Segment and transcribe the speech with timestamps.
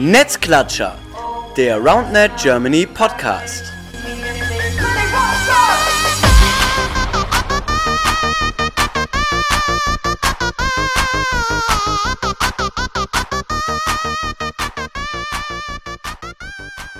[0.00, 0.96] Netzklatscher,
[1.56, 3.64] der RoundNet Germany Podcast.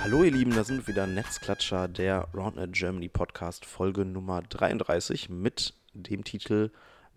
[0.01, 5.29] Hallo ihr Lieben, da sind wir wieder Netzklatscher, der RoundNet Germany Podcast, Folge Nummer 33
[5.29, 6.69] mit dem Titel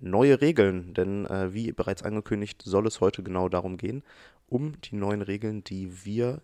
[0.03, 0.95] Neue Regeln.
[0.95, 4.03] Denn äh, wie bereits angekündigt, soll es heute genau darum gehen,
[4.49, 6.43] um die neuen Regeln, die wir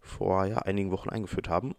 [0.00, 1.74] vor ja, einigen Wochen eingeführt haben.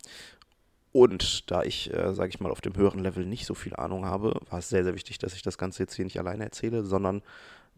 [0.91, 4.05] Und da ich, äh, sage ich mal, auf dem höheren Level nicht so viel Ahnung
[4.05, 6.83] habe, war es sehr, sehr wichtig, dass ich das Ganze jetzt hier nicht alleine erzähle,
[6.83, 7.21] sondern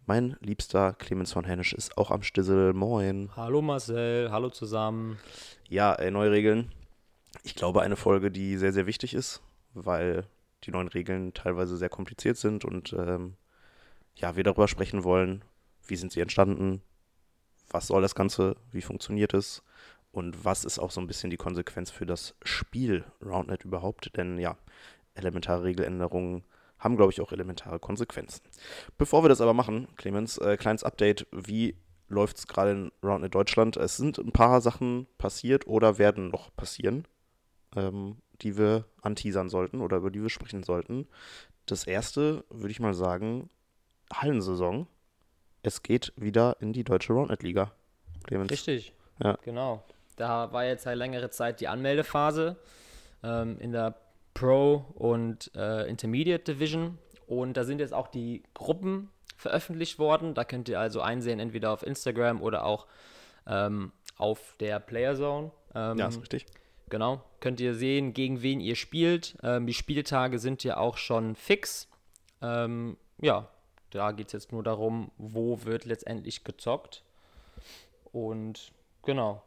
[0.05, 2.73] mein liebster Clemens von Hennisch ist auch am Stissel.
[2.73, 3.29] Moin.
[3.35, 5.19] Hallo Marcel, hallo zusammen.
[5.67, 6.71] Ja, äh, neue Regeln.
[7.43, 9.41] Ich glaube, eine Folge, die sehr, sehr wichtig ist,
[9.73, 10.25] weil
[10.63, 13.35] die neuen Regeln teilweise sehr kompliziert sind und ähm,
[14.19, 15.43] ja, wir darüber sprechen wollen,
[15.87, 16.81] wie sind sie entstanden,
[17.69, 19.63] was soll das Ganze, wie funktioniert es
[20.11, 24.37] und was ist auch so ein bisschen die Konsequenz für das Spiel RoundNet überhaupt, denn
[24.39, 24.57] ja,
[25.13, 26.43] elementare Regeländerungen
[26.79, 28.41] haben, glaube ich, auch elementare Konsequenzen.
[28.97, 31.75] Bevor wir das aber machen, Clemens, äh, kleines Update, wie
[32.07, 33.77] läuft es gerade in RoundNet Deutschland?
[33.77, 37.05] Es sind ein paar Sachen passiert oder werden noch passieren,
[37.75, 41.07] ähm, die wir anteasern sollten oder über die wir sprechen sollten.
[41.65, 43.49] Das erste, würde ich mal sagen,
[44.13, 44.87] Hallensaison.
[45.61, 47.71] Es geht wieder in die deutsche Roundnet-Liga.
[48.23, 48.51] Clemens.
[48.51, 48.93] Richtig.
[49.21, 49.37] Ja.
[49.43, 49.83] Genau.
[50.15, 52.57] Da war jetzt seit längere Zeit die Anmeldephase
[53.23, 53.95] ähm, in der
[54.33, 56.97] Pro und äh, Intermediate Division.
[57.27, 60.33] Und da sind jetzt auch die Gruppen veröffentlicht worden.
[60.33, 62.87] Da könnt ihr also einsehen, entweder auf Instagram oder auch
[63.47, 65.51] ähm, auf der Player Zone.
[65.75, 66.45] Ähm, Ja, ist richtig.
[66.89, 67.21] Genau.
[67.39, 69.37] Könnt ihr sehen, gegen wen ihr spielt.
[69.43, 71.87] Ähm, die Spieltage sind ja auch schon fix.
[72.41, 73.47] Ähm, ja,
[73.91, 77.03] da geht es jetzt nur darum, wo wird letztendlich gezockt.
[78.11, 78.71] Und
[79.03, 79.43] genau.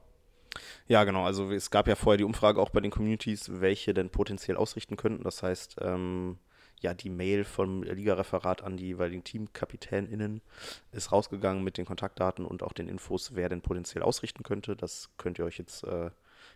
[0.86, 1.24] Ja, genau.
[1.24, 4.96] Also es gab ja vorher die Umfrage auch bei den Communities, welche denn potenziell ausrichten
[4.96, 5.24] könnten.
[5.24, 6.38] Das heißt, ähm,
[6.80, 10.42] ja, die Mail vom Ligareferat an die jeweiligen TeamkapitänInnen
[10.90, 14.76] ist rausgegangen mit den Kontaktdaten und auch den Infos, wer denn potenziell ausrichten könnte.
[14.76, 16.10] Das könnt ihr euch jetzt äh,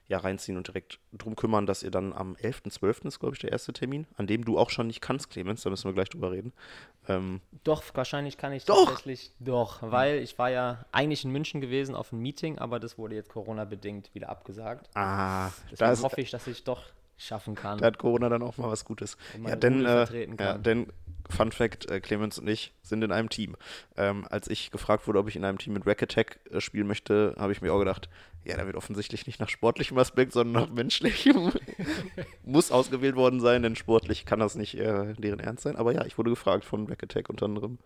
[0.08, 3.06] ja reinziehen und direkt drum kümmern, dass ihr dann am 11.12.
[3.06, 5.70] ist, glaube ich, der erste Termin, an dem du auch schon nicht kannst, Clemens, da
[5.70, 6.52] müssen wir gleich drüber reden.
[7.08, 8.84] Ähm, Doch, wahrscheinlich kann ich Doch!
[8.86, 12.98] tatsächlich doch, weil ich war ja eigentlich in München gewesen auf einem Meeting, aber das
[12.98, 14.88] wurde jetzt Corona-bedingt wieder abgesagt.
[14.94, 16.82] ah, Deswegen da ist, hoffe ich, dass ich doch
[17.18, 17.78] schaffen kann.
[17.78, 19.16] Da hat Corona dann auch mal was Gutes.
[19.46, 20.62] Ja, denn, äh, ja, kann.
[20.62, 20.92] denn
[21.30, 23.56] Fun Fact, äh, Clemens und ich sind in einem Team.
[23.96, 26.86] Ähm, als ich gefragt wurde, ob ich in einem Team mit Rack Attack äh, spielen
[26.86, 28.08] möchte, habe ich mir auch gedacht,
[28.44, 31.52] ja, da wird offensichtlich nicht nach sportlichem Aspekt, sondern nach menschlichem.
[32.44, 35.76] Muss ausgewählt worden sein, denn sportlich kann das nicht äh, deren Ernst sein.
[35.76, 37.78] Aber ja, ich wurde gefragt von Rack Attack unter anderem.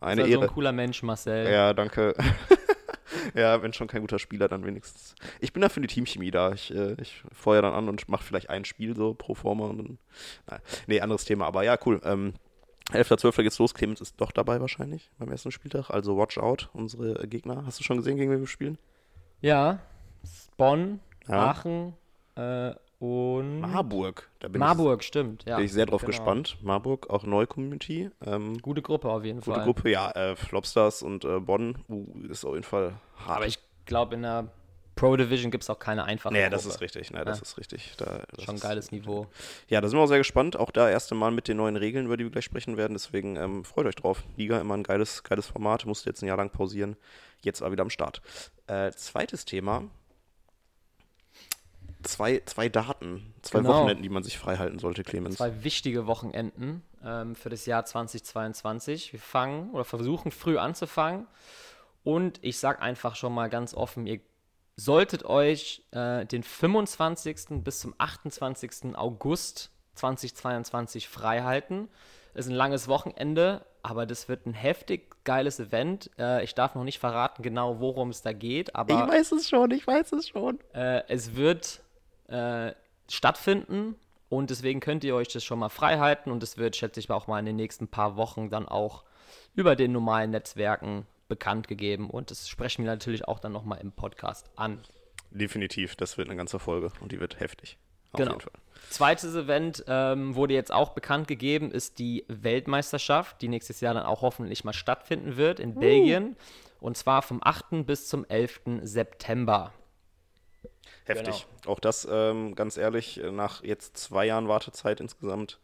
[0.00, 0.42] Eine also Ehre.
[0.42, 1.50] ein cooler Mensch, Marcel.
[1.50, 2.14] Ja, danke.
[3.34, 5.14] ja, wenn schon kein guter Spieler, dann wenigstens.
[5.40, 6.52] Ich bin da für die Teamchemie da.
[6.52, 9.78] Ich, äh, ich feuer dann an und mache vielleicht ein Spiel so pro forma und
[9.78, 9.98] dann.
[10.50, 11.46] Na, nee, anderes Thema.
[11.46, 12.00] Aber ja, cool.
[12.04, 12.34] Ähm,
[12.90, 13.42] 11.12.
[13.42, 13.74] geht's los.
[13.74, 15.90] Clemens ist doch dabei wahrscheinlich beim ersten Spieltag.
[15.90, 17.64] Also watch out, unsere Gegner.
[17.66, 18.78] Hast du schon gesehen, gegen wen wir spielen?
[19.40, 19.78] Ja,
[20.56, 21.50] Bonn, Ja.
[21.50, 21.94] Aachen
[22.36, 24.28] äh, und Marburg.
[24.38, 25.42] Da bin Marburg, stimmt.
[25.42, 26.10] ich, Ja, bin ich sehr drauf genau.
[26.10, 26.56] gespannt.
[26.62, 28.10] Marburg, auch neue Community.
[28.24, 29.64] Ähm, Gute Gruppe auf jeden gute Fall.
[29.64, 30.10] Gruppe, ja.
[30.12, 32.94] Äh, Flopstars und äh, Bonn uh, ist auf jeden Fall
[33.26, 33.36] hart.
[33.38, 34.48] Aber ich glaube, in der
[35.02, 36.50] Pro Division gibt es auch keine einfache Nee, Gruppe.
[36.52, 37.10] das ist richtig.
[37.10, 37.42] Nee, das Ja.
[37.42, 37.92] ist richtig.
[37.96, 39.26] Da, Schon ein ist- geiles Niveau.
[39.68, 40.56] Ja, da sind wir auch sehr gespannt.
[40.56, 42.92] Auch da erste Mal mit den neuen Regeln, über die wir gleich sprechen werden.
[42.94, 44.22] Deswegen ähm, freut euch drauf.
[44.36, 45.86] Liga immer ein geiles, geiles Format.
[45.86, 46.96] Musste jetzt ein Jahr lang pausieren.
[47.42, 48.22] Jetzt war wieder am Start.
[48.68, 49.82] Äh, zweites Thema.
[52.04, 53.70] Zwei, zwei Daten, zwei Genau.
[53.74, 55.36] Wochenenden, die man sich frei halten sollte, Clemens.
[55.36, 59.12] Zwei wichtige Wochenenden ähm, für das Jahr 2022.
[59.12, 61.26] Wir fangen oder versuchen früh anzufangen.
[62.04, 64.20] Und ich sage einfach schon mal ganz offen, ihr
[64.76, 67.62] solltet euch äh, den 25.
[67.62, 68.96] bis zum 28.
[68.96, 71.88] August 2022 frei halten.
[72.34, 76.10] Ist ein langes Wochenende, aber das wird ein heftig geiles Event.
[76.18, 79.48] Äh, ich darf noch nicht verraten genau, worum es da geht, aber ich weiß es
[79.48, 80.58] schon, ich weiß es schon.
[80.72, 81.82] äh, es wird
[82.28, 82.72] äh,
[83.10, 83.96] stattfinden
[84.30, 87.08] und deswegen könnt ihr euch das schon mal frei halten und es wird, schätze ich
[87.10, 89.04] mal, auch mal in den nächsten paar Wochen dann auch
[89.54, 93.92] über den normalen Netzwerken bekannt gegeben und das sprechen wir natürlich auch dann nochmal im
[93.92, 94.82] Podcast an.
[95.30, 97.78] Definitiv, das wird eine ganze Folge und die wird heftig.
[98.12, 98.32] Auf Genau.
[98.32, 98.52] jeden Fall.
[98.90, 104.04] Zweites Event ähm, wurde jetzt auch bekannt gegeben, ist die Weltmeisterschaft, die nächstes Jahr dann
[104.04, 106.36] auch hoffentlich mal stattfinden wird in Belgien.
[106.80, 107.86] Und zwar vom 8.
[107.86, 108.60] bis zum 11.
[108.82, 109.72] September.
[111.04, 111.46] Heftig.
[111.66, 115.58] Auch das, ähm, ganz ehrlich, nach jetzt zwei Jahren Wartezeit insgesamt,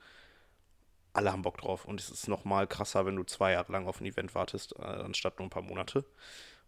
[1.13, 1.85] alle haben Bock drauf.
[1.85, 4.75] Und es ist noch mal krasser, wenn du zwei Jahre lang auf ein Event wartest,
[4.79, 6.05] äh, anstatt nur ein paar Monate.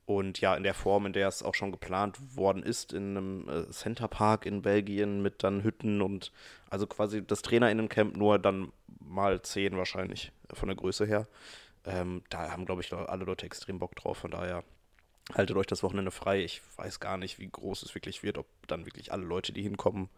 [0.07, 3.49] Und ja, in der Form, in der es auch schon geplant worden ist, in einem
[3.49, 6.33] äh, Centerpark in Belgien mit dann Hütten und
[6.69, 11.29] also quasi das Trainerinnencamp nur dann mal zehn wahrscheinlich von der Größe her.
[11.85, 14.19] Ähm, da haben, glaube ich, alle Leute extrem Bock drauf.
[14.19, 14.65] Von daher
[15.33, 16.43] haltet euch das Wochenende frei.
[16.43, 19.63] Ich weiß gar nicht, wie groß es wirklich wird, ob dann wirklich alle Leute, die
[19.63, 20.09] hinkommen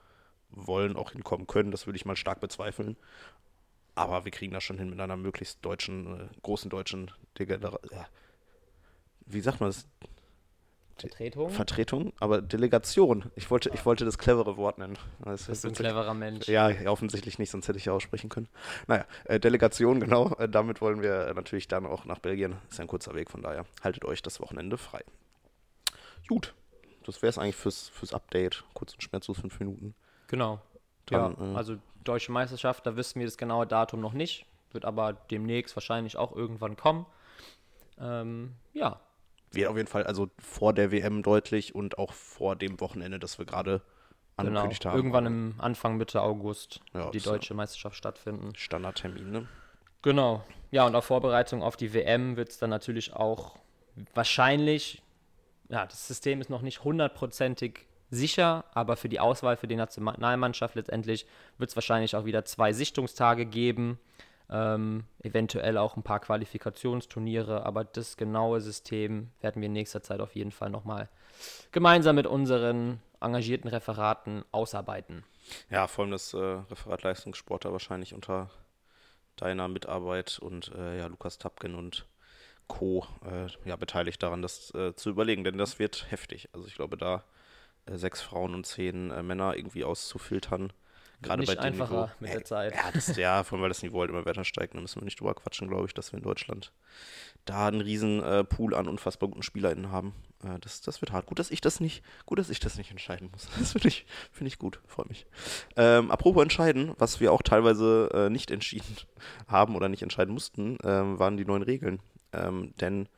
[0.50, 1.70] wollen, auch hinkommen können.
[1.70, 2.96] Das würde ich mal stark bezweifeln.
[3.94, 8.06] Aber wir kriegen das schon hin mit einer möglichst deutschen, äh, großen deutschen Degener ja.
[9.26, 9.86] Wie sagt man das?
[10.98, 11.50] Vertretung?
[11.50, 13.30] Vertretung, aber Delegation.
[13.34, 14.96] Ich wollte, ich wollte das clevere Wort nennen.
[15.24, 16.46] Das ist ein cleverer Mensch.
[16.48, 18.48] Ja, offensichtlich nicht, sonst hätte ich ja aussprechen können.
[18.86, 20.34] Naja, äh, Delegation, genau.
[20.36, 22.56] Äh, damit wollen wir natürlich dann auch nach Belgien.
[22.70, 25.02] Ist ein kurzer Weg, von daher haltet euch das Wochenende frei.
[26.28, 26.54] Gut,
[27.04, 28.62] das wäre es eigentlich fürs, fürs Update.
[28.74, 29.94] Kurz und schmerzlos fünf Minuten.
[30.28, 30.60] Genau.
[31.06, 34.46] Dann, ja, äh, also Deutsche Meisterschaft, da wissen wir das genaue Datum noch nicht.
[34.72, 37.06] Wird aber demnächst wahrscheinlich auch irgendwann kommen.
[38.00, 39.00] Ähm, ja.
[39.52, 43.38] Wird auf jeden Fall also vor der WM deutlich und auch vor dem Wochenende, das
[43.38, 43.82] wir gerade
[44.36, 44.48] genau.
[44.48, 44.92] angekündigt genau.
[44.92, 44.98] haben.
[44.98, 48.54] Irgendwann im Anfang, Mitte August ja, die deutsche Meisterschaft stattfinden.
[48.56, 49.48] Standardtermin, ne?
[50.00, 50.42] Genau.
[50.70, 53.58] Ja, und auf Vorbereitung auf die WM wird es dann natürlich auch
[54.14, 55.02] wahrscheinlich,
[55.68, 60.76] ja, das System ist noch nicht hundertprozentig sicher, aber für die Auswahl für die Nationalmannschaft
[60.76, 61.26] letztendlich
[61.58, 63.98] wird es wahrscheinlich auch wieder zwei Sichtungstage geben,
[64.50, 70.20] ähm, eventuell auch ein paar Qualifikationsturniere, aber das genaue System werden wir in nächster Zeit
[70.20, 71.08] auf jeden Fall nochmal
[71.72, 75.24] gemeinsam mit unseren engagierten Referaten ausarbeiten.
[75.70, 78.50] Ja, vor allem das äh, Referat Leistungssport da wahrscheinlich unter
[79.36, 82.06] deiner Mitarbeit und äh, ja, Lukas Tapken und
[82.68, 83.06] Co.
[83.24, 86.50] Äh, ja, beteiligt daran, das äh, zu überlegen, denn das wird heftig.
[86.52, 87.24] Also ich glaube, da
[87.90, 90.72] sechs Frauen und zehn äh, Männer irgendwie auszufiltern.
[91.22, 92.74] Gerade bei dem einfacher Niveau, mit der Zeit.
[92.74, 94.74] Ja, das, ja, vor allem, weil das Niveau halt immer weiter steigt.
[94.74, 96.72] Da müssen wir nicht drüber quatschen, glaube ich, dass wir in Deutschland
[97.44, 100.14] da einen riesen äh, Pool an unfassbar guten SpielerInnen haben.
[100.44, 101.26] Äh, das, das wird hart.
[101.26, 103.48] Gut, dass ich das nicht, gut, dass ich das nicht entscheiden muss.
[103.58, 105.26] Das finde ich, find ich gut, freue mich.
[105.76, 108.96] Ähm, apropos entscheiden, was wir auch teilweise äh, nicht entschieden
[109.46, 112.00] haben oder nicht entscheiden mussten, ähm, waren die neuen Regeln.
[112.32, 113.08] Ähm, denn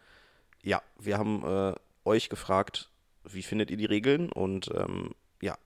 [0.62, 1.75] ja, wir haben äh,
[2.05, 2.90] euch gefragt,
[3.25, 4.31] wie findet ihr die Regeln?
[4.31, 5.56] Und ähm, ja,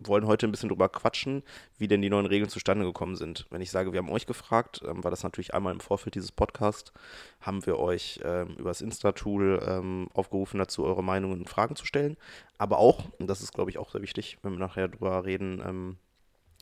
[0.00, 1.42] wollen heute ein bisschen drüber quatschen,
[1.78, 3.46] wie denn die neuen Regeln zustande gekommen sind.
[3.50, 6.32] Wenn ich sage, wir haben euch gefragt, ähm, war das natürlich einmal im Vorfeld dieses
[6.32, 6.92] Podcasts,
[7.40, 11.86] haben wir euch ähm, über das Insta-Tool ähm, aufgerufen, dazu eure Meinungen und Fragen zu
[11.86, 12.16] stellen.
[12.58, 15.62] Aber auch, und das ist, glaube ich, auch sehr wichtig, wenn wir nachher drüber reden,
[15.64, 15.96] ähm,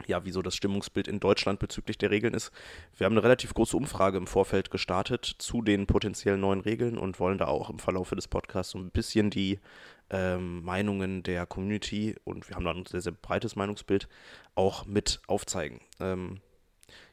[0.06, 2.52] ja, wieso das Stimmungsbild in Deutschland bezüglich der Regeln ist.
[2.96, 7.18] Wir haben eine relativ große Umfrage im Vorfeld gestartet zu den potenziellen neuen Regeln und
[7.18, 9.58] wollen da auch im Verlauf des Podcasts so ein bisschen die
[10.10, 14.08] ähm, Meinungen der Community und wir haben da ein sehr, sehr breites Meinungsbild
[14.54, 15.80] auch mit aufzeigen.
[16.00, 16.40] Ähm,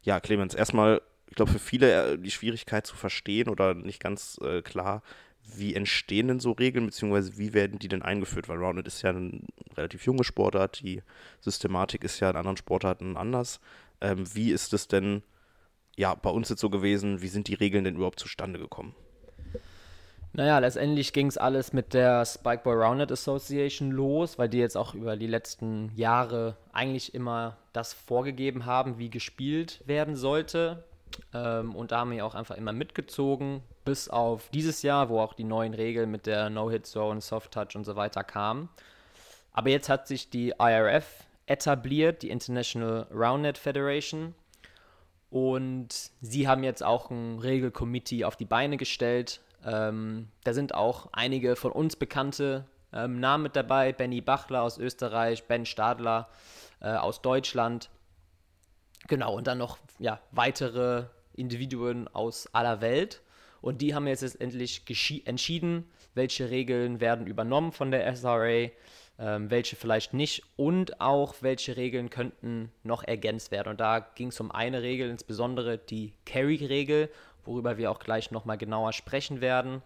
[0.03, 4.39] ja, Clemens, erstmal, ich glaube, für viele äh, die Schwierigkeit zu verstehen oder nicht ganz
[4.44, 5.01] äh, klar,
[5.56, 8.50] wie entstehen denn so Regeln, beziehungsweise wie werden die denn eingeführt?
[8.50, 9.41] Weil Rounded ist ja eine
[9.75, 11.03] relativ junge Sportart, die
[11.41, 13.59] Systematik ist ja in anderen Sportarten anders.
[14.01, 15.21] Ähm, wie ist es denn
[15.95, 17.21] ja bei uns jetzt so gewesen?
[17.21, 18.95] Wie sind die Regeln denn überhaupt zustande gekommen?
[20.38, 24.94] Naja, letztendlich ging es alles mit der Spikeboy Rounded Association los, weil die jetzt auch
[24.94, 30.84] über die letzten Jahre eigentlich immer das vorgegeben haben, wie gespielt werden sollte.
[31.34, 35.36] Ähm, und da haben wir auch einfach immer mitgezogen, bis auf dieses Jahr, wo auch
[35.36, 38.68] die neuen Regeln mit der No-Hit-Zone, Soft-Touch und so weiter kamen.
[39.54, 44.36] Aber jetzt hat sich die IRF etabliert, die International Roundnet Federation.
[45.30, 51.10] Und sie haben jetzt auch ein Regelcommittee auf die Beine gestellt, ähm, da sind auch
[51.12, 53.91] einige von uns bekannte ähm, Namen mit dabei.
[53.93, 56.29] Benny Bachler aus Österreich, Ben Stadler
[56.81, 57.89] äh, aus Deutschland.
[59.07, 63.22] Genau, und dann noch ja, weitere Individuen aus aller Welt.
[63.62, 64.84] Und die haben jetzt letztendlich
[65.25, 68.69] entschieden, welche Regeln werden übernommen von der SRA,
[69.17, 73.69] ähm, welche vielleicht nicht und auch welche Regeln könnten noch ergänzt werden.
[73.69, 77.10] Und da ging es um eine Regel, insbesondere die Carry-Regel
[77.46, 79.82] worüber wir auch gleich nochmal genauer sprechen werden.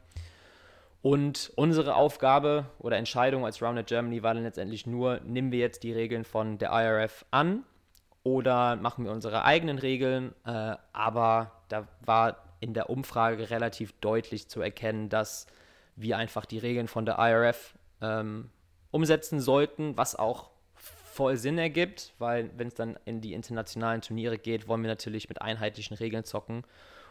[1.01, 5.84] Und unsere Aufgabe oder Entscheidung als Rounded Germany war dann letztendlich nur, nehmen wir jetzt
[5.84, 7.63] die Regeln von der IRF an
[8.24, 10.34] oder machen wir unsere eigenen Regeln.
[10.46, 15.48] Äh, aber da war in der Umfrage relativ deutlich zu erkennen, dass
[15.96, 18.50] wir einfach die Regeln von der IRF ähm,
[18.92, 24.38] umsetzen sollten, was auch voll Sinn ergibt, weil wenn es dann in die internationalen Turniere
[24.38, 26.63] geht, wollen wir natürlich mit einheitlichen Regeln zocken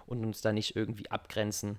[0.09, 1.79] und uns da nicht irgendwie abgrenzen.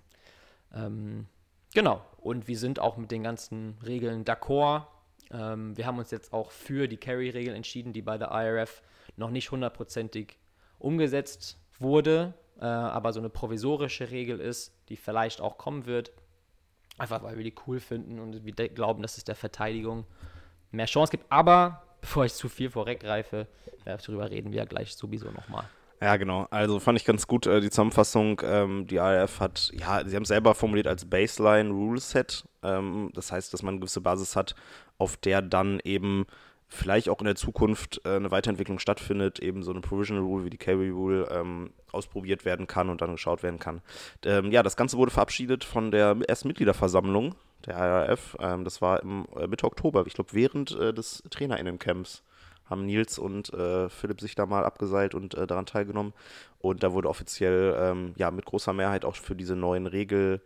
[0.73, 1.25] Ähm,
[1.73, 4.85] genau, und wir sind auch mit den ganzen Regeln d'accord.
[5.31, 8.81] Ähm, wir haben uns jetzt auch für die Carry-Regel entschieden, die bei der IRF
[9.17, 10.37] noch nicht hundertprozentig
[10.77, 16.11] umgesetzt wurde, äh, aber so eine provisorische Regel ist, die vielleicht auch kommen wird.
[16.97, 20.05] Einfach weil wir die cool finden und wir glauben, dass es der Verteidigung
[20.71, 21.31] mehr Chance gibt.
[21.31, 23.47] Aber bevor ich zu viel vorweggreife,
[23.85, 25.65] darüber reden wir ja gleich sowieso nochmal.
[26.01, 26.47] Ja, genau.
[26.49, 28.41] Also fand ich ganz gut äh, die Zusammenfassung.
[28.43, 32.45] Ähm, die ARF hat, ja, sie haben es selber formuliert als Baseline Rule Set.
[32.63, 34.55] Ähm, das heißt, dass man eine gewisse Basis hat,
[34.97, 36.25] auf der dann eben
[36.69, 40.49] vielleicht auch in der Zukunft äh, eine Weiterentwicklung stattfindet, eben so eine Provisional Rule wie
[40.51, 43.81] die Carry Rule ähm, ausprobiert werden kann und dann geschaut werden kann.
[44.23, 48.37] Ähm, ja, das Ganze wurde verabschiedet von der ersten Mitgliederversammlung der ARF.
[48.39, 52.23] Ähm, das war im äh, Mitte Oktober, ich glaube während äh, des TrainerInnen-Camps
[52.69, 56.13] haben Nils und äh, Philipp sich da mal abgeseilt und äh, daran teilgenommen.
[56.59, 60.41] Und da wurde offiziell ähm, ja mit großer Mehrheit auch für diese neuen Regeln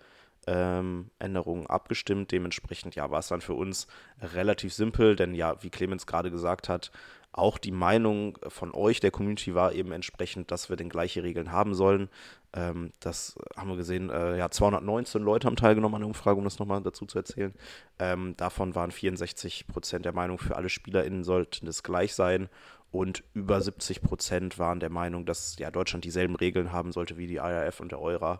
[0.47, 2.31] ähm, Änderungen abgestimmt.
[2.31, 3.87] Dementsprechend ja, war es dann für uns
[4.21, 6.91] relativ simpel, denn ja, wie Clemens gerade gesagt hat,
[7.31, 11.51] auch die Meinung von euch, der Community, war eben entsprechend, dass wir den gleiche Regeln
[11.51, 12.09] haben sollen.
[12.53, 16.43] Ähm, das haben wir gesehen, äh, ja, 219 Leute haben teilgenommen an der Umfrage, um
[16.43, 17.53] das nochmal dazu zu erzählen.
[17.99, 22.49] Ähm, davon waren 64 Prozent der Meinung, für alle SpielerInnen sollten es gleich sein.
[22.91, 27.25] Und über 70 Prozent waren der Meinung, dass ja, Deutschland dieselben Regeln haben sollte wie
[27.25, 28.39] die IRF und der Eura.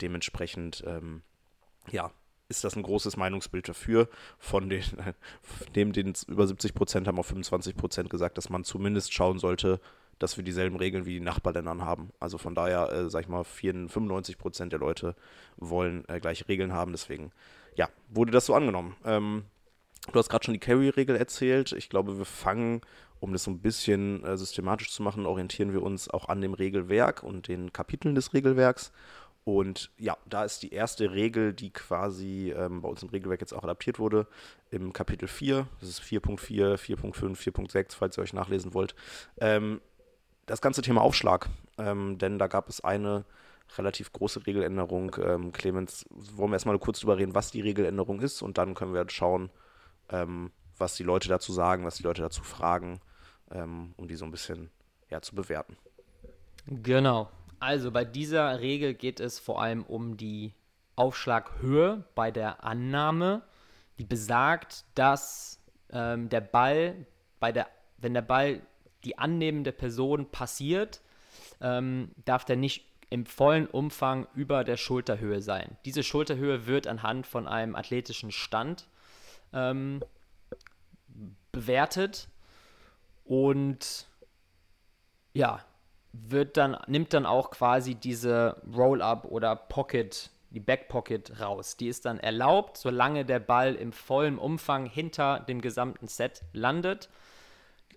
[0.00, 1.22] Dementsprechend ähm,
[1.92, 2.10] ja,
[2.48, 4.08] ist das ein großes Meinungsbild dafür.
[4.38, 4.82] Von den,
[5.76, 9.80] neben den über 70 Prozent haben auch 25 Prozent gesagt, dass man zumindest schauen sollte,
[10.22, 12.10] dass wir dieselben Regeln wie die Nachbarländern haben.
[12.20, 15.16] Also von daher, äh, sag ich mal, 94, 95 Prozent der Leute
[15.56, 16.92] wollen äh, gleiche Regeln haben.
[16.92, 17.32] Deswegen,
[17.74, 18.94] ja, wurde das so angenommen.
[19.04, 19.44] Ähm,
[20.12, 21.72] du hast gerade schon die Carry-Regel erzählt.
[21.72, 22.82] Ich glaube, wir fangen,
[23.18, 26.54] um das so ein bisschen äh, systematisch zu machen, orientieren wir uns auch an dem
[26.54, 28.92] Regelwerk und den Kapiteln des Regelwerks.
[29.44, 33.52] Und ja, da ist die erste Regel, die quasi ähm, bei uns im Regelwerk jetzt
[33.52, 34.28] auch adaptiert wurde,
[34.70, 35.66] im Kapitel 4.
[35.80, 38.94] Das ist 4.4, 4.5, 4.6, falls ihr euch nachlesen wollt.
[39.40, 39.80] Ähm,
[40.52, 41.48] das ganze Thema Aufschlag.
[41.78, 43.24] Ähm, denn da gab es eine
[43.78, 45.16] relativ große Regeländerung.
[45.18, 48.92] Ähm, Clemens, wollen wir erstmal kurz drüber reden, was die Regeländerung ist und dann können
[48.92, 49.48] wir schauen,
[50.10, 53.00] ähm, was die Leute dazu sagen, was die Leute dazu fragen,
[53.50, 54.70] ähm, um die so ein bisschen
[55.08, 55.78] ja, zu bewerten.
[56.66, 57.30] Genau.
[57.58, 60.52] Also bei dieser Regel geht es vor allem um die
[60.96, 63.40] Aufschlaghöhe bei der Annahme,
[63.98, 67.06] die besagt, dass ähm, der Ball
[67.40, 68.60] bei der, wenn der Ball
[69.04, 71.00] die annehmende Person passiert,
[71.60, 75.76] ähm, darf der nicht im vollen Umfang über der Schulterhöhe sein.
[75.84, 78.86] Diese Schulterhöhe wird anhand von einem athletischen Stand
[79.52, 80.00] ähm,
[81.52, 82.28] bewertet
[83.24, 84.06] und
[85.34, 85.64] ja,
[86.12, 91.76] wird dann, nimmt dann auch quasi diese Roll-Up oder Pocket, die Backpocket raus.
[91.76, 97.08] Die ist dann erlaubt, solange der Ball im vollen Umfang hinter dem gesamten Set landet.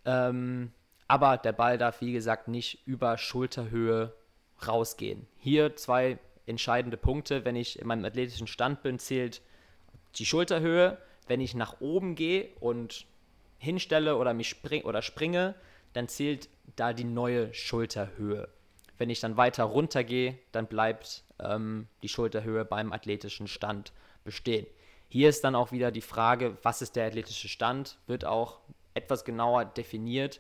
[0.06, 0.72] Ähm,
[1.08, 4.14] aber der Ball darf, wie gesagt, nicht über Schulterhöhe
[4.66, 5.28] rausgehen.
[5.38, 7.46] Hier zwei entscheidende Punkte.
[7.46, 9.42] Wenn ich in meinem athletischen Stand bin, zählt
[10.16, 10.98] die Schulterhöhe.
[11.28, 13.06] Wenn ich nach oben gehe und
[13.58, 15.56] hinstelle oder mich spring oder springe,
[15.94, 18.50] dann zählt da die neue Schulterhöhe.
[18.98, 23.92] Wenn ich dann weiter runter gehe, dann bleibt ähm, die Schulterhöhe beim athletischen Stand
[24.24, 24.66] bestehen.
[25.10, 28.60] Hier ist dann auch wieder die Frage, was ist der athletische Stand, wird auch
[28.94, 30.40] etwas genauer definiert.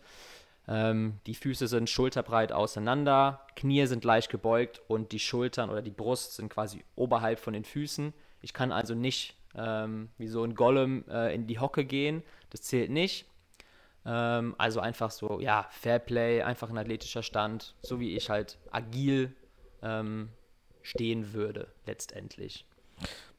[0.67, 5.91] Ähm, die Füße sind schulterbreit auseinander, Knie sind leicht gebeugt und die Schultern oder die
[5.91, 8.13] Brust sind quasi oberhalb von den Füßen.
[8.41, 12.63] Ich kann also nicht ähm, wie so ein Golem äh, in die Hocke gehen, das
[12.63, 13.25] zählt nicht.
[14.05, 19.35] Ähm, also einfach so, ja, Fairplay, einfach ein athletischer Stand, so wie ich halt agil
[19.81, 20.29] ähm,
[20.81, 22.65] stehen würde, letztendlich.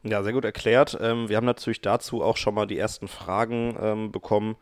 [0.03, 0.97] Ja, sehr gut erklärt.
[1.01, 4.57] Ähm, wir haben natürlich dazu auch schon mal die ersten Fragen ähm, bekommen.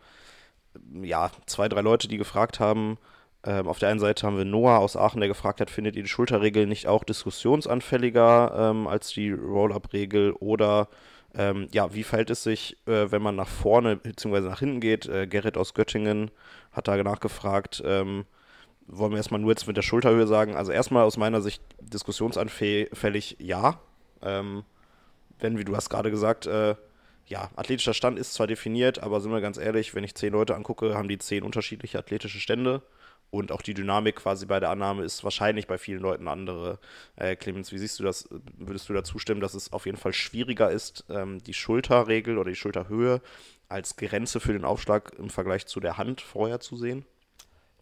[1.02, 2.98] Ja, zwei, drei Leute, die gefragt haben.
[3.44, 6.02] Ähm, auf der einen Seite haben wir Noah aus Aachen, der gefragt hat, findet ihr
[6.02, 10.88] die Schulterregel nicht auch diskussionsanfälliger ähm, als die Roll-Up-Regel oder
[11.36, 14.40] ähm, ja, wie verhält es sich, äh, wenn man nach vorne bzw.
[14.40, 15.06] nach hinten geht?
[15.06, 16.30] Äh, Gerrit aus Göttingen
[16.72, 17.82] hat da nachgefragt.
[17.84, 18.24] Ähm,
[18.86, 20.54] wollen wir erstmal nur jetzt mit der Schulterhöhe sagen?
[20.54, 23.80] Also erstmal aus meiner Sicht diskussionsanfällig ja.
[24.22, 24.64] Ähm,
[25.40, 26.76] wenn, wie du hast gerade gesagt, äh,
[27.26, 30.54] ja, athletischer Stand ist zwar definiert, aber sind wir ganz ehrlich, wenn ich zehn Leute
[30.54, 32.82] angucke, haben die zehn unterschiedliche athletische Stände.
[33.30, 36.78] Und auch die Dynamik quasi bei der Annahme ist wahrscheinlich bei vielen Leuten andere.
[37.16, 38.28] Äh, Clemens, wie siehst du das?
[38.58, 42.50] Würdest du da zustimmen, dass es auf jeden Fall schwieriger ist, ähm, die Schulterregel oder
[42.50, 43.20] die Schulterhöhe
[43.68, 47.04] als Grenze für den Aufschlag im Vergleich zu der Hand vorher zu sehen?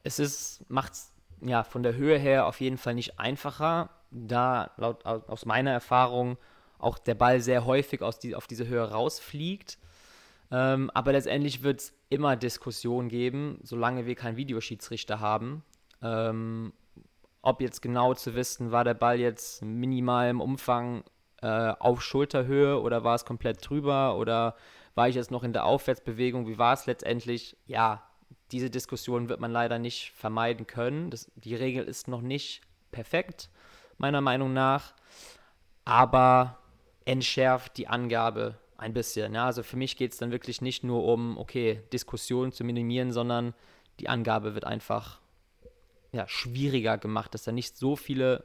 [0.04, 4.70] Es ist, macht es ja von der Höhe her auf jeden Fall nicht einfacher, da
[4.78, 6.38] laut aus meiner Erfahrung
[6.82, 9.78] auch der Ball sehr häufig aus die, auf diese Höhe rausfliegt.
[10.50, 15.64] Ähm, aber letztendlich wird es immer Diskussionen geben, solange wir keinen Videoschiedsrichter haben.
[16.02, 16.72] Ähm,
[17.40, 21.04] ob jetzt genau zu wissen, war der Ball jetzt minimal im Umfang
[21.40, 24.54] äh, auf Schulterhöhe oder war es komplett drüber oder
[24.94, 26.46] war ich jetzt noch in der Aufwärtsbewegung?
[26.46, 27.56] Wie war es letztendlich?
[27.66, 28.02] Ja,
[28.52, 31.10] diese Diskussion wird man leider nicht vermeiden können.
[31.10, 32.60] Das, die Regel ist noch nicht
[32.90, 33.48] perfekt,
[33.96, 34.92] meiner Meinung nach,
[35.84, 36.58] aber
[37.04, 39.34] entschärft die Angabe ein bisschen.
[39.34, 39.46] Ja?
[39.46, 43.54] Also für mich geht es dann wirklich nicht nur um, okay, Diskussionen zu minimieren, sondern
[44.00, 45.20] die Angabe wird einfach
[46.12, 48.44] ja, schwieriger gemacht, dass da nicht so viele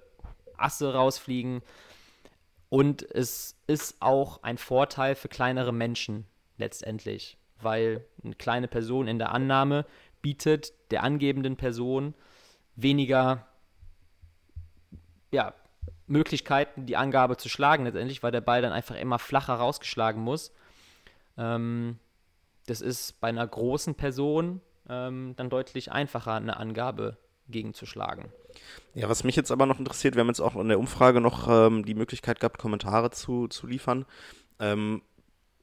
[0.58, 1.62] Asse rausfliegen.
[2.70, 6.26] Und es ist auch ein Vorteil für kleinere Menschen
[6.58, 9.86] letztendlich, weil eine kleine Person in der Annahme
[10.22, 12.14] bietet der angebenden Person
[12.76, 13.48] weniger
[15.32, 15.54] ja,
[16.08, 20.54] Möglichkeiten, die Angabe zu schlagen letztendlich, weil der Ball dann einfach immer flacher rausgeschlagen muss.
[21.38, 22.00] Ähm,
[22.66, 27.18] das ist bei einer großen Person ähm, dann deutlich einfacher, eine Angabe
[27.50, 28.26] gegenzuschlagen.
[28.94, 31.48] Ja, was mich jetzt aber noch interessiert, wir haben jetzt auch in der Umfrage noch
[31.50, 34.06] ähm, die Möglichkeit gehabt, Kommentare zu, zu liefern.
[34.60, 35.02] Ähm,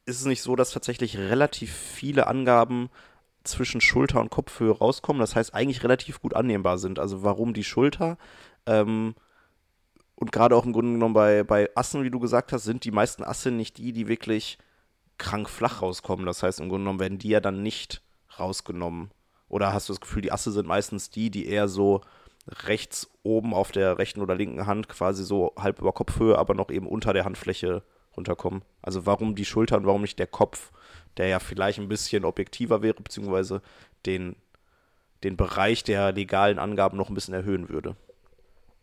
[0.06, 2.90] ist es nicht so, dass tatsächlich relativ viele Angaben
[3.42, 6.98] zwischen Schulter und Kopfhöhe rauskommen, das heißt eigentlich relativ gut annehmbar sind.
[6.98, 8.16] Also warum die Schulter?
[8.66, 9.14] Ähm,
[10.16, 12.92] und gerade auch im Grunde genommen bei, bei Assen, wie du gesagt hast, sind die
[12.92, 14.58] meisten Asse nicht die, die wirklich
[15.18, 16.26] krank flach rauskommen.
[16.26, 18.02] Das heißt, im Grunde genommen werden die ja dann nicht
[18.38, 19.10] rausgenommen.
[19.48, 22.00] Oder hast du das Gefühl, die Asse sind meistens die, die eher so
[22.48, 26.70] rechts oben auf der rechten oder linken Hand quasi so halb über Kopfhöhe, aber noch
[26.70, 27.82] eben unter der Handfläche
[28.16, 28.62] runterkommen?
[28.82, 30.70] Also warum die Schultern, warum nicht der Kopf,
[31.16, 33.62] der ja vielleicht ein bisschen objektiver wäre, beziehungsweise
[34.06, 34.36] den,
[35.22, 37.96] den Bereich der legalen Angaben noch ein bisschen erhöhen würde?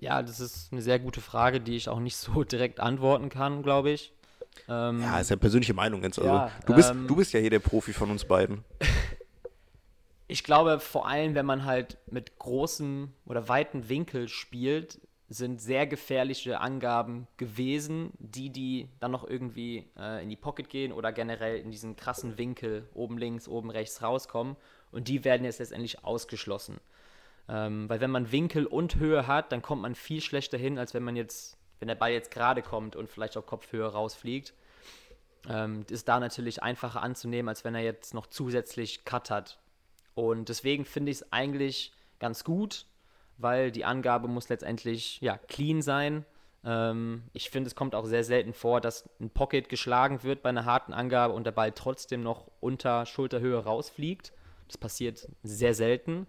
[0.01, 3.63] Ja, das ist eine sehr gute Frage, die ich auch nicht so direkt antworten kann,
[3.63, 4.11] glaube ich.
[4.67, 6.19] Ähm, ja, ist ja persönliche Meinung jetzt.
[6.19, 8.65] Also, ja, du, bist, ähm, du bist ja hier der Profi von uns beiden.
[10.27, 15.85] ich glaube, vor allem, wenn man halt mit großem oder weiten Winkel spielt, sind sehr
[15.87, 21.59] gefährliche Angaben gewesen, die, die dann noch irgendwie äh, in die Pocket gehen oder generell
[21.59, 24.57] in diesen krassen Winkel oben links, oben rechts rauskommen.
[24.91, 26.79] Und die werden jetzt letztendlich ausgeschlossen.
[27.49, 30.93] Ähm, weil wenn man Winkel und Höhe hat, dann kommt man viel schlechter hin, als
[30.93, 34.53] wenn man jetzt, wenn der Ball jetzt gerade kommt und vielleicht auf Kopfhöhe rausfliegt.
[35.49, 39.59] Ähm, ist da natürlich einfacher anzunehmen, als wenn er jetzt noch zusätzlich Cut hat.
[40.13, 42.85] Und deswegen finde ich es eigentlich ganz gut,
[43.37, 46.25] weil die Angabe muss letztendlich ja, clean sein.
[46.63, 50.49] Ähm, ich finde, es kommt auch sehr selten vor, dass ein Pocket geschlagen wird bei
[50.49, 54.31] einer harten Angabe und der Ball trotzdem noch unter Schulterhöhe rausfliegt.
[54.67, 56.27] Das passiert sehr selten.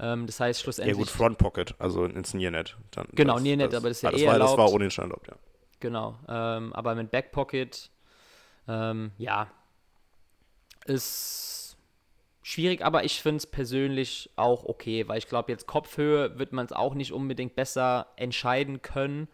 [0.00, 0.96] Ähm, das heißt schlussendlich.
[0.96, 2.76] Ja gut, Front Pocket, also ins Nearnet.
[2.90, 4.52] Dann genau, das, Nearnet, das, aber das ist ja ah, das eh war, erlaubt.
[4.52, 5.34] Das war ohne den Standort, ja.
[5.80, 7.90] Genau, ähm, aber mit Back Pocket,
[8.68, 9.50] ähm, ja,
[10.86, 11.76] ist
[12.42, 16.66] schwierig, aber ich finde es persönlich auch okay, weil ich glaube, jetzt Kopfhöhe wird man
[16.66, 19.28] es auch nicht unbedingt besser entscheiden können.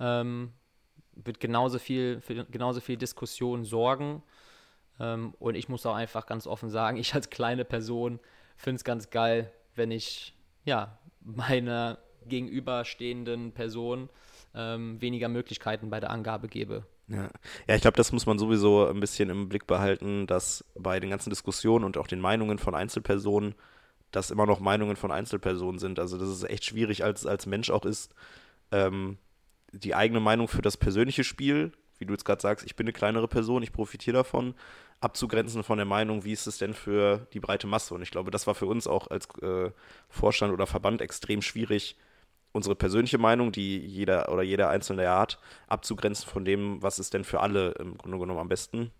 [0.00, 0.52] Ähm,
[1.14, 4.22] wird genauso viel für genauso viel Diskussion sorgen.
[5.00, 8.20] Ähm, und ich muss auch einfach ganz offen sagen, ich als kleine Person
[8.56, 14.10] finde es ganz geil, wenn ich ja meiner gegenüberstehenden Person
[14.54, 16.84] ähm, weniger Möglichkeiten bei der Angabe gebe.
[17.08, 17.30] Ja,
[17.66, 21.10] ja ich glaube, das muss man sowieso ein bisschen im Blick behalten, dass bei den
[21.10, 23.54] ganzen Diskussionen und auch den Meinungen von Einzelpersonen,
[24.10, 25.98] das immer noch Meinungen von Einzelpersonen sind.
[25.98, 28.14] Also das ist echt schwierig, als, als Mensch auch ist,
[28.72, 29.18] ähm,
[29.72, 32.92] die eigene Meinung für das persönliche Spiel, wie du jetzt gerade sagst, ich bin eine
[32.92, 34.54] kleinere Person, ich profitiere davon,
[35.00, 37.94] abzugrenzen von der Meinung, wie ist es denn für die breite Masse.
[37.94, 39.70] Und ich glaube, das war für uns auch als äh,
[40.08, 41.96] Vorstand oder Verband extrem schwierig,
[42.52, 47.24] unsere persönliche Meinung, die jeder oder jeder Einzelne hat, abzugrenzen von dem, was ist denn
[47.24, 48.90] für alle im Grunde genommen am besten.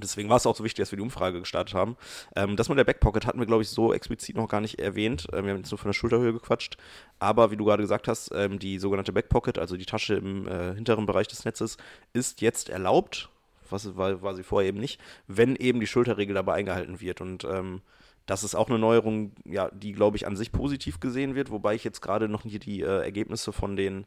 [0.00, 1.96] Deswegen war es auch so wichtig, dass wir die Umfrage gestartet haben.
[2.36, 5.26] Ähm, das mit der Backpocket hatten wir, glaube ich, so explizit noch gar nicht erwähnt.
[5.32, 6.76] Ähm, wir haben jetzt nur von der Schulterhöhe gequatscht.
[7.18, 10.74] Aber wie du gerade gesagt hast, ähm, die sogenannte Backpocket, also die Tasche im äh,
[10.74, 11.76] hinteren Bereich des Netzes,
[12.12, 13.30] ist jetzt erlaubt
[13.70, 17.20] was war, war sie vorher eben nicht, wenn eben die Schulterregel dabei eingehalten wird.
[17.20, 17.82] Und ähm,
[18.26, 21.74] das ist auch eine Neuerung, ja, die, glaube ich, an sich positiv gesehen wird, wobei
[21.74, 24.06] ich jetzt gerade noch nicht die äh, Ergebnisse von den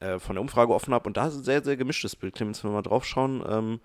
[0.00, 1.06] äh, von der Umfrage offen habe.
[1.06, 2.34] Und da ist ein sehr, sehr gemischtes Bild.
[2.34, 3.80] Clemens, wenn wir mal drauf schauen, ähm,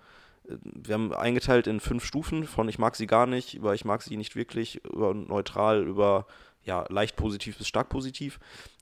[0.62, 4.02] wir haben eingeteilt in fünf Stufen von ich mag sie gar nicht, über ich mag
[4.02, 6.26] sie nicht wirklich, über neutral, über
[6.64, 8.40] ja, leicht positiv bis stark positiv.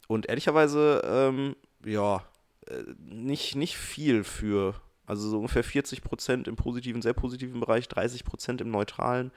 [0.09, 2.23] Und ehrlicherweise, ähm, ja,
[2.67, 4.75] äh, nicht, nicht viel für
[5.07, 9.31] also so ungefähr 40 Prozent im positiven, sehr positiven Bereich, 30 Prozent im neutralen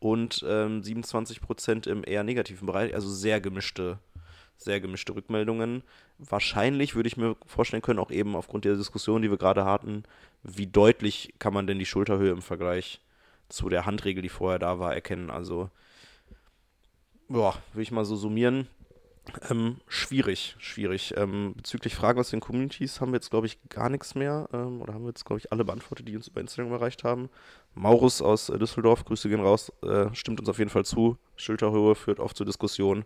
[0.00, 2.94] und ähm, 27 Prozent im eher negativen Bereich.
[2.94, 3.98] Also sehr gemischte,
[4.56, 5.82] sehr gemischte Rückmeldungen.
[6.18, 10.02] Wahrscheinlich würde ich mir vorstellen können, auch eben aufgrund der Diskussion, die wir gerade hatten,
[10.42, 13.00] wie deutlich kann man denn die Schulterhöhe im Vergleich
[13.48, 15.30] zu der Handregel, die vorher da war, erkennen.
[15.30, 15.70] Also,
[17.28, 18.66] ja, würde ich mal so summieren.
[19.48, 21.14] Ähm, schwierig, schwierig.
[21.16, 24.48] Ähm, bezüglich Fragen aus den Communities haben wir jetzt, glaube ich, gar nichts mehr.
[24.52, 27.30] Ähm, oder haben wir jetzt, glaube ich, alle beantwortet, die uns über Instagram erreicht haben.
[27.74, 31.18] Maurus aus äh, Düsseldorf, Grüße gehen raus, äh, stimmt uns auf jeden Fall zu.
[31.36, 33.04] Schulterhöhe führt oft zu Diskussionen.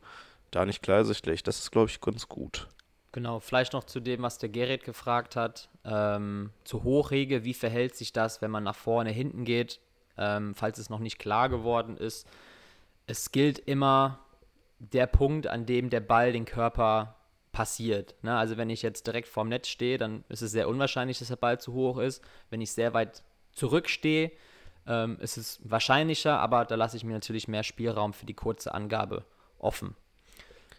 [0.51, 1.05] Da nicht klar.
[1.05, 2.69] Das ist, glaube ich, ganz gut.
[3.13, 5.69] Genau, vielleicht noch zu dem, was der Gerrit gefragt hat.
[5.85, 9.81] Ähm, zu Hochregel, wie verhält sich das, wenn man nach vorne, hinten geht?
[10.19, 12.27] Ähm, falls es noch nicht klar geworden ist.
[13.07, 14.19] Es gilt immer
[14.79, 17.17] der Punkt, an dem der Ball den Körper
[17.53, 18.15] passiert.
[18.23, 18.37] Ne?
[18.37, 21.37] Also wenn ich jetzt direkt vorm Netz stehe, dann ist es sehr unwahrscheinlich, dass der
[21.37, 22.23] Ball zu hoch ist.
[22.51, 24.31] Wenn ich sehr weit zurückstehe,
[24.87, 28.75] ähm, ist es wahrscheinlicher, aber da lasse ich mir natürlich mehr Spielraum für die kurze
[28.75, 29.25] Angabe
[29.59, 29.97] offen.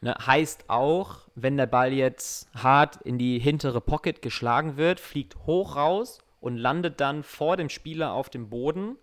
[0.01, 0.15] Ne?
[0.25, 5.75] Heißt auch, wenn der Ball jetzt hart in die hintere Pocket geschlagen wird, fliegt hoch
[5.75, 8.97] raus und landet dann vor dem Spieler auf dem Boden,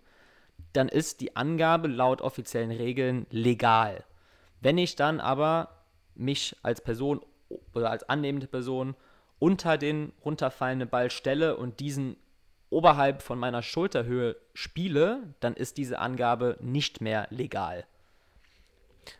[0.71, 4.05] dann ist die Angabe laut offiziellen Regeln legal.
[4.61, 5.69] Wenn ich dann aber
[6.15, 7.21] mich als Person
[7.73, 8.95] oder als annehmende Person
[9.39, 12.17] unter den runterfallenden Ball stelle und diesen
[12.69, 17.85] oberhalb von meiner Schulterhöhe spiele, dann ist diese Angabe nicht mehr legal.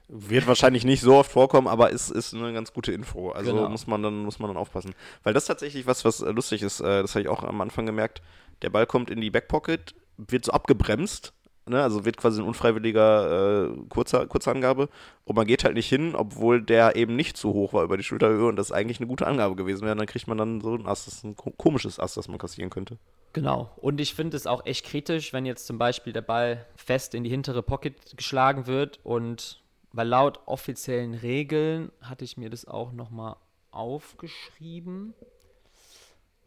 [0.08, 3.30] Wird wahrscheinlich nicht so oft vorkommen, aber ist, ist eine ganz gute Info.
[3.32, 3.69] Also Genau.
[3.69, 4.95] muss man dann muss man dann aufpassen.
[5.24, 6.80] Weil das tatsächlich was, was äh, lustig ist.
[6.80, 8.21] Äh, das habe ich auch am Anfang gemerkt.
[8.62, 11.34] Der Ball kommt in die Backpocket, wird so abgebremst.
[11.67, 11.82] Ne?
[11.82, 14.89] Also wird quasi ein unfreiwilliger äh, kurzer, Kurzangabe.
[15.23, 18.04] Und man geht halt nicht hin, obwohl der eben nicht zu hoch war über die
[18.04, 19.95] Schulterhöhe und das eigentlich eine gute Angabe gewesen wäre.
[19.95, 21.06] Dann kriegt man dann so ein Ass.
[21.06, 22.97] Das ist ein ko- komisches Ass, das man kassieren könnte.
[23.34, 23.71] Genau.
[23.78, 27.23] Und ich finde es auch echt kritisch, wenn jetzt zum Beispiel der Ball fest in
[27.23, 32.91] die hintere Pocket geschlagen wird und weil laut offiziellen Regeln hatte ich mir das auch
[32.91, 33.36] nochmal
[33.71, 35.13] aufgeschrieben.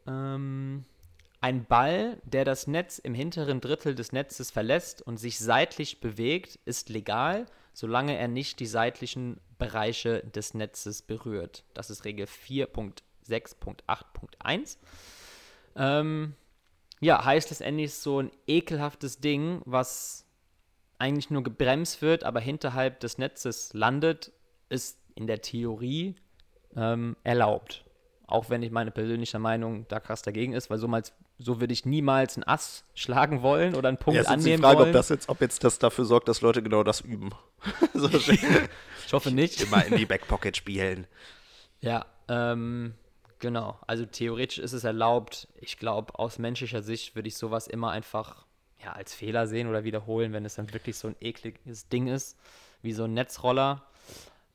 [0.07, 0.85] Ähm,
[1.40, 6.59] ein Ball, der das Netz im hinteren Drittel des Netzes verlässt und sich seitlich bewegt,
[6.64, 11.62] ist legal, solange er nicht die seitlichen Bereiche des Netzes berührt.
[11.74, 14.79] Das ist Regel 4.6.8.1.
[15.77, 16.35] Ähm,
[17.01, 20.27] ja, heißt letztendlich so ein ekelhaftes Ding, was
[20.98, 24.33] eigentlich nur gebremst wird, aber hinterhalb des Netzes landet,
[24.68, 26.16] ist in der Theorie
[26.74, 27.85] ähm, erlaubt.
[28.28, 31.02] Auch wenn ich meine persönliche Meinung da krass dagegen ist, weil so, mal,
[31.38, 34.62] so würde ich niemals ein Ass schlagen wollen oder einen Punkt Ja, jetzt die annehmen
[34.62, 34.88] Frage, wollen.
[34.90, 37.30] ob, das jetzt, ob jetzt das dafür sorgt, dass Leute genau das üben.
[37.94, 39.62] so, ich hoffe nicht.
[39.62, 41.06] immer in die Backpocket spielen.
[41.80, 42.94] Ja, ähm,
[43.38, 43.78] genau.
[43.86, 45.48] Also theoretisch ist es erlaubt.
[45.58, 48.44] Ich glaube, aus menschlicher Sicht würde ich sowas immer einfach
[48.84, 52.36] ja, als Fehler sehen oder wiederholen, wenn es dann wirklich so ein ekliges Ding ist,
[52.82, 53.84] wie so ein Netzroller.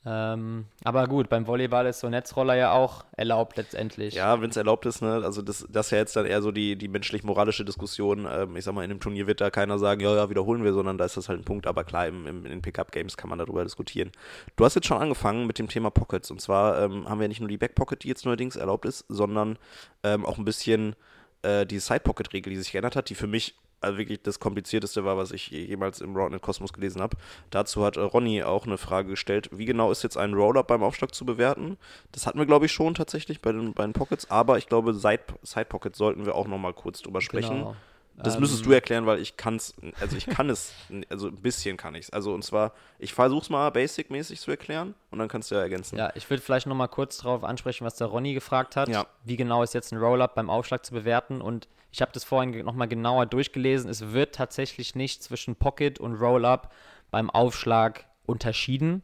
[0.06, 4.16] Ähm, aber gut, beim Volleyball ist so Netzroller ja auch erlaubt letztendlich.
[4.16, 5.22] Ja, wenn es erlaubt ist, ne?
[5.24, 8.28] Also das, das ist ja jetzt dann eher so die, die menschlich-moralische Diskussion.
[8.30, 10.74] Ähm, ich sag mal, in einem Turnier wird da keiner sagen, ja, ja, wiederholen wir,
[10.74, 11.68] sondern da ist das halt ein Punkt.
[11.68, 14.12] Aber klar, im, im, in den Pickup-Games kann man darüber diskutieren.
[14.58, 16.32] Du hast jetzt schon angefangen mit dem Thema Pockets.
[16.32, 19.58] Und zwar ähm, haben wir nicht nur die Backpocket, die jetzt neuerdings erlaubt ist, sondern
[20.04, 20.98] ähm, auch ein bisschen
[21.44, 25.18] äh, die Side-Pocket-Regel, die sich geändert hat, die für mich also wirklich das Komplizierteste war,
[25.18, 27.18] was ich jemals im Roundnet Kosmos gelesen habe.
[27.50, 30.84] Dazu hat äh, Ronny auch eine Frage gestellt, wie genau ist jetzt ein Roll-Up beim
[30.84, 31.78] Aufschlag zu bewerten?
[32.12, 34.94] Das hatten wir, glaube ich, schon tatsächlich bei den, bei den Pockets, aber ich glaube,
[34.94, 37.60] Side, Pockets sollten wir auch nochmal kurz drüber sprechen.
[37.60, 37.76] Genau.
[38.16, 40.74] Das Ähm, müsstest du erklären, weil ich kann es, also ich kann es,
[41.10, 42.10] also ein bisschen kann ich es.
[42.12, 45.62] Also und zwar, ich versuche es mal basic-mäßig zu erklären und dann kannst du ja
[45.62, 45.98] ergänzen.
[45.98, 48.88] Ja, ich würde vielleicht nochmal kurz darauf ansprechen, was der Ronny gefragt hat.
[48.90, 49.08] Ja.
[49.24, 51.42] Wie genau ist jetzt ein Roll-Up beim Aufschlag zu bewerten?
[51.42, 53.90] Und ich habe das vorhin nochmal genauer durchgelesen.
[53.90, 56.72] Es wird tatsächlich nicht zwischen Pocket und Roll-Up
[57.10, 59.04] beim Aufschlag unterschieden.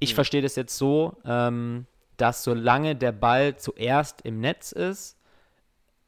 [0.00, 5.16] Ich verstehe das jetzt so, ähm, dass solange der Ball zuerst im Netz ist,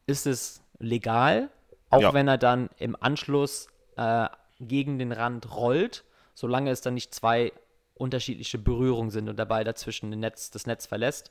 [0.07, 1.49] ist es legal,
[1.95, 2.15] auch Ja.
[2.15, 4.29] wenn er dann im Anschluss äh,
[4.61, 6.05] gegen den Rand rollt,
[6.35, 7.53] solange es dann nicht zwei
[7.95, 11.31] unterschiedliche Berührungen sind und der Ball dazwischen Netz, das Netz verlässt.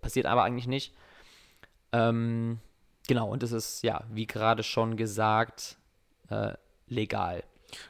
[0.00, 0.94] Passiert aber eigentlich nicht.
[1.92, 2.58] Ähm,
[3.06, 5.76] genau, und es ist, ja, wie gerade schon gesagt,
[6.30, 6.54] äh,
[6.86, 7.42] legal.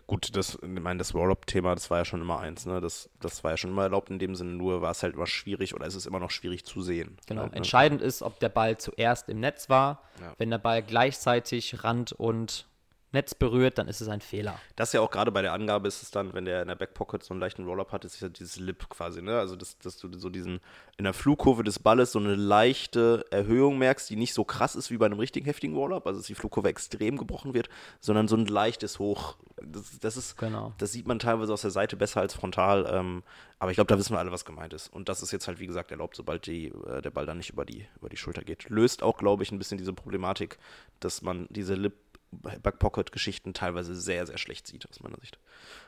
[0.07, 2.81] Gut, das, ich meine, das Roll-Up-Thema, das war ja schon immer eins, ne?
[2.81, 5.27] Das, das war ja schon immer erlaubt in dem Sinne, nur war es halt immer
[5.27, 7.17] schwierig oder ist es immer noch schwierig zu sehen.
[7.27, 7.43] Genau.
[7.43, 7.57] Halt, ne?
[7.59, 10.03] Entscheidend ist, ob der Ball zuerst im Netz war.
[10.21, 10.33] Ja.
[10.39, 12.68] Wenn der Ball gleichzeitig Rand und
[13.13, 14.61] Netz berührt, dann ist es ein Fehler.
[14.77, 17.23] Das ja auch gerade bei der Angabe ist es dann, wenn der in der Backpocket
[17.23, 19.39] so einen leichten Roll-Up hat, ist ja dieses Lip quasi, ne?
[19.39, 20.61] Also, dass, dass du so diesen,
[20.99, 24.91] in der Flugkurve des Balles so eine leichte Erhöhung merkst, die nicht so krass ist
[24.91, 27.69] wie bei einem richtig heftigen Roll-Up, also dass die Flugkurve extrem gebrochen wird,
[28.01, 29.37] sondern so ein leichtes Hoch.
[29.63, 30.75] Das, das ist, Genau.
[30.79, 33.23] das sieht man teilweise aus der Seite besser als frontal, ähm,
[33.59, 34.93] aber ich glaube, da wissen wir alle, was gemeint ist.
[34.93, 37.51] Und das ist jetzt halt, wie gesagt, erlaubt, sobald die, äh, der Ball dann nicht
[37.51, 38.69] über die, über die Schulter geht.
[38.69, 40.59] Löst auch, glaube ich, ein bisschen diese Problematik,
[41.01, 41.95] dass man diese Lip
[42.33, 45.39] Backpocket-Geschichten teilweise sehr, sehr schlecht sieht, aus meiner Sicht.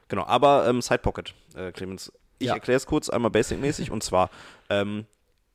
[0.09, 2.55] Genau, aber ähm, Sidepocket, äh, Clemens, Ich Ja.
[2.55, 4.31] erkläre es kurz einmal basic-mäßig und zwar,
[4.71, 5.05] ähm,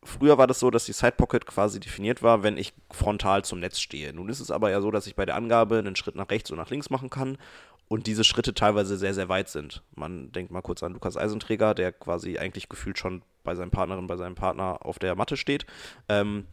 [0.04, 3.60] früher war das so, dass die Side Pocket quasi definiert war, wenn ich frontal zum
[3.60, 4.14] Netz stehe.
[4.14, 6.52] Nun ist es aber ja so, dass ich bei der Angabe einen Schritt nach rechts
[6.52, 7.40] und nach links machen kann
[7.88, 9.82] und diese Schritte teilweise sehr, sehr weit sind.
[9.96, 14.06] Man denkt mal kurz an Lukas Eisenträger, der quasi eigentlich gefühlt schon bei seinem Partnerin,
[14.06, 15.66] bei seinem Partner auf der Matte steht.
[16.08, 16.46] Ähm,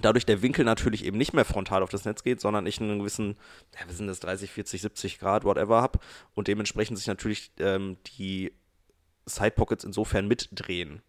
[0.00, 2.98] dadurch der Winkel natürlich eben nicht mehr frontal auf das Netz geht, sondern ich einen
[2.98, 3.36] gewissen,
[3.78, 5.98] ja, wir sind das 30, 40, 70 Grad, whatever habe
[6.34, 8.52] und dementsprechend sich natürlich ähm, die
[9.26, 11.02] Side Pockets insofern mitdrehen.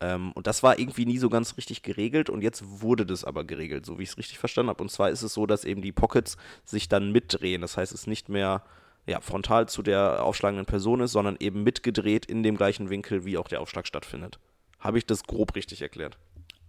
[0.00, 3.44] Ähm, und das war irgendwie nie so ganz richtig geregelt und jetzt wurde das aber
[3.44, 4.82] geregelt, so wie ich es richtig verstanden habe.
[4.82, 7.60] Und zwar ist es so, dass eben die Pockets sich dann mitdrehen.
[7.60, 8.62] Das heißt, es ist nicht mehr
[9.06, 13.38] ja, frontal zu der aufschlagenden Person ist, sondern eben mitgedreht in dem gleichen Winkel, wie
[13.38, 14.38] auch der Aufschlag stattfindet.
[14.80, 16.18] Habe ich das grob richtig erklärt?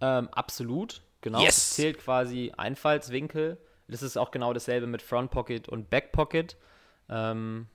[0.00, 1.40] Ähm, absolut, genau.
[1.40, 1.56] Yes!
[1.56, 3.58] Es zählt quasi Einfallswinkel.
[3.88, 6.56] Das ist auch genau dasselbe mit Front Pocket und Back Pocket.
[7.08, 7.66] Ähm,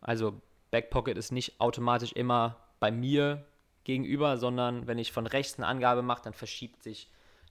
[0.00, 0.40] also
[0.70, 3.44] Back Pocket ist nicht automatisch immer bei mir
[3.84, 7.10] gegenüber, sondern wenn ich von rechts eine Angabe mache, dann verschiebt sich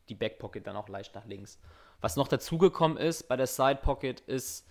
[0.10, 1.60] die Back Pocket dann auch leicht nach links.
[2.02, 4.68] Was noch dazugekommen ist bei der Side Pocket ist,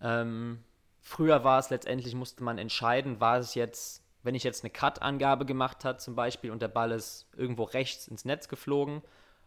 [0.00, 0.64] ähm,
[1.02, 5.44] früher war es letztendlich, musste man entscheiden, war es jetzt, wenn ich jetzt eine Cut-Angabe
[5.44, 9.02] gemacht hat zum Beispiel und der Ball ist irgendwo rechts ins Netz geflogen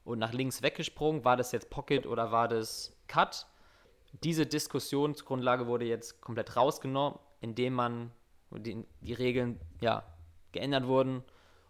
[0.10, 3.46] und nach links weggesprungen, war das jetzt Pocket oder war das Cut?
[4.24, 8.12] Diese Diskussionsgrundlage wurde jetzt komplett rausgenommen, indem man
[8.50, 10.04] die, die Regeln ja,
[10.52, 11.24] geändert wurden.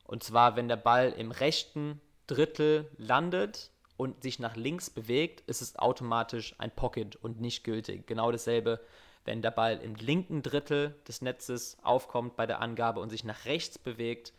[0.06, 5.62] Und zwar, wenn der Ball im rechten Drittel landet und sich nach links bewegt, ist
[5.62, 8.08] es automatisch ein Pocket und nicht gültig.
[8.08, 8.80] Genau dasselbe,
[9.26, 13.44] wenn der Ball im linken Drittel des Netzes aufkommt bei der Angabe und sich nach
[13.44, 14.32] rechts bewegt,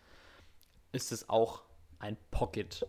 [0.92, 1.62] ist es auch
[1.98, 2.86] ein Pocket.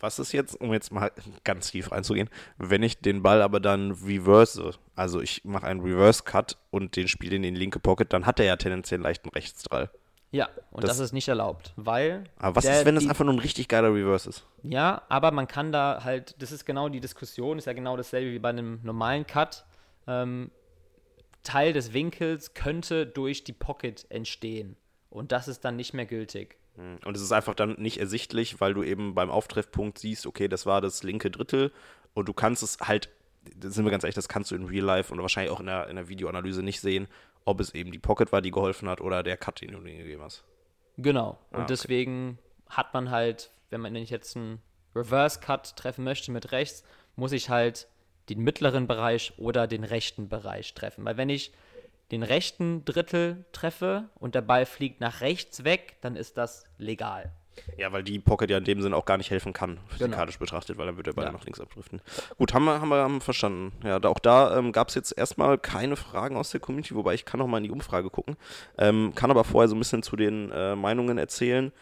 [0.00, 1.12] Was ist jetzt, um jetzt mal
[1.44, 2.28] ganz tief reinzugehen,
[2.58, 7.36] wenn ich den Ball aber dann reverse, also ich mache einen Reverse-Cut und den spiele
[7.36, 9.90] in die linke Pocket, dann hat er ja tendenziell einen leichten Rechtsdrall.
[10.32, 12.24] Ja, und Das- das, ist nicht erlaubt, weil.
[12.38, 14.46] Aber was der- ist, wenn die- einfach nur ein richtig geiler Reverse ist?
[14.62, 18.32] Ja, aber man kann da halt, das ist genau die Diskussion, ist ja genau dasselbe
[18.32, 19.64] wie bei einem normalen Cut.
[20.08, 20.50] Ähm,
[21.42, 24.76] Teil des Winkels könnte durch die Pocket entstehen.
[25.10, 26.56] Und das ist dann nicht mehr gültig.
[26.76, 30.64] Und es ist einfach dann nicht ersichtlich, weil du eben beim Auftreffpunkt siehst, okay, das
[30.64, 31.70] war das linke Drittel
[32.14, 33.10] und du kannst es halt,
[33.60, 35.88] sind wir ganz ehrlich, das kannst du in Real Life und wahrscheinlich auch in der,
[35.88, 37.08] in der Videoanalyse nicht sehen,
[37.44, 39.98] ob es eben die Pocket war, die geholfen hat oder der Cut, den du denen
[39.98, 40.44] gegeben hast.
[40.96, 41.38] Genau.
[41.50, 41.66] Und okay.
[41.68, 44.62] deswegen hat man halt, wenn man jetzt einen
[44.94, 46.84] Reverse Cut treffen möchte mit rechts,
[47.16, 47.88] muss ich halt
[48.28, 51.04] den mittleren Bereich oder den rechten Bereich treffen.
[51.04, 51.52] Weil wenn ich
[52.12, 57.32] den rechten Drittel treffe und der Ball fliegt nach rechts weg, dann ist das legal.
[57.76, 60.78] Ja, weil die Pocket ja in dem Sinne auch gar nicht helfen kann, physikalisch betrachtet,
[60.78, 61.32] weil dann wird der Ball Ja.
[61.32, 62.00] nach links abdriften.
[62.38, 63.72] Gut, haben wir, haben wir, haben wir verstanden.
[63.84, 67.12] Ja, da, auch da ähm, gab es jetzt erstmal keine Fragen aus der Community, wobei
[67.14, 68.36] ich kann noch mal in die Umfrage gucken.
[68.78, 71.72] Ähm, kann aber vorher so ein bisschen zu den äh, Meinungen erzählen.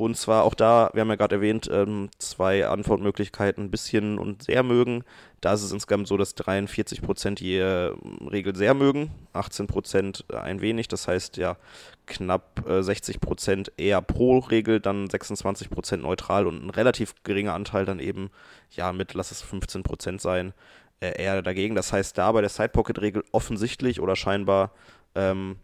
[0.00, 4.62] Und zwar auch da, wir haben ja gerade erwähnt, ähm, zwei Antwortmöglichkeiten, bisschen und sehr
[4.62, 5.04] mögen.
[5.42, 7.92] Da ist es insgesamt so, dass 43% die äh,
[8.30, 10.88] Regel sehr mögen, 18% ein wenig.
[10.88, 11.58] Das heißt ja
[12.06, 18.00] knapp äh, 60% eher pro Regel, dann 26% neutral und ein relativ geringer Anteil dann
[18.00, 18.30] eben,
[18.70, 20.54] ja, mit, lass es 15% sein,
[21.00, 21.74] äh, eher dagegen.
[21.74, 24.72] Das heißt, da bei der Side-Pocket-Regel offensichtlich oder scheinbar
[25.14, 25.56] ähm,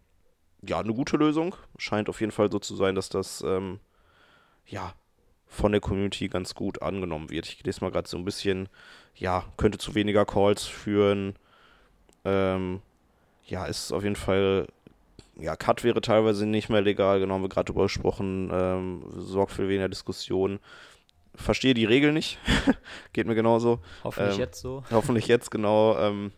[0.61, 1.55] ja, eine gute Lösung.
[1.79, 3.79] Scheint auf jeden Fall so zu sein, dass das ähm,
[4.67, 4.93] ja
[5.47, 7.47] von der Community ganz gut angenommen wird.
[7.47, 8.69] Ich lese mal gerade so ein bisschen,
[9.15, 11.35] ja, könnte zu weniger Calls führen.
[12.25, 12.81] Ähm,
[13.45, 14.67] ja, ist auf jeden Fall,
[15.39, 19.53] ja, Cut wäre teilweise nicht mehr legal, genau, haben wir gerade drüber gesprochen, ähm, sorgt
[19.53, 20.59] für weniger Diskussion.
[21.33, 22.39] Verstehe die Regel nicht,
[23.13, 23.79] geht mir genauso.
[24.03, 24.83] Hoffentlich Ähm, jetzt so.
[24.91, 26.31] Hoffentlich jetzt genau, ähm,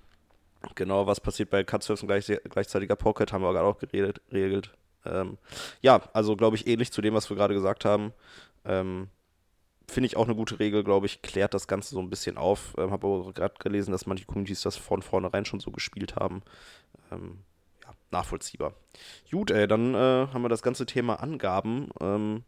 [0.75, 4.71] genau, was passiert bei Cutsurfs und gleich, gleichzeitiger Pocket, haben wir gerade auch geredet, geregelt.
[5.11, 5.37] Ähm,
[5.81, 8.13] ja, also glaube ich ähnlich zu dem, was wir gerade gesagt haben.
[8.65, 9.09] Ähm,
[9.87, 12.75] Finde ich auch eine gute Regel, glaube ich, klärt das Ganze so ein bisschen auf.
[12.77, 16.43] Ähm, Habe aber gerade gelesen, dass manche Communities das von vornherein schon so gespielt haben.
[17.11, 17.39] Ähm,
[17.83, 18.73] ja, nachvollziehbar.
[19.31, 22.43] Gut, ey, dann äh, haben wir das ganze Thema Angaben ähm,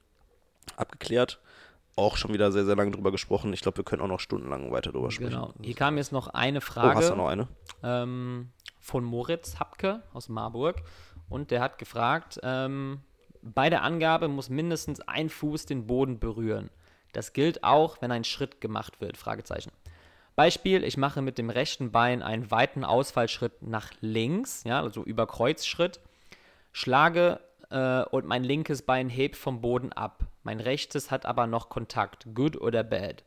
[0.77, 1.39] abgeklärt.
[1.95, 3.51] Auch schon wieder sehr, sehr lange drüber gesprochen.
[3.53, 5.31] Ich glaube, wir können auch noch stundenlang weiter drüber sprechen.
[5.31, 5.53] Genau.
[5.61, 6.95] Hier kam jetzt noch eine Oh, Frage.
[6.95, 7.47] hast du noch eine?
[7.83, 10.77] ähm, von Moritz Hapke aus Marburg.
[11.31, 12.99] Und der hat gefragt, ähm,
[13.41, 16.69] bei der Angabe muss mindestens ein Fuß den Boden berühren.
[17.13, 19.15] Das gilt auch, wenn ein Schritt gemacht wird.
[19.15, 19.71] Fragezeichen.
[20.35, 25.25] Beispiel, ich mache mit dem rechten Bein einen weiten Ausfallschritt nach links, ja, also über
[25.25, 26.01] Kreuzschritt,
[26.73, 27.39] schlage
[27.69, 30.25] äh, und mein linkes Bein hebt vom Boden ab.
[30.43, 33.23] Mein rechtes hat aber noch Kontakt, good oder bad.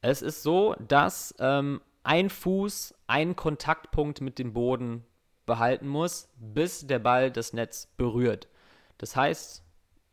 [0.00, 5.04] Es ist so, dass ähm, ein Fuß einen Kontaktpunkt mit dem Boden
[5.46, 8.48] behalten muss, bis der Ball das Netz berührt.
[8.98, 9.62] Das heißt,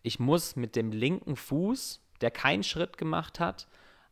[0.04, 3.67] ich muss mit dem linken Fuß, der keinen Schritt gemacht hat,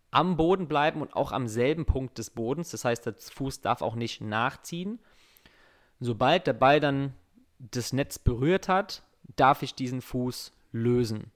[0.10, 2.72] am Boden bleiben und auch am selben Punkt des Bodens.
[2.72, 5.00] Das heißt, der Fuß darf auch nicht nachziehen.
[6.00, 7.14] Sobald der Ball dann
[7.60, 9.04] das Netz berührt hat,
[9.36, 11.32] darf ich diesen Fuß lösen.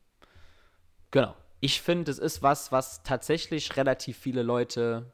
[1.12, 1.36] Genau.
[1.62, 5.13] Ich finde, es ist was, was tatsächlich relativ viele Leute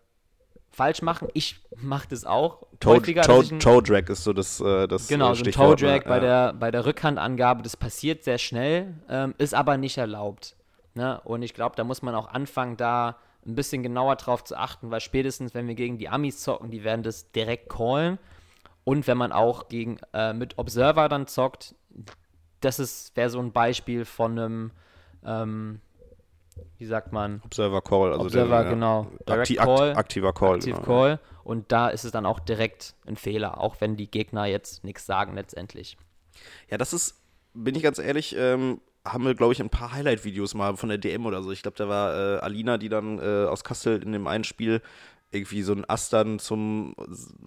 [0.72, 1.28] falsch machen.
[1.34, 3.22] Ich mache das auch Toe, häufiger.
[3.24, 6.04] Toe, Toe Drag ist so das, äh, das Genau, äh, so ein Toe Drag ne?
[6.06, 6.20] bei, Ja.
[6.22, 10.56] der, bei der Rückhandangabe, das passiert sehr schnell, ähm, ist aber nicht erlaubt.
[10.94, 11.20] Ne?
[11.24, 14.92] Und ich glaube, da muss man auch anfangen, da ein bisschen genauer drauf zu achten,
[14.92, 18.20] weil spätestens, wenn wir gegen die Amis zocken, die werden das direkt callen.
[18.84, 21.76] Und wenn man auch gegen, äh, mit Observer dann zockt,
[22.62, 24.72] das wäre so ein Beispiel von einem,
[25.26, 25.82] ähm,
[26.78, 28.12] wie sagt man, Observer Call.
[28.12, 29.08] Also Observer, der, genau.
[29.28, 29.90] Direct Akti Call.
[29.90, 30.56] Akt aktiver Call.
[30.56, 30.86] Active genau.
[30.86, 31.20] Call.
[31.44, 35.06] Und da ist es dann auch direkt ein Fehler, auch wenn die Gegner jetzt nichts
[35.06, 35.98] sagen letztendlich.
[36.70, 37.22] Ja, das ist,
[37.54, 40.98] bin ich ganz ehrlich, ähm, haben wir, glaube ich, ein paar Highlight-Videos mal von der
[40.98, 41.52] DM oder so.
[41.52, 44.82] Ich glaube, da war äh, Alina, die dann äh, aus Kassel in dem einen Spiel
[45.32, 46.94] irgendwie so ein Ass dann zum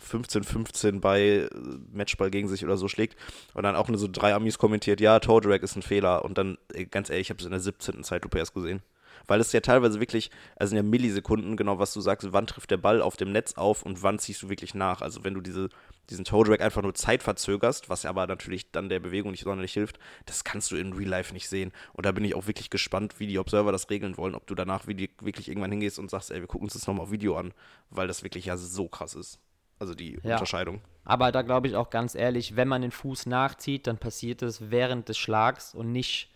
[0.00, 1.50] 15-15 bei äh,
[1.92, 3.16] Matchball gegen sich oder so schlägt.
[3.52, 6.24] Und dann auch nur so drei Amis kommentiert, ja, Toe Drag ist ein Fehler.
[6.24, 8.02] Und dann, ey, ganz ehrlich, ich habe es in der 17.
[8.02, 8.82] Zeitlupe erst gesehen.
[9.26, 12.70] Weil es ja teilweise wirklich, also in der Millisekunden, genau was du sagst, wann trifft
[12.70, 15.02] der Ball auf dem Netz auf und wann ziehst du wirklich nach.
[15.02, 15.68] Also wenn du diese,
[16.10, 19.44] diesen Toe Drag einfach nur Zeit verzögerst, was ja aber natürlich dann der Bewegung nicht
[19.44, 21.72] sonderlich hilft, das kannst du in Real Life nicht sehen.
[21.92, 24.54] Und da bin ich auch wirklich gespannt, wie die Observer das regeln wollen, ob du
[24.54, 27.52] danach wirklich irgendwann hingehst und sagst, ey, wir gucken uns das nochmal auf Video an,
[27.90, 29.38] weil das wirklich ja so krass ist.
[29.78, 30.34] Also die Ja.
[30.34, 30.80] Unterscheidung.
[31.04, 34.70] Aber da glaube ich auch ganz ehrlich, wenn man den Fuß nachzieht, dann passiert es
[34.70, 36.30] während des Schlags und nicht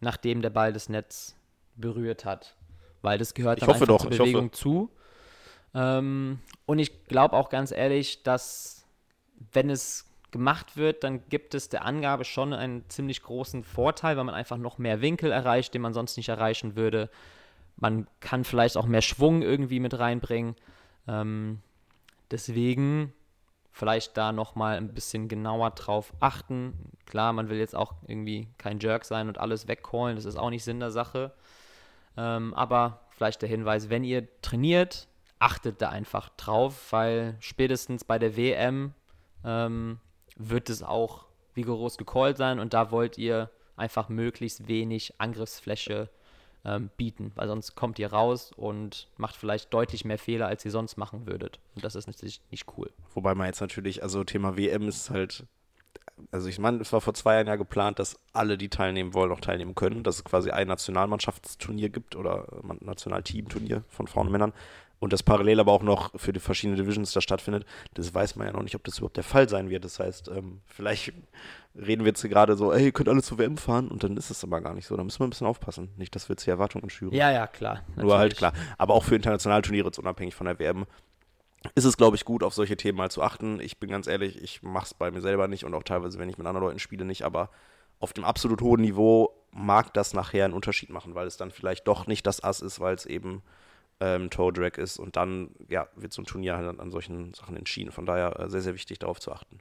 [0.00, 1.36] nachdem der Ball das Netz
[1.80, 2.56] berührt hat.
[3.02, 4.18] Weil das gehört Ich dann hoffe einfach doch, zur ich.
[4.18, 4.90] Bewegung zu.
[5.74, 8.86] Ähm, und ich glaube auch ganz ehrlich, dass
[9.52, 14.24] wenn es gemacht wird, dann gibt es der Angabe schon einen ziemlich großen Vorteil, weil
[14.24, 17.08] man einfach noch mehr Winkel erreicht, den man sonst nicht erreichen würde.
[17.76, 20.56] Man kann vielleicht auch mehr Schwung irgendwie mit reinbringen.
[21.06, 21.60] Ähm,
[22.30, 23.12] deswegen
[23.70, 26.74] vielleicht da nochmal ein bisschen genauer drauf achten.
[27.06, 30.50] Klar, man will jetzt auch irgendwie kein Jerk sein und alles wegcallen, das ist auch
[30.50, 31.32] nicht Sinn der Sache.
[32.18, 35.06] Ähm, aber vielleicht der Hinweis, wenn ihr trainiert,
[35.38, 38.92] achtet da einfach drauf, weil spätestens bei der WM
[39.44, 40.00] ähm,
[40.36, 41.26] wird es auch
[41.56, 46.10] rigoros gecallt sein und da wollt ihr einfach möglichst wenig Angriffsfläche
[46.64, 50.72] ähm, bieten, weil sonst kommt ihr raus und macht vielleicht deutlich mehr Fehler, als ihr
[50.72, 51.60] sonst machen würdet.
[51.76, 52.90] Und das ist natürlich nicht cool.
[53.14, 55.44] Wobei man jetzt natürlich, also Thema WM ist halt,
[56.30, 59.32] also ich meine, es war vor zwei Jahren ja geplant, dass alle, die teilnehmen wollen,
[59.32, 64.32] auch teilnehmen können, dass es quasi ein Nationalmannschaftsturnier gibt oder ein Nationalteamturnier von Frauen und
[64.32, 64.52] Männern
[65.00, 67.64] und das parallel aber auch noch für die verschiedenen Divisions da stattfindet.
[67.94, 69.84] Das weiß man ja noch nicht, ob das überhaupt der Fall sein wird.
[69.84, 71.12] Das heißt, ähm, vielleicht
[71.74, 74.16] reden wir jetzt hier gerade so, ey, ihr könnt alle zur WM fahren und dann
[74.16, 74.96] ist es aber gar nicht so.
[74.96, 75.90] Da müssen wir ein bisschen aufpassen.
[75.96, 77.14] Nicht, dass wir jetzt hier Erwartungen schüren.
[77.14, 77.82] Ja, ja, klar.
[77.96, 78.38] Nur halt natürlich.
[78.38, 78.52] klar.
[78.76, 80.86] Aber auch für internationale Turniere, jetzt unabhängig von der WM,
[81.74, 83.60] ist es, glaube ich, gut, auf solche Themen mal zu achten.
[83.60, 86.28] Ich bin ganz ehrlich, ich mache es bei mir selber nicht und auch teilweise, wenn
[86.28, 87.22] ich mit anderen Leuten spiele, nicht.
[87.22, 87.50] Aber
[87.98, 91.88] auf dem absolut hohen Niveau mag das nachher einen Unterschied machen, weil es dann vielleicht
[91.88, 93.42] doch nicht das Ass ist, weil es eben
[94.00, 97.56] ähm, Toe Drag ist und dann ja, wird so ein Turnier halt an, solchen Sachen
[97.56, 97.90] entschieden.
[97.90, 99.58] Von daher äh, sehr, sehr wichtig, darauf zu achten.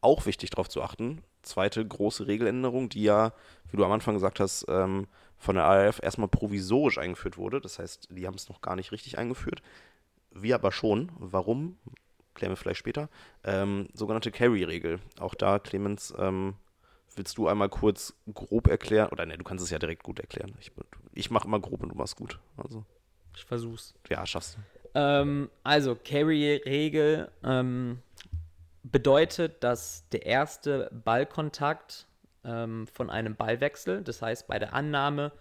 [0.00, 3.32] Auch wichtig, darauf zu achten, zweite große Regeländerung, die ja,
[3.70, 7.60] wie du am Anfang gesagt hast, ähm, von der ARF erstmal provisorisch eingeführt wurde.
[7.60, 9.62] Das heißt, die haben es noch gar nicht richtig eingeführt.
[10.42, 11.10] Wir aber schon.
[11.18, 11.78] Warum?
[12.34, 13.08] Klären wir vielleicht später.
[13.44, 15.00] Ähm, sogenannte Carry-Regel.
[15.18, 16.54] Auch da, Clemens, ähm,
[17.16, 19.08] willst du einmal kurz grob erklären?
[19.10, 20.54] Oder ne, du kannst es ja direkt gut erklären.
[20.60, 20.70] Ich,
[21.14, 22.38] ich mache immer grob und du machst gut.
[22.56, 22.84] Also,
[23.34, 23.94] Ich versuch's.
[24.08, 24.60] ja, schaffst du.
[24.94, 28.02] Ähm, also, Carry-Regel ähm,
[28.82, 32.06] bedeutet, dass der erste Ballkontakt
[32.44, 35.32] ähm, von einem Ballwechsel, das heißt bei der Annahme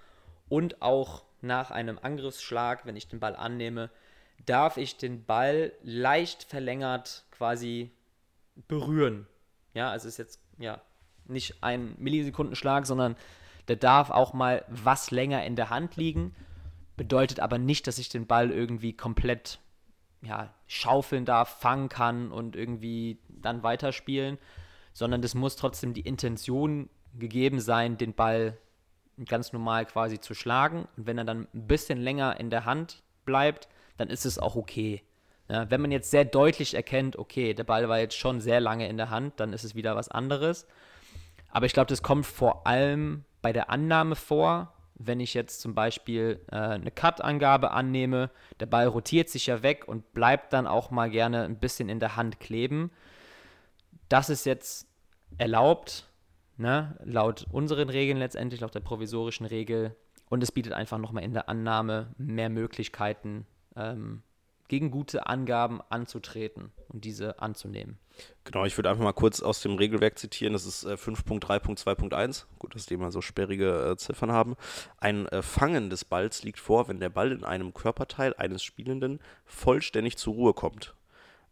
[0.50, 3.90] und auch nach einem Angriffsschlag, wenn ich den Ball annehme,
[4.46, 7.92] darf ich den Ball leicht verlängert quasi
[8.68, 9.28] berühren.
[9.74, 10.82] Ja, also es ist jetzt ja
[11.26, 13.16] nicht ein Millisekundenschlag, sondern
[13.68, 16.34] der darf auch mal was länger in der Hand liegen.
[16.96, 19.60] Bedeutet aber nicht, dass ich den Ball irgendwie komplett
[20.22, 24.38] ja, schaufeln darf, fangen kann und irgendwie dann weiterspielen,
[24.94, 28.58] sondern das muss trotzdem die Intention gegeben sein, den Ball
[29.26, 30.88] ganz normal quasi zu schlagen.
[30.96, 33.68] Und wenn er dann ein bisschen länger in der Hand bleibt,
[33.98, 35.04] dann ist es auch okay.
[35.50, 38.88] Ja, wenn man jetzt sehr deutlich erkennt, okay, der Ball war jetzt schon sehr lange
[38.88, 40.68] in der Hand, dann ist es wieder was anderes.
[41.50, 45.76] Aber ich glaube, das kommt vor allem bei der Annahme vor, wenn ich jetzt zum
[45.76, 50.92] Beispiel äh, eine Cut-Angabe annehme, der Ball rotiert sich ja weg und bleibt dann auch
[50.92, 52.92] mal gerne ein bisschen in der Hand kleben.
[54.10, 54.88] Das ist jetzt
[55.38, 56.10] erlaubt,
[56.58, 56.98] ne?
[57.04, 59.96] laut unseren Regeln letztendlich, laut der provisorischen Regel.
[60.30, 63.46] Und es bietet einfach nochmal in der Annahme mehr Möglichkeiten,
[63.78, 64.24] ähm,
[64.68, 67.98] gegen gute Angaben anzutreten und diese anzunehmen.
[68.44, 70.54] Genau, ich würde einfach mal kurz aus dem Regelwerk zitieren.
[70.54, 72.46] Das ist äh, 5.3.2.1.
[72.60, 74.56] Gut, dass die mal so sperrige äh, Ziffern haben.
[74.98, 79.20] Ein äh, Fangen des Balls liegt vor, wenn der Ball in einem Körperteil eines Spielenden
[79.46, 80.96] vollständig zur Ruhe kommt.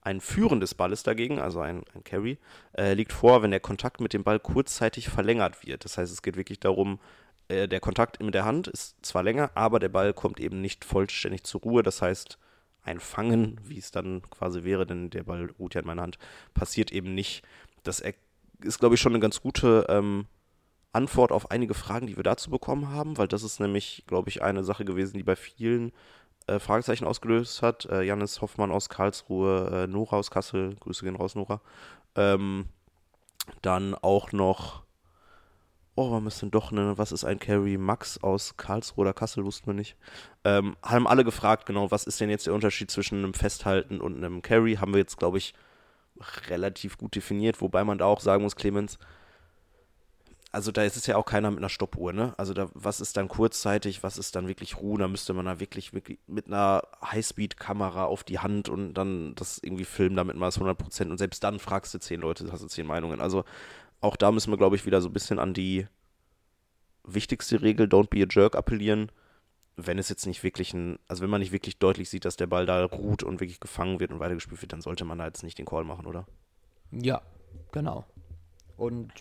[0.01, 2.37] Ein Führen des Balles dagegen, also ein, ein Carry,
[2.77, 5.83] äh, liegt vor, wenn der Kontakt mit dem Ball kurzzeitig verlängert wird.
[5.83, 6.99] Das heißt, es geht wirklich darum,
[7.47, 10.85] äh, der Kontakt mit der Hand ist zwar länger, aber der Ball kommt eben nicht
[10.85, 11.83] vollständig zur Ruhe.
[11.83, 12.37] Das heißt,
[12.83, 16.17] ein Fangen, wie es dann quasi wäre, denn der Ball ruht ja in meiner Hand,
[16.53, 17.43] passiert eben nicht.
[17.83, 18.01] Das
[18.61, 20.27] ist, glaube ich, schon eine ganz gute ähm,
[20.93, 24.41] Antwort auf einige Fragen, die wir dazu bekommen haben, weil das ist nämlich, glaube ich,
[24.41, 25.91] eine Sache gewesen, die bei vielen
[26.47, 27.85] äh, Fragezeichen ausgelöst hat.
[27.85, 31.59] Äh, Janis Hoffmann aus Karlsruhe, äh, Nora aus Kassel, Grüße gehen raus, Nora.
[32.15, 32.67] Ähm,
[33.61, 34.84] dann auch noch,
[35.95, 37.77] oh, ist denn doch eine, was ist ein Carry?
[37.77, 39.95] Max aus Karlsruhe oder Kassel, wussten wir nicht.
[40.43, 44.17] Ähm, haben alle gefragt, genau, was ist denn jetzt der Unterschied zwischen einem Festhalten und
[44.17, 44.75] einem Carry?
[44.75, 45.53] Haben wir jetzt, glaube ich,
[46.47, 48.97] relativ gut definiert, wobei man da auch sagen muss, Clemens,
[50.55, 52.33] also da ist es ja auch keiner mit einer Stoppuhr, ne?
[52.37, 54.97] Also da, was ist dann kurzzeitig, was ist dann wirklich Ruhe?
[54.97, 59.59] Da müsste man da wirklich, wirklich mit einer Highspeed-Kamera auf die Hand und dann das
[59.61, 62.67] irgendwie filmen, damit man es 100% und selbst dann fragst du zehn Leute, hast du
[62.67, 63.19] zehn Meinungen.
[63.19, 63.43] Also
[64.01, 65.87] auch da müssen wir, glaube ich, wieder so ein bisschen an die
[67.03, 69.11] wichtigste Regel, don't be a jerk, appellieren.
[69.77, 72.47] Wenn es jetzt nicht wirklich ein, also wenn man nicht wirklich deutlich sieht, dass der
[72.47, 75.43] Ball da ruht und wirklich gefangen wird und weitergespielt wird, dann sollte man da jetzt
[75.43, 76.25] nicht den Call machen, oder?
[76.91, 77.21] Ja,
[77.71, 78.05] genau.
[78.77, 79.11] Und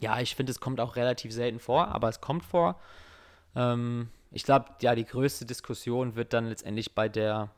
[0.00, 2.80] ja, ich finde, es kommt auch relativ selten vor, aber es kommt vor.
[3.54, 7.50] Ähm, ich glaube, ja, die größte Diskussion wird dann letztendlich bei der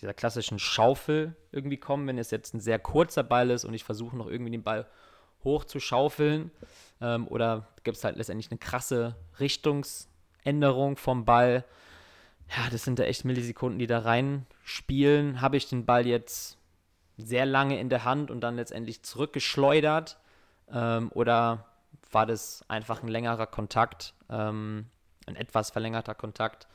[0.00, 3.84] dieser klassischen Schaufel irgendwie kommen, wenn es jetzt ein sehr kurzer Ball ist und ich
[3.84, 4.86] versuche noch irgendwie den Ball
[5.44, 6.50] hoch zu schaufeln.
[7.00, 11.64] Ähm, oder gibt es halt letztendlich eine krasse Richtungsänderung vom Ball.
[12.56, 15.40] Ja, das sind da echt Millisekunden, die da reinspielen.
[15.40, 16.58] Habe ich den Ball jetzt
[17.16, 20.18] sehr lange in der Hand und dann letztendlich zurückgeschleudert?
[20.70, 21.66] Ähm, oder
[22.10, 24.86] war das einfach ein längerer Kontakt, ähm,
[25.26, 26.68] ein etwas verlängerter Kontakt.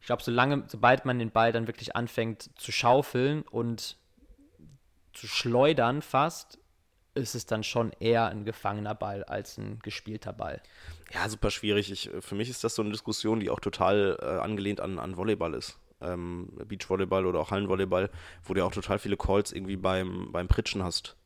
[0.00, 3.96] Ich glaube, solange, sobald man den Ball dann wirklich anfängt zu schaufeln und
[5.12, 6.58] zu schleudern fast,
[7.16, 10.62] ist es dann schon eher ein gefangener Ball als ein gespielter Ball.
[11.12, 11.90] Ja, super schwierig.
[11.90, 15.16] Ich, für mich ist das so eine Diskussion, die auch total äh, angelehnt an, an
[15.16, 15.78] Volleyball ist.
[16.00, 18.10] Ähm, Beachvolleyball oder auch Hallenvolleyball,
[18.44, 21.16] wo du ja auch total viele Calls irgendwie beim, beim Pritschen hast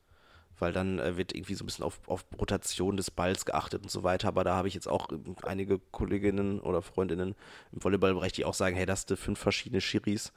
[0.61, 3.91] weil dann äh, wird irgendwie so ein bisschen auf, auf Rotation des Balls geachtet und
[3.91, 4.29] so weiter.
[4.29, 5.09] Aber da habe ich jetzt auch
[5.43, 7.35] einige Kolleginnen oder Freundinnen
[7.73, 10.33] im Volleyballbereich, die auch sagen, hey, das sind fünf verschiedene Schiris,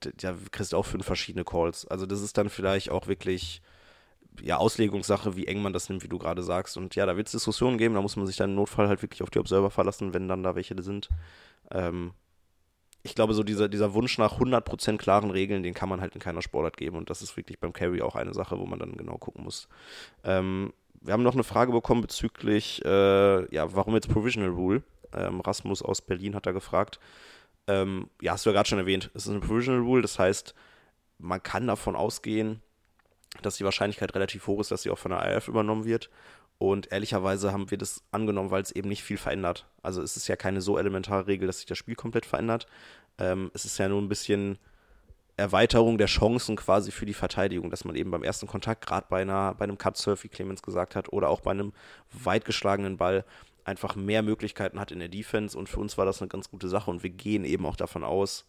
[0.00, 1.86] da kriegst du auch fünf verschiedene Calls.
[1.86, 3.62] Also das ist dann vielleicht auch wirklich
[4.42, 6.76] ja, Auslegungssache, wie eng man das nimmt, wie du gerade sagst.
[6.76, 9.02] Und ja, da wird es Diskussionen geben, da muss man sich dann im Notfall halt
[9.02, 11.08] wirklich auf die Observer verlassen, wenn dann da welche sind.
[11.70, 12.12] Ähm,
[13.02, 16.20] ich glaube, so dieser, dieser Wunsch nach 100% klaren Regeln, den kann man halt in
[16.20, 16.96] keiner Sportart geben.
[16.96, 19.68] Und das ist wirklich beim Carry auch eine Sache, wo man dann genau gucken muss.
[20.22, 24.82] Ähm, wir haben noch eine Frage bekommen bezüglich, äh, ja, warum jetzt Provisional Rule?
[25.14, 27.00] Ähm, Rasmus aus Berlin hat da gefragt.
[27.66, 30.54] Ähm, ja, hast du ja gerade schon erwähnt, es ist eine Provisional Rule, das heißt,
[31.18, 32.60] man kann davon ausgehen,
[33.42, 36.10] dass die Wahrscheinlichkeit relativ hoch ist, dass sie auch von der IF übernommen wird.
[36.58, 39.66] Und ehrlicherweise haben wir das angenommen, weil es eben nicht viel verändert.
[39.82, 42.66] Also es ist ja keine so elementare Regel, dass sich das Spiel komplett verändert.
[43.18, 44.58] Ähm, es ist ja nur ein bisschen
[45.38, 49.24] Erweiterung der Chancen quasi für die Verteidigung, dass man eben beim ersten Kontakt, gerade bei,
[49.24, 51.72] bei einem Cut-Surf, wie Clemens gesagt hat, oder auch bei einem
[52.12, 53.24] weit geschlagenen Ball,
[53.64, 55.56] einfach mehr Möglichkeiten hat in der Defense.
[55.56, 56.90] Und für uns war das eine ganz gute Sache.
[56.90, 58.46] Und wir gehen eben auch davon aus,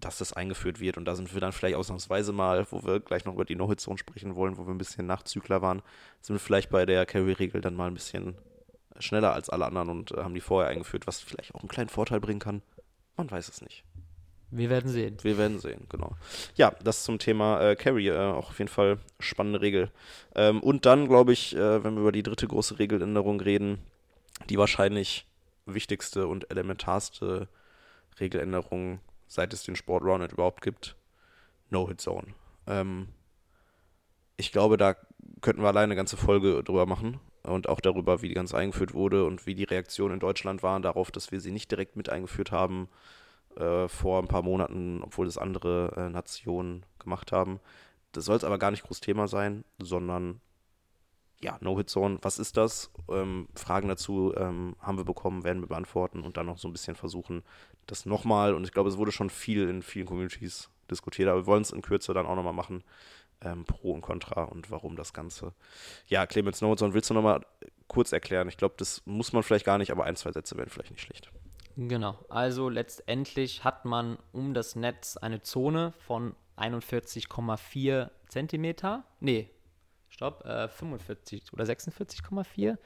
[0.00, 0.96] dass das eingeführt wird.
[0.96, 3.98] Und da sind wir dann vielleicht ausnahmsweise mal, wo wir gleich noch über die No-Hit-Zone
[3.98, 5.82] sprechen wollen, wo wir ein bisschen Nachzügler waren,
[6.20, 8.36] sind wir vielleicht bei der Carry-Regel dann mal ein bisschen
[8.98, 11.88] schneller als alle anderen und äh, haben die vorher eingeführt, was vielleicht auch einen kleinen
[11.88, 12.62] Vorteil bringen kann.
[13.16, 13.84] Man weiß es nicht.
[14.50, 15.16] Wir werden sehen.
[15.22, 16.12] Wir werden sehen, genau.
[16.54, 19.90] Ja, das zum Thema äh, Carry, äh, auch auf jeden Fall spannende Regel.
[20.36, 23.78] Ähm, und dann, glaube ich, äh, wenn wir über die dritte große Regeländerung reden,
[24.48, 25.26] die wahrscheinlich
[25.66, 27.48] wichtigste und elementarste
[28.20, 29.00] Regeländerung
[29.34, 30.96] seit es den Sport Rounded überhaupt gibt,
[31.70, 32.34] No-Hit-Zone.
[32.68, 33.08] Ähm,
[34.36, 34.94] ich glaube, da
[35.40, 38.94] könnten wir alleine eine ganze Folge drüber machen und auch darüber, wie die ganze eingeführt
[38.94, 42.08] wurde und wie die Reaktionen in Deutschland waren darauf, dass wir sie nicht direkt mit
[42.08, 42.88] eingeführt haben
[43.56, 47.58] äh, vor ein paar Monaten, obwohl das andere äh, Nationen gemacht haben.
[48.12, 50.40] Das soll es aber gar nicht groß Thema sein, sondern
[51.40, 52.90] ja, No-Hit-Zone, was ist das?
[53.08, 56.72] Ähm, Fragen dazu ähm, haben wir bekommen, werden wir beantworten und dann noch so ein
[56.72, 57.42] bisschen versuchen,
[57.86, 61.46] das nochmal, und ich glaube, es wurde schon viel in vielen Communities diskutiert, aber wir
[61.46, 62.82] wollen es in Kürze dann auch nochmal machen.
[63.40, 65.52] Ähm, Pro und Contra und warum das Ganze.
[66.06, 67.44] Ja, Clemens No-Hit-Zone, willst du nochmal
[67.88, 68.48] kurz erklären.
[68.48, 71.02] Ich glaube, das muss man vielleicht gar nicht, aber ein, zwei Sätze wären vielleicht nicht
[71.02, 71.30] schlecht.
[71.76, 79.04] Genau, also letztendlich hat man um das Netz eine Zone von 41,4 Zentimeter.
[79.20, 79.50] Nee,
[80.14, 82.78] stopp, äh, 45 oder 46,4.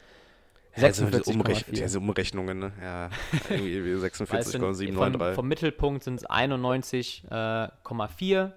[0.74, 2.72] Also diese, Umrech diese Umrechnungen, ne?
[2.81, 3.11] Ja,
[3.51, 5.20] irgendwie 46,793.
[5.20, 8.53] Vom, vom Mittelpunkt sind es 91,4.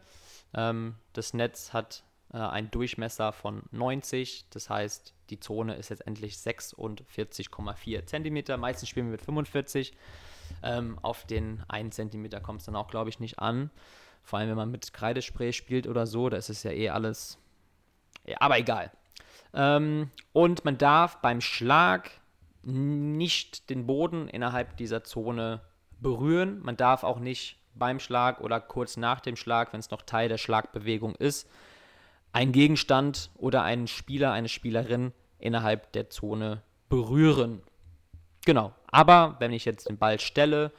[0.54, 2.04] Ähm, das Netz hat
[2.34, 8.58] äh, einen Durchmesser von 90, das heißt, die Zone ist letztendlich 46,4 Zentimeter.
[8.58, 9.94] Meistens spielen wir mit 45.
[10.64, 13.72] Ähm, auf den 1 Zentimeter kommt es dann auch, glaube ich, nicht an.
[14.24, 17.40] Vor allem, wenn man mit Kreidespray spielt oder so, da ist es ja eh alles.
[18.40, 18.92] Aber egal.
[19.54, 22.12] Ähm, und man darf beim Schlag
[22.64, 25.62] nicht den Boden innerhalb dieser Zone
[26.00, 26.62] berühren.
[26.62, 30.30] Man darf auch nicht beim Schlag oder kurz nach dem Schlag, wenn es noch Teil
[30.30, 31.50] der Schlagbewegung ist,
[32.34, 37.62] einen Gegenstand oder einen Spieler, eine Spielerin innerhalb der Zone berühren.
[38.46, 38.74] Genau.
[38.88, 40.72] Aber wenn ich jetzt den Ball stelle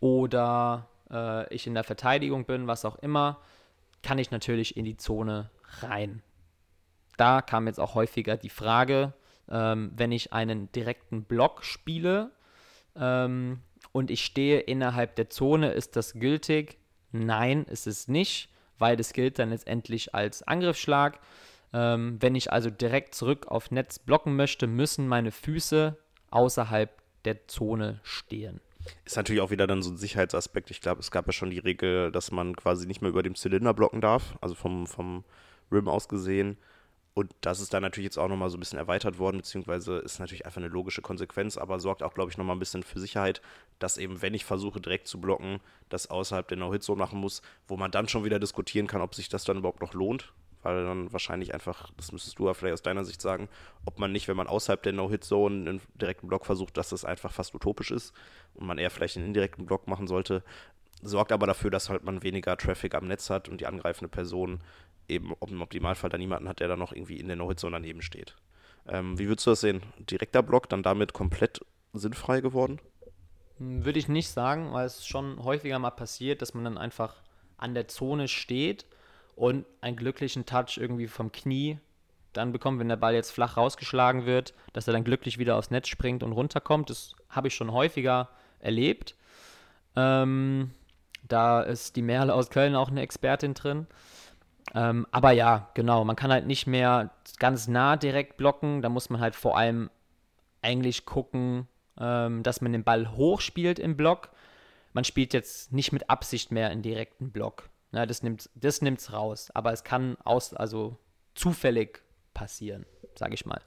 [0.00, 3.38] oder äh, ich in der Verteidigung bin, was auch immer,
[4.02, 6.22] kann ich natürlich in die Zone rein.
[7.18, 9.12] Da kam jetzt auch häufiger die Frage,
[9.50, 12.30] ähm, wenn ich einen direkten Block spiele
[12.96, 13.58] ähm,
[13.92, 16.78] und ich stehe innerhalb der Zone, ist das gültig?
[17.10, 21.18] Nein, ist es nicht, weil das gilt dann letztendlich als Angriffsschlag.
[21.72, 25.96] Ähm, wenn ich also direkt zurück auf Netz blocken möchte, müssen meine Füße
[26.30, 26.90] außerhalb
[27.24, 28.60] der Zone stehen.
[29.04, 30.70] Ist natürlich auch wieder dann so ein Sicherheitsaspekt.
[30.70, 33.34] Ich glaube, es gab ja schon die Regel, dass man quasi nicht mehr über dem
[33.34, 35.24] Zylinder blocken darf, also vom, vom
[35.72, 36.56] Rim aus gesehen.
[37.18, 40.20] Und das ist dann natürlich jetzt auch nochmal so ein bisschen erweitert worden, beziehungsweise ist
[40.20, 43.42] natürlich einfach eine logische Konsequenz, aber sorgt auch, glaube ich, nochmal ein bisschen für Sicherheit,
[43.80, 45.58] dass eben, wenn ich versuche direkt zu blocken,
[45.88, 49.28] das außerhalb der No-Hit-Zone machen muss, wo man dann schon wieder diskutieren kann, ob sich
[49.28, 50.32] das dann überhaupt noch lohnt.
[50.62, 53.48] Weil dann wahrscheinlich einfach, das müsstest du ja vielleicht aus deiner Sicht sagen,
[53.84, 57.32] ob man nicht, wenn man außerhalb der No-Hit-Zone einen direkten Block versucht, dass das einfach
[57.32, 58.14] fast utopisch ist
[58.54, 60.44] und man eher vielleicht einen indirekten Block machen sollte,
[61.02, 64.60] sorgt aber dafür, dass halt man weniger Traffic am Netz hat und die angreifende Person
[65.08, 68.36] eben im Optimalfall dann niemanden hat, der dann noch irgendwie in der No-Hit-Zone daneben steht.
[68.86, 69.82] Ähm, wie würdest du das sehen?
[69.98, 71.60] Direkter Block dann damit komplett
[71.92, 72.80] sinnfrei geworden?
[73.58, 77.16] Hm, würde ich nicht sagen, weil es schon häufiger mal passiert, dass man dann einfach
[77.56, 78.86] an der Zone steht
[79.36, 81.78] und einen glücklichen Touch irgendwie vom Knie
[82.32, 85.70] dann bekommt, wenn der Ball jetzt flach rausgeschlagen wird, dass er dann glücklich wieder aufs
[85.70, 86.90] Netz springt und runterkommt.
[86.90, 88.28] Das habe ich schon häufiger
[88.60, 89.16] erlebt.
[89.96, 90.70] Ähm,
[91.26, 93.86] da ist die Merle aus Köln auch eine Expertin drin.
[94.74, 98.82] Ähm, aber ja, genau, man kann halt nicht mehr ganz nah direkt blocken.
[98.82, 99.90] Da muss man halt vor allem
[100.62, 104.30] eigentlich gucken, ähm, dass man den Ball hochspielt im Block.
[104.92, 107.70] Man spielt jetzt nicht mit Absicht mehr in direkten Block.
[107.90, 110.98] Na, das nimmt das nimmt's raus, aber es kann aus also
[111.34, 112.02] zufällig
[112.34, 113.60] passieren, sage ich mal.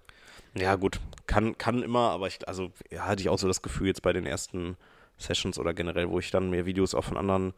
[0.54, 3.88] Ja, gut, kann kann immer, aber ich also ja, hatte ich auch so das Gefühl
[3.88, 4.78] jetzt bei den ersten
[5.18, 7.54] Sessions oder generell, wo ich dann mir Videos auch von anderen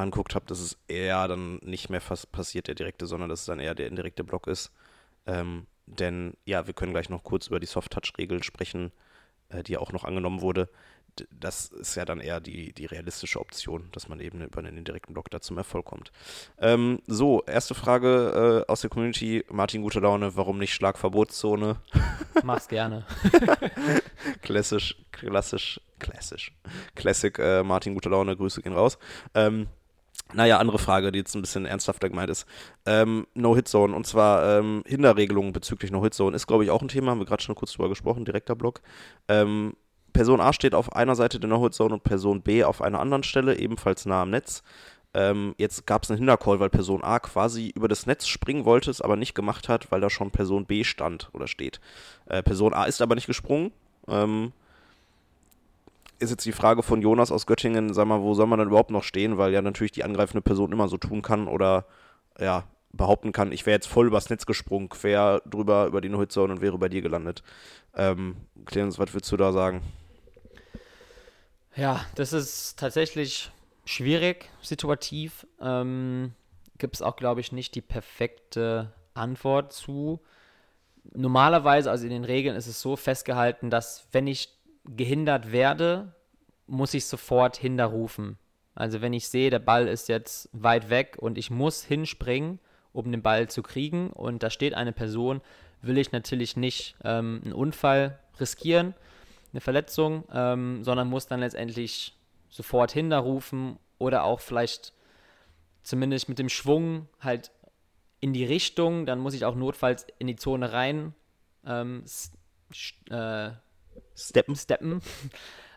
[0.00, 3.46] anguckt habe, dass es eher dann nicht mehr fast passiert der direkte, sondern dass es
[3.46, 4.72] dann eher der indirekte Block ist.
[5.26, 8.92] Ähm, denn ja, wir können gleich noch kurz über die Soft-Touch-Regel sprechen,
[9.50, 10.68] äh, die auch noch angenommen wurde
[11.30, 15.12] das ist ja dann eher die, die realistische Option, dass man eben über einen indirekten
[15.12, 16.10] Block da zum Erfolg kommt.
[16.58, 19.44] Ähm, so, erste Frage äh, aus der Community.
[19.50, 21.76] Martin, gute Laune, warum nicht Schlagverbotszone?
[22.44, 23.06] Mach's gerne.
[24.42, 26.52] klassisch, klassisch, klassisch.
[26.94, 28.98] Classic, äh, Martin, gute Laune, Grüße gehen raus.
[29.34, 29.68] Ähm,
[30.34, 32.46] naja, andere Frage, die jetzt ein bisschen ernsthafter gemeint ist.
[32.86, 37.10] Ähm, No-Hit-Zone und zwar ähm, Hinderregelungen bezüglich No-Hit-Zone ist, glaube ich, auch ein Thema.
[37.10, 38.80] Haben wir gerade schon kurz drüber gesprochen, direkter Block.
[39.28, 39.74] Ähm,
[40.12, 43.58] Person A steht auf einer Seite der No-Hit-Zone und Person B auf einer anderen Stelle,
[43.58, 44.62] ebenfalls nah am Netz.
[45.14, 48.90] Ähm, jetzt gab es einen Hintercall, weil Person A quasi über das Netz springen wollte,
[48.90, 51.80] es aber nicht gemacht hat, weil da schon Person B stand oder steht.
[52.26, 53.72] Äh, Person A ist aber nicht gesprungen.
[54.08, 54.52] Ähm,
[56.22, 58.90] ist jetzt die Frage von Jonas aus Göttingen, sag mal, wo soll man dann überhaupt
[58.90, 61.86] noch stehen, weil ja natürlich die angreifende Person immer so tun kann oder
[62.38, 66.54] ja, behaupten kann, ich wäre jetzt voll übers Netz gesprungen, quer drüber über die No-Hit-Zone
[66.54, 67.42] und wäre bei dir gelandet.
[67.94, 69.82] Ähm, Clemens, was würdest du da sagen?
[71.74, 73.50] Ja, das ist tatsächlich
[73.84, 75.46] schwierig, situativ.
[75.60, 76.32] Ähm,
[76.78, 80.20] Gibt es auch, glaube ich, nicht die perfekte Antwort zu.
[81.14, 84.50] Normalerweise, also in den Regeln ist es so festgehalten, dass wenn ich
[84.84, 86.14] gehindert werde,
[86.66, 88.38] muss ich sofort hinterrufen.
[88.74, 92.58] Also wenn ich sehe, der Ball ist jetzt weit weg und ich muss hinspringen,
[92.92, 95.40] um den Ball zu kriegen und da steht eine Person,
[95.82, 98.94] will ich natürlich nicht ähm, einen Unfall riskieren
[99.52, 102.16] eine Verletzung, ähm, sondern muss dann letztendlich
[102.48, 104.92] sofort hinterrufen oder auch vielleicht
[105.82, 107.50] zumindest mit dem Schwung halt
[108.20, 111.14] in die Richtung, dann muss ich auch notfalls in die Zone rein
[111.66, 112.04] ähm,
[113.10, 113.50] äh,
[114.14, 115.00] Steppen, steppen,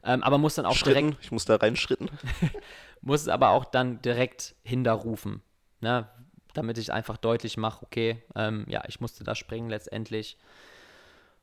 [0.04, 1.12] ähm, aber muss dann auch Schritten.
[1.12, 2.10] direkt Ich muss da reinschritten.
[3.02, 5.42] muss es aber auch dann direkt hinterrufen,
[5.82, 6.08] ne?
[6.54, 10.38] damit ich einfach deutlich mache, okay, ähm, ja, ich musste da springen letztendlich.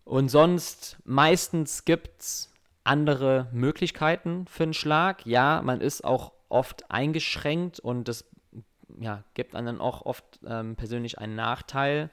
[0.05, 2.51] Und sonst, meistens gibt es
[2.84, 5.24] andere Möglichkeiten für einen Schlag.
[5.26, 8.24] Ja, man ist auch oft eingeschränkt und das
[8.99, 12.11] ja, gibt einem dann auch oft ähm, persönlich einen Nachteil.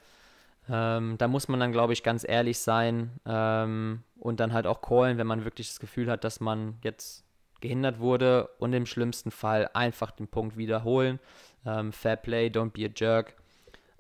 [0.69, 4.81] Ähm, da muss man dann, glaube ich, ganz ehrlich sein ähm, und dann halt auch
[4.81, 7.25] callen, wenn man wirklich das Gefühl hat, dass man jetzt
[7.61, 11.19] gehindert wurde und im schlimmsten Fall einfach den Punkt wiederholen.
[11.65, 13.35] Ähm, Fair Play, don't be a jerk.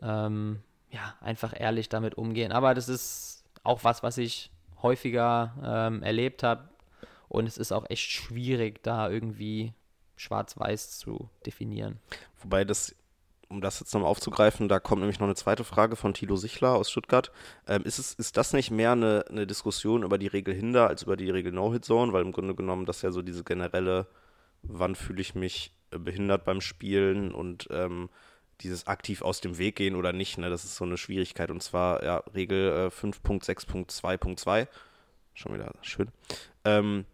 [0.01, 0.61] Ähm,
[0.91, 2.51] ja, einfach ehrlich damit umgehen.
[2.51, 4.51] Aber das ist auch was, was ich
[4.81, 6.69] häufiger ähm, erlebt habe
[7.27, 9.73] und es ist auch echt schwierig, da irgendwie
[10.15, 11.99] schwarz-weiß zu definieren.
[12.41, 12.95] Wobei das,
[13.49, 16.75] um das jetzt nochmal aufzugreifen, da kommt nämlich noch eine zweite Frage von Tilo Sichler
[16.75, 17.31] aus Stuttgart.
[17.67, 21.03] Ähm, ist, es, ist das nicht mehr eine, eine Diskussion über die Regel Hinder als
[21.03, 22.13] über die Regel No-Hit-Zone?
[22.13, 24.05] Weil im Grunde genommen das ja so diese generelle,
[24.61, 28.09] wann fühle ich mich äh, behindert beim Spielen und ähm,
[28.61, 30.49] dieses aktiv aus dem Weg gehen oder nicht, ne?
[30.49, 31.49] das ist so eine Schwierigkeit.
[31.49, 34.67] Und zwar ja, Regel äh, 5.6.2.2.
[35.33, 36.09] Schon wieder schön.
[36.65, 37.05] Ähm,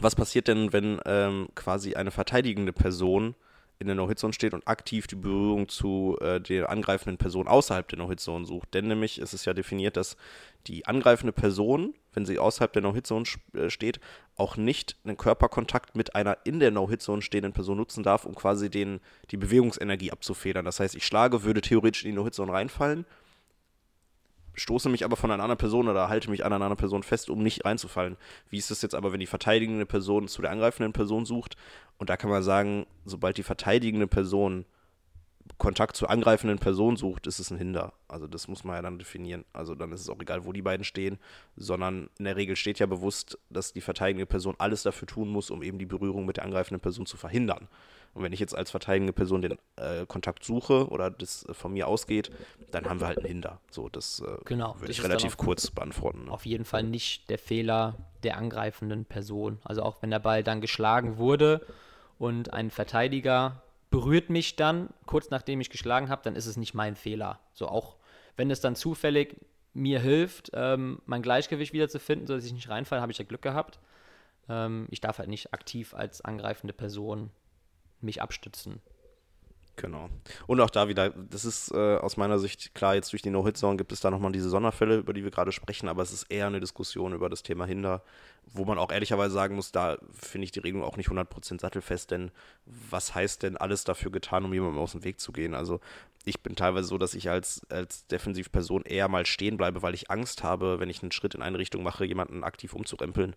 [0.00, 3.34] was passiert denn, wenn ähm, quasi eine verteidigende Person
[3.82, 7.98] in der No-Hit-Zone steht und aktiv die Berührung zu äh, der angreifenden Person außerhalb der
[7.98, 8.72] No-Hit-Zone sucht?
[8.72, 10.16] Denn nämlich ist es ja definiert, dass
[10.66, 13.24] die angreifende Person, wenn sie außerhalb der No-Hit-Zone
[13.54, 14.00] äh, steht,
[14.36, 18.70] auch nicht einen Körperkontakt mit einer in der No-Hit-Zone stehenden Person nutzen darf, um quasi
[18.70, 20.64] den, die Bewegungsenergie abzufedern.
[20.64, 23.04] Das heißt, ich schlage, würde theoretisch in die No-Hit-Zone reinfallen,
[24.54, 27.30] stoße mich aber von einer anderen Person oder halte mich an einer anderen Person fest,
[27.30, 28.16] um nicht reinzufallen.
[28.50, 31.56] Wie ist das jetzt aber, wenn die verteidigende Person zu der angreifenden Person sucht?
[31.98, 34.64] Und da kann man sagen, sobald die verteidigende Person
[35.58, 37.92] Kontakt zur angreifenden Person sucht, ist es ein Hinder.
[38.08, 39.44] Also das muss man ja dann definieren.
[39.52, 41.18] Also dann ist es auch egal, wo die beiden stehen,
[41.56, 45.50] sondern in der Regel steht ja bewusst, dass die verteidigende Person alles dafür tun muss,
[45.50, 47.68] um eben die Berührung mit der angreifenden Person zu verhindern.
[48.14, 51.72] Und wenn ich jetzt als verteidigende Person den äh, Kontakt suche oder das äh, von
[51.72, 52.30] mir ausgeht,
[52.70, 53.60] dann haben wir halt einen Hinder.
[53.70, 56.24] So, das äh, Genau, würde ich relativ kurz beantworten.
[56.24, 56.30] Ne?
[56.30, 59.60] Auf jeden Fall nicht der Fehler der angreifenden Person.
[59.64, 61.64] Also auch wenn der Ball dann geschlagen wurde
[62.18, 66.74] und ein Verteidiger berührt mich dann, kurz nachdem ich geschlagen habe, dann ist es nicht
[66.74, 67.40] mein Fehler.
[67.52, 67.96] So auch
[68.36, 69.36] wenn es dann zufällig
[69.74, 73.78] mir hilft, ähm, mein Gleichgewicht wiederzufinden, sodass ich nicht reinfalle, habe ich ja Glück gehabt.
[74.48, 77.30] Ähm, ich darf halt nicht aktiv als angreifende Person
[78.02, 78.80] mich abstützen.
[79.76, 80.10] Genau.
[80.46, 83.78] Und auch da wieder, das ist äh, aus meiner Sicht klar, jetzt durch die No-Hit-Zone
[83.78, 86.46] gibt es da nochmal diese Sonderfälle, über die wir gerade sprechen, aber es ist eher
[86.46, 88.02] eine Diskussion über das Thema Hinder,
[88.52, 92.10] wo man auch ehrlicherweise sagen muss, da finde ich die Regelung auch nicht 100% sattelfest,
[92.10, 92.30] denn
[92.66, 95.54] was heißt denn alles dafür getan, um jemandem aus dem Weg zu gehen?
[95.54, 95.80] Also
[96.24, 100.10] ich bin teilweise so, dass ich als, als Defensivperson eher mal stehen bleibe, weil ich
[100.10, 103.34] Angst habe, wenn ich einen Schritt in eine Richtung mache, jemanden aktiv umzurempeln.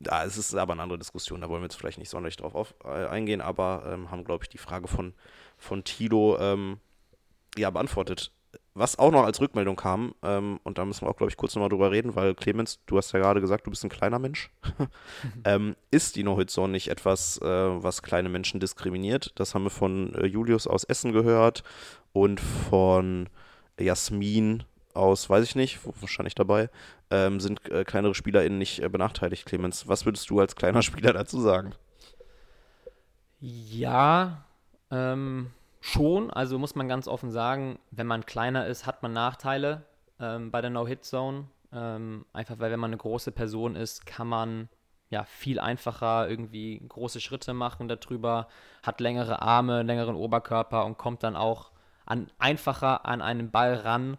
[0.00, 2.54] Da ist es aber eine andere Diskussion, da wollen wir jetzt vielleicht nicht sonderlich drauf
[2.54, 5.12] auf, äh, eingehen, aber ähm, haben, glaube ich, die Frage von,
[5.56, 6.78] von Tilo ähm,
[7.56, 8.32] ja, beantwortet.
[8.74, 11.56] Was auch noch als Rückmeldung kam, ähm, und da müssen wir auch, glaube ich, kurz
[11.56, 14.50] nochmal drüber reden, weil Clemens, du hast ja gerade gesagt, du bist ein kleiner Mensch.
[15.44, 19.32] ähm, ist die No-Hit-Zone nicht etwas, äh, was kleine Menschen diskriminiert?
[19.34, 21.64] Das haben wir von äh, Julius aus Essen gehört
[22.12, 23.28] und von
[23.80, 24.62] Jasmin
[24.98, 26.68] aus, weiß ich nicht, wahrscheinlich dabei,
[27.10, 29.88] ähm, sind äh, kleinere SpielerInnen nicht äh, benachteiligt, Clemens.
[29.88, 31.74] Was würdest du als kleiner Spieler dazu sagen?
[33.40, 34.44] Ja,
[34.90, 36.30] ähm, schon.
[36.30, 39.82] Also muss man ganz offen sagen, wenn man kleiner ist, hat man Nachteile
[40.20, 41.44] ähm, bei der No-Hit-Zone.
[41.72, 44.68] Ähm, einfach weil wenn man eine große Person ist, kann man
[45.10, 48.48] ja viel einfacher irgendwie große Schritte machen darüber,
[48.82, 51.70] hat längere Arme, längeren Oberkörper und kommt dann auch
[52.06, 54.18] an, einfacher an einen Ball ran,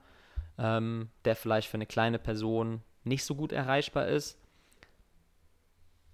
[0.59, 4.37] ähm, der vielleicht für eine kleine Person nicht so gut erreichbar ist.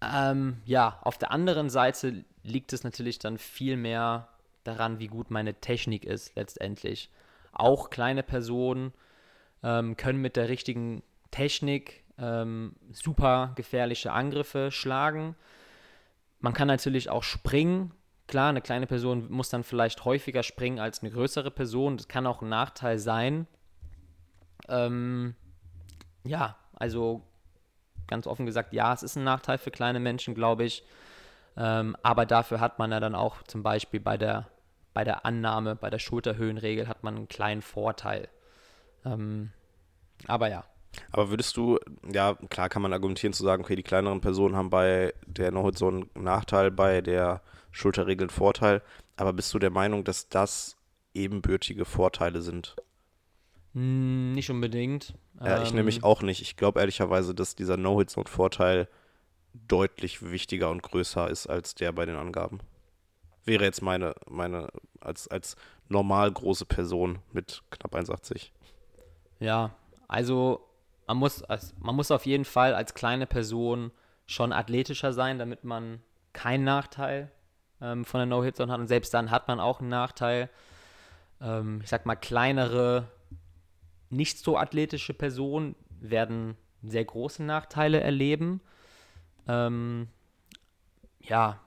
[0.02, 4.30] Ähm, ja, auf der anderen Seite liegt es natürlich dann viel mehr
[4.64, 7.10] daran, wie gut meine Technik ist letztendlich.
[7.52, 8.94] Auch kleine Personen
[9.64, 15.36] ähm, können mit der richtigen Technik ähm, super gefährliche Angriffe schlagen.
[16.40, 17.92] Man kann natürlich auch springen.
[18.28, 21.98] Klar, eine kleine Person muss dann vielleicht häufiger springen als eine größere Person.
[21.98, 23.48] Das kann auch ein Nachteil sein.
[24.68, 25.36] Ähm,
[26.24, 27.22] ja, also
[28.08, 30.84] ganz offen gesagt, ja, es ist ein Nachteil für kleine Menschen, glaube ich.
[31.58, 34.48] Ähm, aber dafür hat man ja dann auch zum Beispiel bei der,
[34.94, 38.28] bei der Annahme, bei der Schulterhöhenregel hat man einen kleinen Vorteil.
[39.06, 39.52] Ähm,
[40.28, 40.66] aber ja,
[41.12, 41.80] Aber würdest du,
[42.12, 45.78] ja, klar kann man argumentieren zu sagen, okay, die kleineren Personen haben bei der No-Hit
[45.78, 47.42] so einen Nachteil, bei der
[47.72, 48.82] Schulterregel einen Vorteil,
[49.18, 50.78] aber bist du der Meinung, dass das
[51.14, 52.76] ebenbürtige Vorteile sind?
[53.76, 55.14] Hm, nicht unbedingt.
[55.40, 56.42] Ja, ich Ähm, nämlich auch nicht.
[56.42, 58.88] Ich glaube ehrlicherweise, dass dieser No-Hit-Zone-Vorteil
[59.68, 62.60] deutlich wichtiger und größer ist als der bei den Angaben.
[63.44, 64.70] Wäre jetzt meine, meine,
[65.02, 65.56] als, als
[65.88, 68.50] normal große Person mit knapp 1,80.
[69.40, 69.76] Ja,
[70.08, 70.66] also
[71.06, 71.44] man muss,
[71.80, 73.92] man muss auf jeden Fall als kleine Person
[74.26, 76.02] schon athletischer sein, damit man
[76.34, 77.32] keinen Nachteil
[77.82, 78.80] ähm, von der No-Hit-Zone hat.
[78.80, 80.50] Und selbst dann hat man auch einen Nachteil.
[81.42, 83.10] Ähm, ich sag mal, kleinere,
[84.16, 88.62] nicht so athletische Personen werden sehr große Nachteile erleben.
[89.48, 90.08] Ähm,
[91.20, 91.60] ja,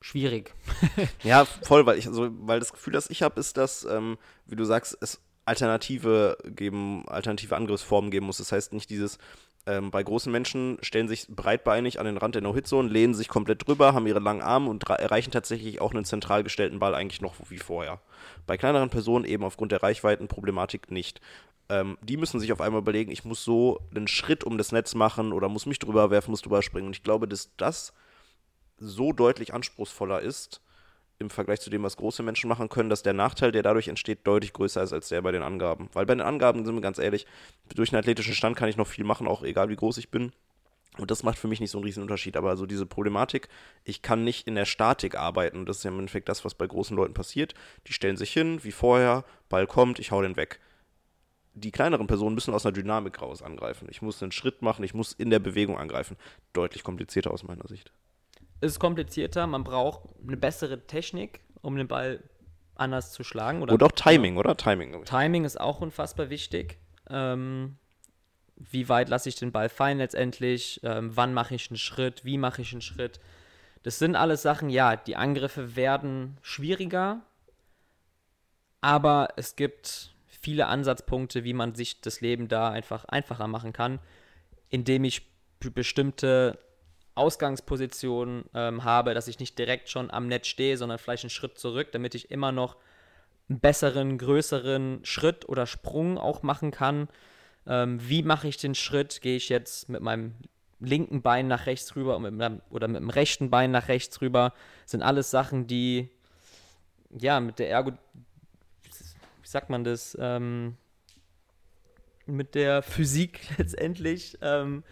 [0.00, 0.54] schwierig.
[1.22, 4.56] Ja, voll, weil ich, also, weil das Gefühl, das ich habe, ist, dass, ähm, wie
[4.56, 8.36] du sagst, es Alternative geben, alternative Angriffsformen geben muss.
[8.36, 9.18] Das heißt nicht dieses,
[9.66, 13.66] ähm, bei großen Menschen stellen sich breitbeinig an den Rand der No-Hit-Zone, lehnen sich komplett
[13.66, 17.34] drüber, haben ihre langen Arme und erreichen tatsächlich auch einen zentral gestellten Ball eigentlich noch
[17.48, 18.00] wie vorher.
[18.46, 21.20] Bei kleineren Personen eben aufgrund der Reichweitenproblematik nicht.
[21.68, 24.94] Ähm, die müssen sich auf einmal überlegen, ich muss so einen Schritt um das Netz
[24.94, 26.86] machen oder muss mich drüber werfen, muss drüber springen.
[26.86, 27.92] Und ich glaube, dass das
[28.78, 30.62] so deutlich anspruchsvoller ist
[31.18, 34.26] im Vergleich zu dem, was große Menschen machen können, dass der Nachteil, der dadurch entsteht,
[34.26, 35.88] deutlich größer ist als der bei den Angaben.
[35.92, 37.26] Weil bei den Angaben, sind wir ganz ehrlich,
[37.74, 40.32] durch einen athletischen Stand kann ich noch viel machen, auch egal wie groß ich bin.
[40.96, 42.36] Und das macht für mich nicht so einen riesen Unterschied.
[42.36, 43.48] Aber so diese Problematik,
[43.84, 45.64] ich kann nicht in der Statik arbeiten.
[45.64, 47.54] Das ist ja im Endeffekt das, was bei großen Leuten passiert.
[47.86, 50.60] Die stellen sich hin, wie vorher, Ball kommt, ich hau den weg.
[51.54, 53.88] Die kleineren Personen müssen aus einer Dynamik raus angreifen.
[53.90, 56.16] Ich muss einen Schritt machen, ich muss in der Bewegung angreifen.
[56.52, 57.92] Deutlich komplizierter aus meiner Sicht.
[58.60, 62.22] Ist komplizierter, man braucht eine bessere Technik, um den Ball
[62.74, 63.62] anders zu schlagen.
[63.62, 64.56] Oder Und auch Timing, oder?
[64.56, 65.04] Timing.
[65.04, 66.78] Timing ist auch unfassbar wichtig.
[67.08, 67.76] Ähm,
[68.56, 70.80] wie weit lasse ich den Ball fallen letztendlich?
[70.82, 72.24] Ähm, wann mache ich einen Schritt?
[72.24, 73.20] Wie mache ich einen Schritt?
[73.82, 77.22] Das sind alles Sachen, ja, die Angriffe werden schwieriger,
[78.80, 84.00] aber es gibt viele Ansatzpunkte, wie man sich das Leben da einfach einfacher machen kann,
[84.68, 85.22] indem ich
[85.60, 86.58] bestimmte
[87.18, 91.58] Ausgangspositionen ähm, habe, dass ich nicht direkt schon am Netz stehe, sondern vielleicht einen Schritt
[91.58, 92.76] zurück, damit ich immer noch
[93.48, 97.08] einen besseren, größeren Schritt oder Sprung auch machen kann.
[97.66, 99.20] Ähm, wie mache ich den Schritt?
[99.20, 100.34] Gehe ich jetzt mit meinem
[100.80, 104.54] linken Bein nach rechts rüber und mit oder mit dem rechten Bein nach rechts rüber?
[104.86, 106.08] Sind alles Sachen, die
[107.10, 110.76] ja mit der Ergo, wie sagt man das, ähm,
[112.26, 114.84] mit der Physik letztendlich ähm,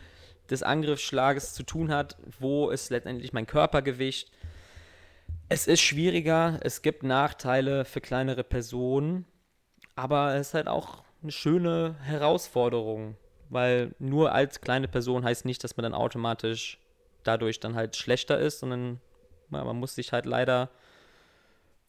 [0.51, 2.17] des Angriffsschlages zu tun hat.
[2.39, 4.31] Wo ist letztendlich mein Körpergewicht?
[5.49, 9.27] Es ist schwieriger, es gibt Nachteile für kleinere Personen,
[9.95, 13.17] aber es ist halt auch eine schöne Herausforderung,
[13.49, 16.79] weil nur als kleine Person heißt nicht, dass man dann automatisch
[17.23, 19.01] dadurch dann halt schlechter ist, sondern
[19.51, 20.69] ja, man muss sich halt leider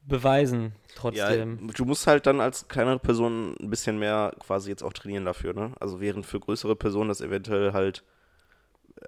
[0.02, 1.70] beweisen Ja, trotzdem.
[1.76, 5.54] du musst halt dann als kleinere Person ein bisschen mehr quasi jetzt auch trainieren dafür,
[5.54, 5.74] ne?
[5.80, 8.04] Also während für größere Personen das eventuell halt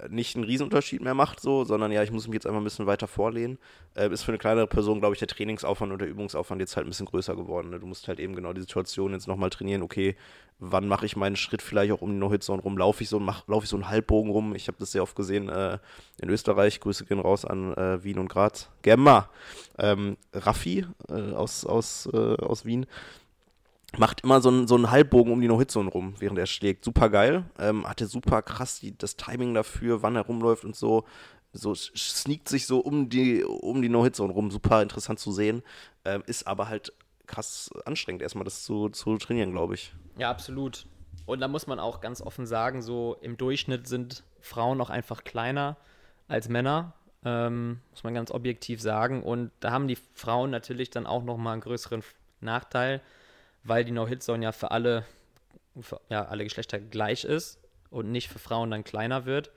[0.09, 2.85] nicht einen Riesenunterschied mehr macht, so, sondern ja, ich muss mich jetzt einfach ein bisschen
[2.85, 3.57] weiter vorlehnen,
[3.95, 6.85] äh, ist für eine kleinere Person, glaube ich, der Trainingsaufwand und der Übungsaufwand jetzt halt
[6.85, 7.69] ein bisschen größer geworden.
[7.69, 7.79] Ne?
[7.79, 10.15] Du musst halt eben genau die Situation jetzt nochmal trainieren, okay,
[10.59, 13.63] wann mache ich meinen Schritt vielleicht auch um die No-Hit-Zone rum, laufe ich so, laufe
[13.63, 14.55] ich so einen Halbbogen rum.
[14.55, 15.79] Ich habe das sehr oft gesehen äh,
[16.21, 18.69] in Österreich, Grüße gehen raus an äh, Wien und Graz.
[18.81, 19.29] Gemma,
[19.77, 22.85] ähm, Raffi äh, aus, aus, äh, aus Wien,
[23.97, 26.85] macht immer so einen, so einen Halbbogen um die No-Hit-Zone rum, während er schlägt.
[26.85, 27.45] Super geil.
[27.57, 31.05] Ähm, hatte super krass die, das Timing dafür, wann er rumläuft und so.
[31.51, 34.51] So sneakt sich so um die, um die No-Hit-Zone rum.
[34.51, 35.63] Super interessant zu sehen.
[36.05, 36.93] Ähm, ist aber halt
[37.25, 39.93] krass anstrengend, erstmal das zu, zu trainieren, glaube ich.
[40.17, 40.85] Ja, absolut.
[41.25, 45.23] Und da muss man auch ganz offen sagen, so im Durchschnitt sind Frauen auch einfach
[45.23, 45.77] kleiner
[46.27, 49.23] als Männer, ähm, muss man ganz objektiv sagen.
[49.23, 52.03] Und da haben die Frauen natürlich dann auch nochmal einen größeren
[52.41, 53.01] Nachteil,
[53.63, 55.05] weil die No-Hit-Zone ja für alle,
[55.79, 59.51] für, ja, alle Geschlechter gleich ist und nicht für Frauen dann kleiner wird.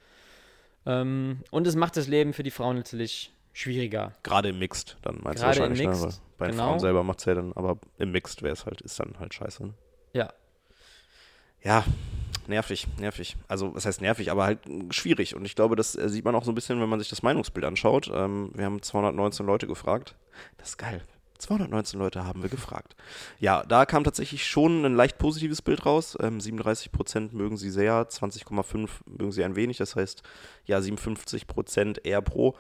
[0.86, 4.12] Ähm, und es macht das Leben für die Frauen natürlich schwieriger.
[4.22, 6.00] Gerade im Mixed, dann meinst Gerade du im wahrscheinlich.
[6.00, 6.26] Mixed, ne?
[6.38, 6.68] Bei den genau.
[6.68, 9.32] Frauen selber macht es ja dann, aber im Mixed wäre es halt, ist dann halt
[9.34, 9.64] scheiße.
[9.64, 9.74] Ne?
[10.12, 10.32] Ja,
[11.62, 11.84] Ja,
[12.48, 13.36] nervig, nervig.
[13.46, 14.59] Also, was heißt nervig, aber halt
[14.90, 15.36] schwierig.
[15.36, 17.22] Und ich glaube, das äh, sieht man auch so ein bisschen, wenn man sich das
[17.22, 18.11] Meinungsbild anschaut.
[18.12, 20.16] Ähm, wir haben 219 Leute gefragt.
[20.57, 21.03] Das ist geil.
[21.43, 22.97] 219 Leute haben wir gefragt.
[23.38, 26.16] Ja, da kam tatsächlich schon ein leicht positives Bild raus.
[26.20, 29.76] Ähm, 37% mögen sie sehr, 20,5% mögen sie ein wenig.
[29.76, 30.22] Das heißt,
[30.66, 32.55] ja, 57% eher pro.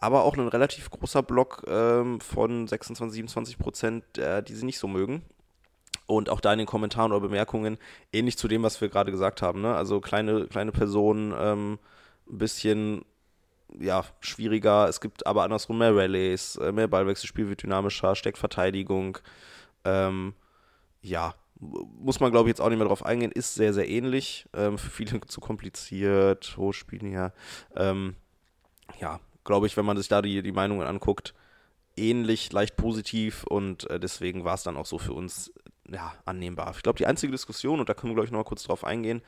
[0.00, 4.78] Aber auch ein relativ großer Block ähm, von 26, 27 Prozent, äh, die sie nicht
[4.78, 5.22] so mögen.
[6.06, 7.78] Und auch da in den Kommentaren oder Bemerkungen
[8.12, 9.62] ähnlich zu dem, was wir gerade gesagt haben.
[9.62, 9.74] Ne?
[9.74, 11.78] Also kleine, kleine Personen, ähm,
[12.28, 13.04] ein bisschen
[13.78, 14.88] ja, schwieriger.
[14.88, 19.18] Es gibt aber andersrum mehr Rallyes, äh, mehr Ballwechselspiel wird dynamischer, steckt Verteidigung.
[19.84, 20.34] Ähm,
[21.02, 24.46] ja, muss man, glaube ich, jetzt auch nicht mehr drauf eingehen, ist sehr, sehr ähnlich.
[24.54, 27.32] Ähm, für viele zu kompliziert, hochspielen ja.
[27.76, 28.16] Ähm,
[29.00, 31.34] ja, glaube ich, wenn man sich da die, die Meinungen anguckt,
[31.96, 35.52] ähnlich, leicht positiv und äh, deswegen war es dann auch so für uns
[35.88, 36.72] ja, annehmbar.
[36.76, 38.84] Ich glaube, die einzige Diskussion, und da können wir, glaube ich, noch mal kurz drauf
[38.84, 39.22] eingehen,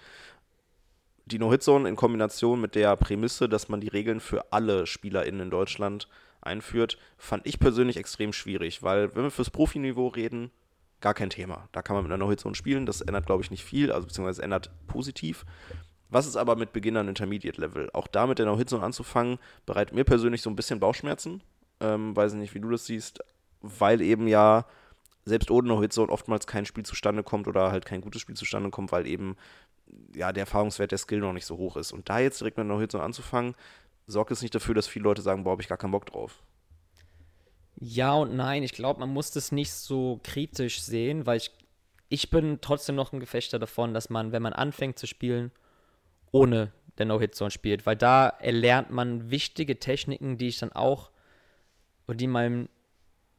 [1.27, 5.51] die No-Hit-Zone in Kombination mit der Prämisse, dass man die Regeln für alle SpielerInnen in
[5.51, 6.09] Deutschland
[6.41, 10.53] einführt, fand ich persönlich extrem schwierig, weil wenn wir fürs Profiniveau reden,
[11.01, 11.69] gar kein Thema.
[11.73, 14.43] Da kann man mit einer No-Hit-Zone spielen, das ändert, glaube ich, nicht viel, also beziehungsweise
[14.43, 15.45] ändert positiv.
[16.09, 17.91] Was ist aber mit Beginnern Intermediate-Level?
[17.93, 21.43] Auch da mit der No-Hit-Zone anzufangen, bereitet mir persönlich so ein bisschen Bauchschmerzen.
[21.81, 23.19] Ähm, weiß nicht, wie du das siehst,
[23.61, 24.65] weil eben ja
[25.27, 28.93] selbst ohne No-Hit-Zone oftmals kein Spiel zustande kommt oder halt kein gutes Spiel zustande kommt,
[28.93, 29.37] weil eben
[30.15, 31.93] ja der Erfahrungswert der Skill noch nicht so hoch ist.
[31.93, 33.55] Und da jetzt direkt mit No-Hit-Zone anzufangen,
[34.07, 36.43] sorgt es nicht dafür, dass viele Leute sagen, boah, habe ich gar keinen Bock drauf.
[37.79, 41.51] Ja und nein, ich glaube, man muss das nicht so kritisch sehen, weil ich,
[42.09, 45.51] ich bin trotzdem noch ein Gefechter davon, dass man, wenn man anfängt zu spielen,
[46.31, 51.11] ohne der No-Hit-Zone spielt, weil da erlernt man wichtige Techniken, die ich dann auch,
[52.07, 52.69] und die mein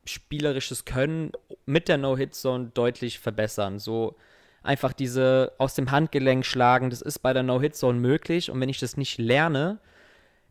[0.08, 1.32] spielerisches Können
[1.66, 3.80] mit der No-Hit-Zone deutlich verbessern.
[3.80, 4.16] So
[4.64, 8.80] einfach diese aus dem Handgelenk schlagen, das ist bei der No-Hit-Zone möglich und wenn ich
[8.80, 9.80] das nicht lerne,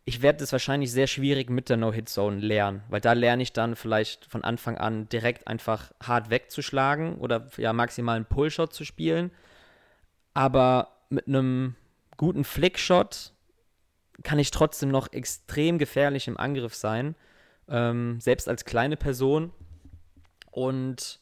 [0.05, 3.75] ich werde das wahrscheinlich sehr schwierig mit der No-Hit-Zone lernen, weil da lerne ich dann
[3.75, 9.31] vielleicht von Anfang an direkt einfach hart wegzuschlagen oder ja maximal einen Pullshot zu spielen.
[10.33, 11.75] Aber mit einem
[12.15, 13.33] guten Flickshot
[14.23, 17.15] kann ich trotzdem noch extrem gefährlich im Angriff sein,
[17.69, 19.51] ähm, selbst als kleine Person.
[20.51, 21.19] Und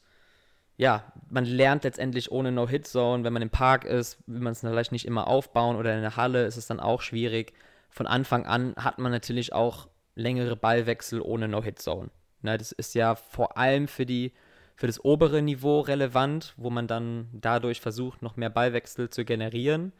[0.76, 4.92] ja, man lernt letztendlich ohne No-Hit-Zone, wenn man im Park ist, will man es vielleicht
[4.92, 7.52] nicht immer aufbauen oder in der Halle ist es dann auch schwierig
[7.96, 12.10] von Anfang an hat man natürlich auch längere Ballwechsel ohne No-Hit-Zone.
[12.42, 14.34] Ne, das ist ja vor allem für, die,
[14.74, 19.94] für das obere Niveau relevant, wo man dann dadurch versucht, noch mehr Ballwechsel zu generieren.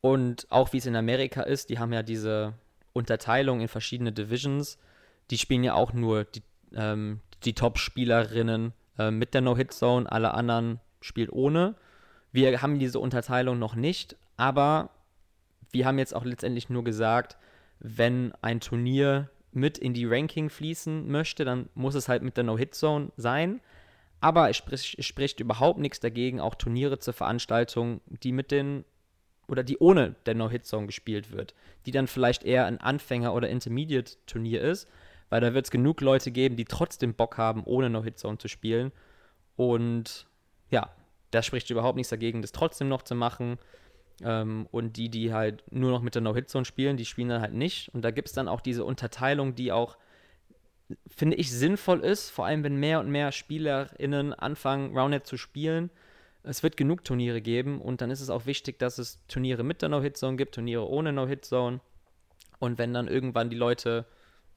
[0.00, 2.54] Und auch wie es in Amerika ist, die haben ja diese
[2.94, 4.78] Unterteilung in verschiedene Divisions.
[5.30, 6.42] Die spielen ja auch nur die,
[6.74, 11.74] ähm, die Top-Spielerinnen äh, mit der No-Hit-Zone, alle anderen spielt ohne.
[12.32, 14.90] Wir haben diese Unterteilung noch nicht, aber
[15.72, 17.36] wir haben jetzt auch letztendlich nur gesagt,
[17.78, 22.44] wenn ein Turnier mit in die Ranking fließen möchte, dann muss es halt mit der
[22.44, 23.60] No-Hit-Zone sein.
[24.20, 28.84] Aber es spricht, spricht überhaupt nichts dagegen, auch Turniere zur Veranstaltung, die mit den
[29.48, 31.54] oder die ohne der No-Hit-Zone gespielt wird,
[31.84, 34.88] die dann vielleicht eher ein Anfänger- oder Intermediate-Turnier ist,
[35.30, 38.92] weil da wird es genug Leute geben, die trotzdem Bock haben, ohne No-Hit-Zone zu spielen.
[39.56, 40.26] Und
[40.70, 40.90] ja,
[41.30, 43.58] da spricht überhaupt nichts dagegen, das trotzdem noch zu machen.
[44.22, 47.54] Ähm, und die, die halt nur noch mit der No-Hit-Zone spielen, die spielen dann halt
[47.54, 47.94] nicht.
[47.94, 49.96] Und da gibt es dann auch diese Unterteilung, die auch,
[51.06, 55.90] finde ich, sinnvoll ist, vor allem wenn mehr und mehr SpielerInnen anfangen, Roundnet zu spielen.
[56.42, 59.82] Es wird genug Turniere geben und dann ist es auch wichtig, dass es Turniere mit
[59.82, 61.80] der No-Hit-Zone gibt, Turniere ohne No-Hit-Zone.
[62.58, 64.06] Und wenn dann irgendwann die Leute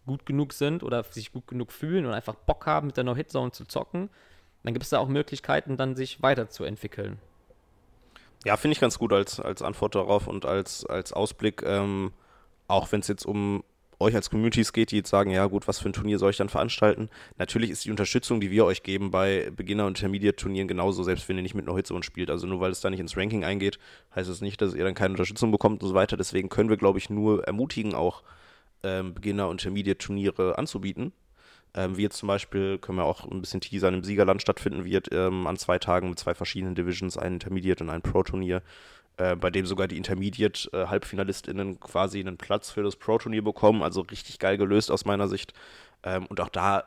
[0.06, 3.51] gut genug sind oder sich gut genug fühlen und einfach Bock haben, mit der No-Hit-Zone
[3.51, 4.10] zu zocken,
[4.64, 7.20] dann gibt es da auch Möglichkeiten, dann sich weiterzuentwickeln.
[8.45, 12.12] Ja, finde ich ganz gut als, als Antwort darauf und als, als Ausblick, ähm,
[12.68, 13.64] auch wenn es jetzt um
[13.99, 16.38] euch als Communities geht, die jetzt sagen, ja gut, was für ein Turnier soll ich
[16.38, 17.10] dann veranstalten?
[17.38, 21.38] Natürlich ist die Unterstützung, die wir euch geben bei Beginner- und Intermediate-Turnieren genauso, selbst wenn
[21.38, 22.30] ihr nicht mit einer Hitzone spielt.
[22.30, 23.80] Also nur weil es da nicht ins Ranking eingeht,
[24.16, 26.18] heißt es das nicht, dass ihr dann keine Unterstützung bekommt und so weiter.
[26.18, 28.24] Deswegen können wir, glaube ich, nur ermutigen, auch
[28.84, 31.13] ähm, Beginner- und Intermediate-Turniere anzubieten.
[31.75, 35.09] Ähm, wie jetzt zum Beispiel, können wir auch ein bisschen teasern, im Siegerland stattfinden wird,
[35.11, 38.61] ähm, an zwei Tagen mit zwei verschiedenen Divisions, ein Intermediate und ein Pro-Turnier,
[39.17, 43.81] äh, bei dem sogar die Intermediate-HalbfinalistInnen quasi einen Platz für das Pro-Turnier bekommen.
[43.81, 45.53] Also richtig geil gelöst aus meiner Sicht.
[46.03, 46.84] Ähm, und auch da,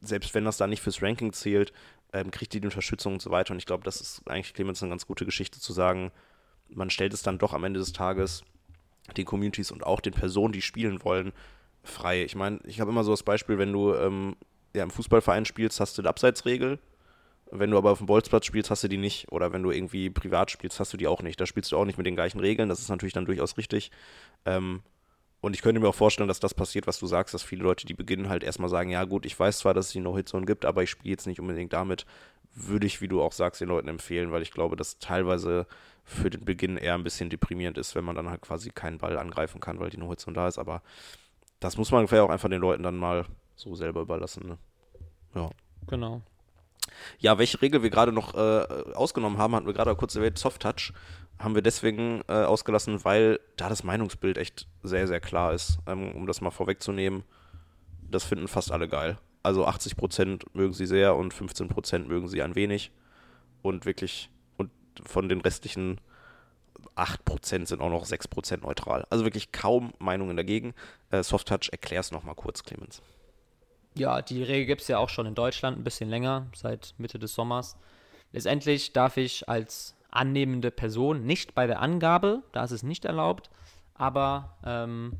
[0.00, 1.72] selbst wenn das da nicht fürs Ranking zählt,
[2.12, 3.52] ähm, kriegt die die Unterstützung und so weiter.
[3.52, 6.10] Und ich glaube, das ist eigentlich Clemens eine ganz gute Geschichte zu sagen,
[6.68, 8.42] man stellt es dann doch am Ende des Tages
[9.16, 11.32] den Communities und auch den Personen, die spielen wollen,
[11.82, 12.24] frei.
[12.24, 14.36] Ich meine, ich habe immer so das Beispiel, wenn du ähm,
[14.74, 16.78] ja, im Fußballverein spielst, hast du die Abseitsregel.
[17.50, 19.30] Wenn du aber auf dem Bolzplatz spielst, hast du die nicht.
[19.30, 21.40] Oder wenn du irgendwie privat spielst, hast du die auch nicht.
[21.40, 22.68] Da spielst du auch nicht mit den gleichen Regeln.
[22.68, 23.90] Das ist natürlich dann durchaus richtig.
[24.44, 24.82] Ähm,
[25.44, 27.84] und ich könnte mir auch vorstellen, dass das passiert, was du sagst, dass viele Leute,
[27.84, 30.64] die beginnen, halt erstmal sagen, ja gut, ich weiß zwar, dass es die No-Hit-Zone gibt,
[30.64, 32.06] aber ich spiele jetzt nicht unbedingt damit.
[32.54, 35.66] Würde ich, wie du auch sagst, den Leuten empfehlen, weil ich glaube, dass teilweise
[36.02, 39.18] für den Beginn eher ein bisschen deprimierend ist, wenn man dann halt quasi keinen Ball
[39.18, 40.58] angreifen kann, weil die No-Hit-Zone da ist.
[40.58, 40.80] Aber
[41.60, 44.48] das muss man ungefähr auch einfach den Leuten dann mal so selber überlassen.
[44.48, 44.58] Ne?
[45.34, 45.50] Ja.
[45.88, 46.22] Genau.
[47.18, 50.62] Ja, welche Regel wir gerade noch äh, ausgenommen haben, hatten wir gerade kurz erwähnt, Soft
[50.62, 50.92] Touch,
[51.38, 55.78] haben wir deswegen äh, ausgelassen, weil da das Meinungsbild echt sehr, sehr klar ist.
[55.86, 57.24] Ähm, um das mal vorwegzunehmen,
[58.10, 59.18] das finden fast alle geil.
[59.42, 62.92] Also 80% mögen sie sehr und 15% mögen sie ein wenig.
[63.62, 64.70] und wirklich, und
[65.06, 66.00] von den restlichen
[66.96, 69.06] 8% sind auch noch 6% neutral.
[69.10, 70.74] Also wirklich kaum Meinungen dagegen.
[71.10, 73.02] Äh, Soft Touch, erklär es nochmal kurz, Clemens.
[73.94, 77.18] Ja, die Regel gibt es ja auch schon in Deutschland ein bisschen länger, seit Mitte
[77.18, 77.76] des Sommers.
[78.32, 83.50] Letztendlich darf ich als annehmende Person nicht bei der Angabe, da ist es nicht erlaubt,
[83.94, 85.18] aber ähm,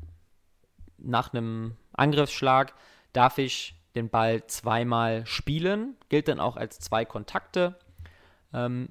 [0.97, 2.73] nach einem Angriffsschlag
[3.13, 7.79] darf ich den Ball zweimal spielen, gilt dann auch als zwei Kontakte.
[8.53, 8.89] Ähm,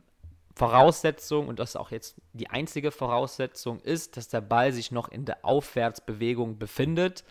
[0.56, 5.08] Voraussetzung, und das ist auch jetzt die einzige Voraussetzung, ist, dass der Ball sich noch
[5.08, 7.24] in der Aufwärtsbewegung befindet,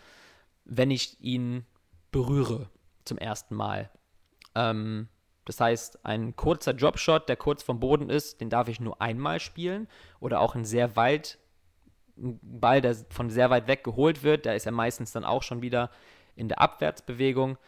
[0.64, 1.64] wenn ich ihn
[2.12, 2.68] berühre
[3.04, 3.90] zum ersten Mal.
[4.54, 5.08] Ähm,
[5.44, 9.40] das heißt, ein kurzer Dropshot, der kurz vom Boden ist, den darf ich nur einmal
[9.40, 9.88] spielen.
[10.20, 11.38] Oder auch ein sehr weit,
[12.16, 15.42] ein Ball, der von sehr weit weg geholt wird, der ist ja meistens dann auch
[15.42, 15.90] schon wieder
[16.34, 17.58] in der Abwärtsbewegung.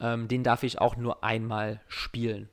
[0.00, 2.48] Ähm, den darf ich auch nur einmal spielen.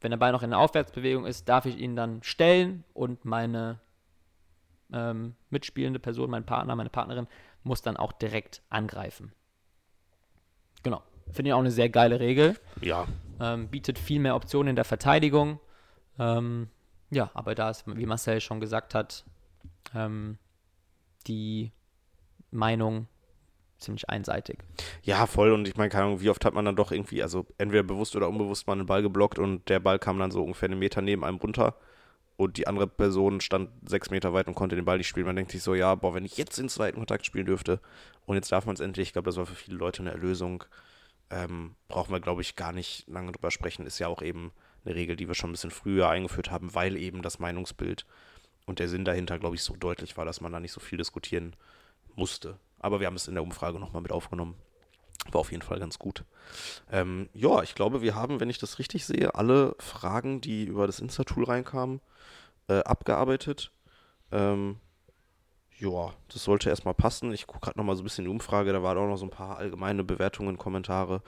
[0.00, 3.80] Wenn der Ball noch in der Aufwärtsbewegung ist, darf ich ihn dann stellen und meine
[4.92, 7.26] ähm, mitspielende Person, mein Partner, meine Partnerin,
[7.64, 9.32] muss dann auch direkt angreifen.
[10.82, 11.02] Genau.
[11.32, 12.56] Finde ich auch eine sehr geile Regel.
[12.80, 13.06] Ja.
[13.40, 15.60] Ähm, bietet viel mehr Optionen in der Verteidigung.
[16.18, 16.68] Ähm,
[17.10, 19.24] ja, aber da ist, wie Marcel schon gesagt hat,
[19.94, 20.38] ähm,
[21.26, 21.72] die
[22.50, 23.08] Meinung
[23.78, 24.58] ziemlich einseitig.
[25.02, 25.52] Ja, voll.
[25.52, 28.16] Und ich meine, keine Ahnung, wie oft hat man dann doch irgendwie, also entweder bewusst
[28.16, 31.02] oder unbewusst mal einen Ball geblockt und der Ball kam dann so ungefähr einen Meter
[31.02, 31.76] neben einem runter
[32.36, 35.26] und die andere Person stand sechs Meter weit und konnte den Ball nicht spielen.
[35.26, 37.80] Man denkt sich so, ja, boah, wenn ich jetzt den zweiten Kontakt spielen dürfte
[38.24, 40.64] und jetzt darf man es endlich, ich glaube, das war für viele Leute eine Erlösung,
[41.30, 43.86] ähm, brauchen wir, glaube ich, gar nicht lange drüber sprechen.
[43.86, 44.52] Ist ja auch eben
[44.84, 48.06] eine Regel, die wir schon ein bisschen früher eingeführt haben, weil eben das Meinungsbild
[48.66, 50.98] und der Sinn dahinter, glaube ich, so deutlich war, dass man da nicht so viel
[50.98, 51.54] diskutieren
[52.14, 52.58] musste.
[52.78, 54.54] Aber wir haben es in der Umfrage nochmal mit aufgenommen.
[55.32, 56.24] War auf jeden Fall ganz gut.
[56.90, 60.86] Ähm, ja, ich glaube, wir haben, wenn ich das richtig sehe, alle Fragen, die über
[60.86, 62.00] das Insta-Tool reinkamen,
[62.68, 63.72] äh, abgearbeitet.
[64.30, 64.78] Ähm,
[65.78, 67.32] ja, das sollte erstmal passen.
[67.32, 69.30] Ich gucke gerade nochmal so ein bisschen die Umfrage, da waren auch noch so ein
[69.30, 71.22] paar allgemeine Bewertungen, Kommentare.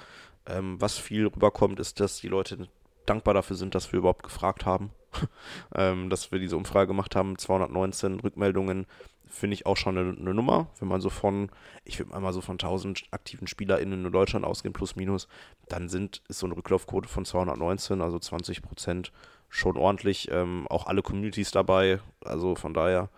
[0.47, 2.69] Ähm, was viel rüberkommt, ist, dass die Leute
[3.05, 4.91] dankbar dafür sind, dass wir überhaupt gefragt haben,
[5.75, 7.37] ähm, dass wir diese Umfrage gemacht haben.
[7.37, 8.87] 219 Rückmeldungen
[9.27, 10.69] finde ich auch schon eine, eine, Nummer.
[10.79, 11.51] Wenn man so von,
[11.85, 15.29] ich würde mal so von 1000 aktiven SpielerInnen in Deutschland ausgehen, plus minus,
[15.69, 19.13] dann sind, ist so eine Rücklaufquote von 219, also 20 Prozent
[19.51, 20.31] schon ordentlich.
[20.31, 23.11] Ähm, auch alle Communities dabei, also von daher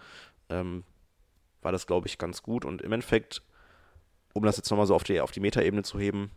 [0.48, 0.84] ähm,
[1.62, 2.64] war das, glaube ich, ganz gut.
[2.64, 3.42] Und im Endeffekt,
[4.32, 6.30] um das jetzt nochmal so auf die, auf die Metaebene zu heben,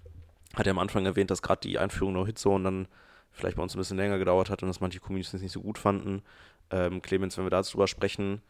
[0.55, 2.87] hat er am Anfang erwähnt, dass gerade die Einführung Hit Zone dann
[3.31, 5.77] vielleicht bei uns ein bisschen länger gedauert hat und dass manche Communities nicht so gut
[5.77, 6.21] fanden.
[6.69, 8.41] Ähm, Clemens, wenn wir dazu drüber sprechen,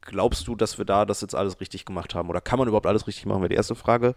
[0.00, 2.30] glaubst du, dass wir da das jetzt alles richtig gemacht haben?
[2.30, 4.14] Oder kann man überhaupt alles richtig machen, wäre die erste Frage.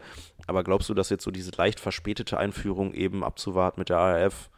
[0.47, 4.49] Aber glaubst du, dass jetzt so diese leicht verspätete Einführung eben abzuwarten mit der ARF,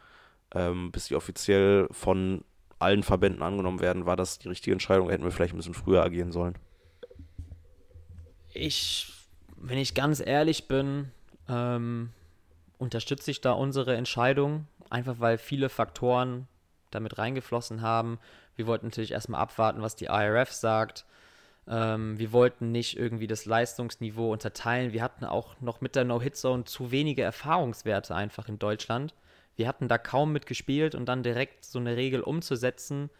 [0.54, 2.44] ähm, bis die offiziell von
[2.78, 5.10] allen Verbänden angenommen werden, war das die richtige Entscheidung?
[5.10, 6.54] Hätten wir vielleicht ein bisschen früher agieren sollen?
[8.56, 9.12] Ich,
[9.56, 11.10] wenn ich ganz ehrlich bin,
[11.48, 12.10] ähm,
[12.78, 16.48] unterstütze ich da unsere Entscheidung, einfach weil viele Faktoren
[16.90, 18.18] damit reingeflossen haben.
[18.54, 21.04] Wir wollten natürlich erstmal abwarten, was die IRF sagt.
[21.68, 24.92] Ähm, wir wollten nicht irgendwie das Leistungsniveau unterteilen.
[24.92, 29.14] Wir hatten auch noch mit der No-Hit-Zone zu wenige Erfahrungswerte einfach in Deutschland.
[29.56, 33.10] Wir hatten da kaum mitgespielt und dann direkt so eine Regel umzusetzen,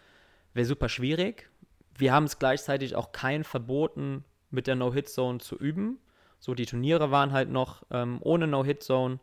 [0.53, 1.49] wäre super schwierig.
[1.97, 5.99] Wir haben es gleichzeitig auch kein verboten, mit der No-Hit-Zone zu üben.
[6.39, 9.19] So, die Turniere waren halt noch ähm, ohne No-Hit-Zone.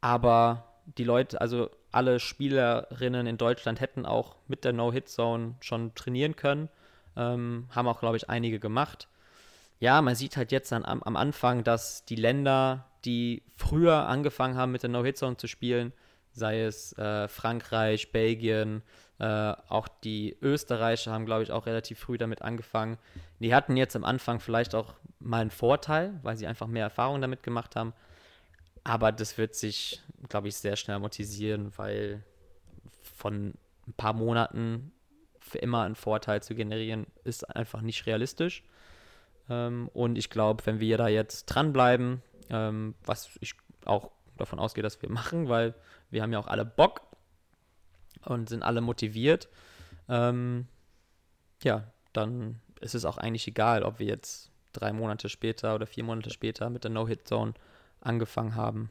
[0.00, 0.64] Aber
[0.98, 6.68] die Leute, also alle Spielerinnen in Deutschland hätten auch mit der No-Hit-Zone schon trainieren können.
[7.16, 9.08] Ähm, haben auch, glaube ich, einige gemacht.
[9.78, 14.72] Ja, man sieht halt jetzt an, am, Anfang, dass die Länder, die früher angefangen haben,
[14.72, 15.92] mit der No-Hit-Zone zu spielen,
[16.32, 18.82] sei es äh, Frankreich, Belgien,
[19.20, 22.96] äh, auch die Österreicher haben, glaube ich, auch relativ früh damit angefangen.
[23.38, 27.20] Die hatten jetzt am Anfang vielleicht auch mal einen Vorteil, weil sie einfach mehr Erfahrung
[27.20, 27.92] damit gemacht haben.
[28.82, 32.24] Aber das wird sich, glaube ich, sehr schnell amortisieren, weil
[33.14, 33.52] von
[33.86, 34.90] ein paar Monaten
[35.38, 38.64] für immer einen Vorteil zu generieren, ist einfach nicht realistisch.
[39.50, 43.54] Ähm, und ich glaube, wenn wir da jetzt dranbleiben, ähm, was ich
[43.84, 45.74] auch davon ausgehe, dass wir machen, weil
[46.10, 47.02] wir haben ja auch alle Bock
[48.24, 49.48] und sind alle motiviert,
[50.08, 50.66] ähm,
[51.62, 56.04] ja, dann ist es auch eigentlich egal, ob wir jetzt drei Monate später oder vier
[56.04, 57.54] Monate später mit der No-Hit-Zone
[58.00, 58.90] angefangen haben.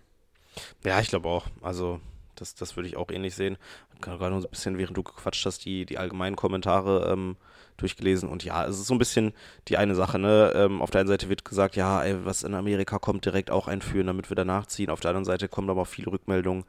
[0.83, 1.47] Ja, ich glaube auch.
[1.61, 1.99] Also
[2.35, 3.57] das, das würde ich auch ähnlich sehen.
[4.01, 7.35] Gerade noch so ein bisschen, während du gequatscht hast, die, die allgemeinen Kommentare ähm,
[7.77, 8.29] durchgelesen.
[8.29, 9.33] Und ja, es ist so ein bisschen
[9.67, 10.53] die eine Sache, ne?
[10.55, 13.67] Ähm, auf der einen Seite wird gesagt, ja, ey, was in Amerika kommt, direkt auch
[13.67, 14.89] einführen, damit wir danach ziehen.
[14.89, 16.63] Auf der anderen Seite kommen aber auch viele Rückmeldungen.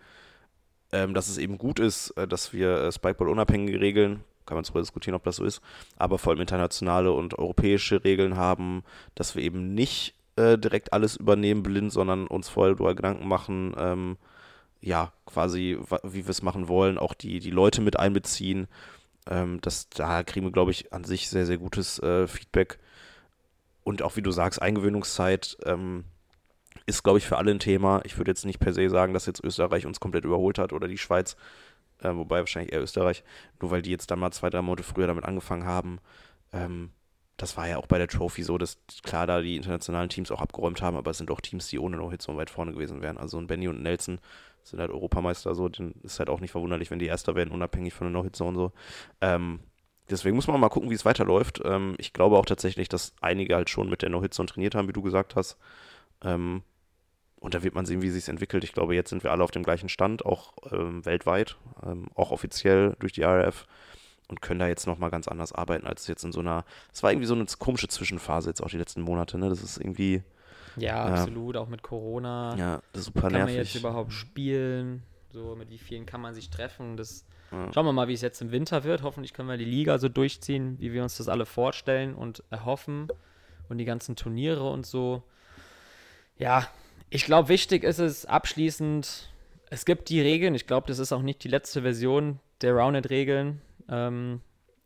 [0.93, 4.65] Ähm, dass es eben gut ist, äh, dass wir äh, Spikeball unabhängige Regeln, kann man
[4.65, 5.61] darüber diskutieren, ob das so ist,
[5.97, 8.83] aber vor allem internationale und europäische Regeln haben,
[9.15, 13.75] dass wir eben nicht äh, direkt alles übernehmen blind, sondern uns vorher darüber Gedanken machen,
[13.79, 14.17] ähm,
[14.81, 18.67] ja, quasi, wie wir es machen wollen, auch die, die Leute mit einbeziehen.
[19.29, 22.79] Ähm, das, da kriegen wir, glaube ich, an sich sehr, sehr gutes äh, Feedback.
[23.85, 26.05] Und auch wie du sagst, Eingewöhnungszeit ähm,
[26.91, 28.01] ist, glaube ich, für alle ein Thema.
[28.05, 30.89] Ich würde jetzt nicht per se sagen, dass jetzt Österreich uns komplett überholt hat oder
[30.89, 31.37] die Schweiz,
[32.03, 33.25] äh, wobei wahrscheinlich eher Österreich,
[33.61, 35.99] nur weil die jetzt dann mal zwei, drei Monate früher damit angefangen haben.
[36.53, 36.91] Ähm,
[37.37, 40.43] das war ja auch bei der Trophy so, dass klar da die internationalen Teams auch
[40.43, 43.17] abgeräumt haben, aber es sind auch Teams, die ohne No-Hit so weit vorne gewesen wären.
[43.17, 44.21] Also ein Benny und Nelson
[44.63, 47.95] sind halt Europameister, so, dann ist halt auch nicht verwunderlich, wenn die Erster werden, unabhängig
[47.95, 48.73] von der No-Hit-Zone so.
[49.23, 49.61] Ähm,
[50.11, 51.63] deswegen muss man mal gucken, wie es weiterläuft.
[51.65, 54.93] Ähm, ich glaube auch tatsächlich, dass einige halt schon mit der No-Hit-Zone trainiert haben, wie
[54.93, 55.57] du gesagt hast.
[56.23, 56.63] Ähm,
[57.41, 58.65] und da wird man sehen, wie sich entwickelt.
[58.65, 62.31] Ich glaube, jetzt sind wir alle auf dem gleichen Stand, auch ähm, weltweit, ähm, auch
[62.31, 63.67] offiziell durch die RF
[64.29, 66.65] und können da jetzt nochmal ganz anders arbeiten, als jetzt in so einer.
[66.93, 69.49] Es war irgendwie so eine komische Zwischenphase jetzt auch die letzten Monate, ne?
[69.49, 70.23] Das ist irgendwie.
[70.77, 72.55] Ja, äh, absolut, auch mit Corona.
[72.57, 73.47] Ja, das ist super kann nervig.
[73.47, 75.03] Kann man jetzt überhaupt spielen?
[75.33, 76.97] So, mit wie vielen kann man sich treffen?
[76.97, 77.27] Das.
[77.51, 77.73] Ja.
[77.73, 79.03] Schauen wir mal, wie es jetzt im Winter wird.
[79.03, 83.09] Hoffentlich können wir die Liga so durchziehen, wie wir uns das alle vorstellen und erhoffen.
[83.69, 85.23] Und die ganzen Turniere und so.
[86.39, 86.69] Ja,
[87.11, 89.31] ich glaube, wichtig ist es abschließend,
[89.69, 90.55] es gibt die Regeln.
[90.55, 93.61] Ich glaube, das ist auch nicht die letzte Version der Rounded-Regeln.
[93.89, 94.41] Ähm,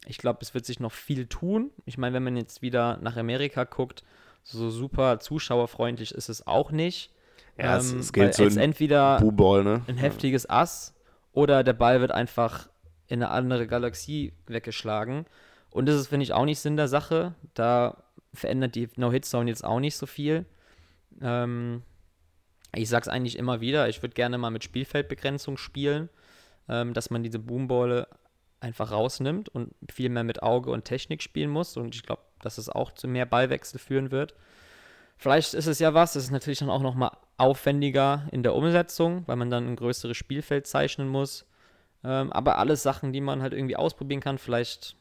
[0.06, 1.70] ich glaube, es wird sich noch viel tun.
[1.84, 4.04] Ich meine, wenn man jetzt wieder nach Amerika guckt,
[4.42, 7.10] so super zuschauerfreundlich ist es auch nicht.
[7.58, 9.82] Ja, ähm, es, es geht so jetzt entweder ne?
[9.86, 10.94] ein heftiges Ass
[11.32, 12.68] oder der Ball wird einfach
[13.06, 15.26] in eine andere Galaxie weggeschlagen.
[15.70, 17.34] Und das ist, finde ich, auch nicht Sinn der Sache.
[17.54, 20.46] Da verändert die No-Hit-Zone jetzt auch nicht so viel.
[21.20, 21.82] Ähm,
[22.76, 26.08] ich sage es eigentlich immer wieder, ich würde gerne mal mit Spielfeldbegrenzung spielen,
[26.68, 28.08] ähm, dass man diese Boomballe
[28.60, 31.76] einfach rausnimmt und viel mehr mit Auge und Technik spielen muss.
[31.76, 34.34] Und ich glaube, dass es auch zu mehr Ballwechsel führen wird.
[35.16, 39.22] Vielleicht ist es ja was, es ist natürlich dann auch nochmal aufwendiger in der Umsetzung,
[39.26, 41.46] weil man dann ein größeres Spielfeld zeichnen muss.
[42.02, 44.38] Ähm, aber alles Sachen, die man halt irgendwie ausprobieren kann.
[44.38, 44.96] Vielleicht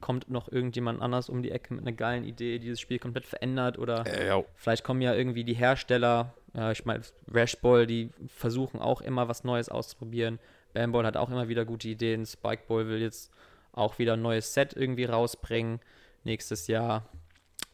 [0.00, 3.26] kommt noch irgendjemand anders um die Ecke mit einer geilen Idee, die das Spiel komplett
[3.26, 3.78] verändert.
[3.78, 9.00] Oder äh, vielleicht kommen ja irgendwie die Hersteller, äh, ich meine, Rashball, die versuchen auch
[9.00, 10.38] immer was Neues auszuprobieren.
[10.72, 12.26] Bamball hat auch immer wieder gute Ideen.
[12.26, 13.32] Spikeball will jetzt
[13.72, 15.80] auch wieder ein neues Set irgendwie rausbringen
[16.24, 17.08] nächstes Jahr.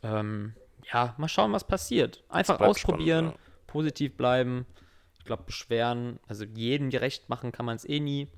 [0.02, 0.54] Ähm,
[0.92, 2.24] ja, mal schauen, was passiert.
[2.28, 3.72] Einfach ausprobieren, spannend, ja.
[3.72, 4.66] positiv bleiben.
[5.18, 8.28] Ich glaube, beschweren, also jedem gerecht machen kann man es eh nie.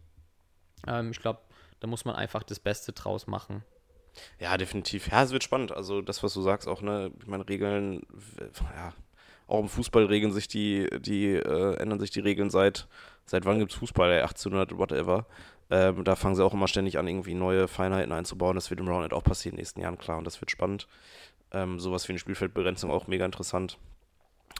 [0.86, 1.40] Ähm, ich glaube,
[1.80, 3.64] da muss man einfach das Beste draus machen.
[4.38, 5.08] Ja, definitiv.
[5.10, 5.72] Ja, es wird spannend.
[5.72, 8.02] Also das, was du sagst, auch, ne, ich meine, Regeln,
[8.74, 8.92] ja,
[9.46, 12.88] auch im Fußball regeln sich die, die, äh, ändern sich die Regeln seit,
[13.26, 15.26] seit wann gibt es Fußball, 1800, whatever.
[15.70, 18.54] Ähm, da fangen sie auch immer ständig an, irgendwie neue Feinheiten einzubauen.
[18.54, 20.88] Das wird im Roundnet auch passieren in den nächsten Jahren, klar, und das wird spannend.
[21.52, 23.78] Ähm, sowas wie eine Spielfeldbegrenzung auch mega interessant.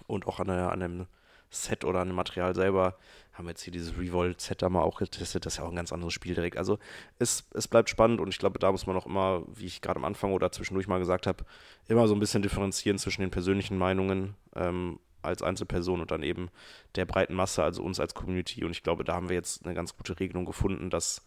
[0.07, 1.07] Und auch an, der, an dem
[1.51, 2.97] Set oder an dem Material selber
[3.37, 5.45] haben wir jetzt hier dieses Revolt-Set da mal auch getestet.
[5.45, 6.57] Das ist ja auch ein ganz anderes Spiel direkt.
[6.57, 6.79] Also
[7.19, 9.99] es, es bleibt spannend und ich glaube, da muss man auch immer, wie ich gerade
[9.99, 11.45] am Anfang oder zwischendurch mal gesagt habe,
[11.87, 16.49] immer so ein bisschen differenzieren zwischen den persönlichen Meinungen ähm, als Einzelperson und dann eben
[16.95, 18.65] der breiten Masse, also uns als Community.
[18.65, 21.23] Und ich glaube, da haben wir jetzt eine ganz gute Regelung gefunden, dass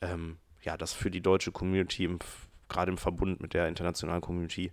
[0.00, 2.08] ähm, ja, das für die deutsche Community,
[2.68, 4.72] gerade im Verbund mit der internationalen Community,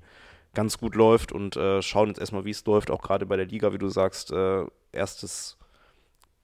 [0.54, 3.46] ganz gut läuft und äh, schauen jetzt erstmal, wie es läuft, auch gerade bei der
[3.46, 5.58] Liga, wie du sagst, äh, erstes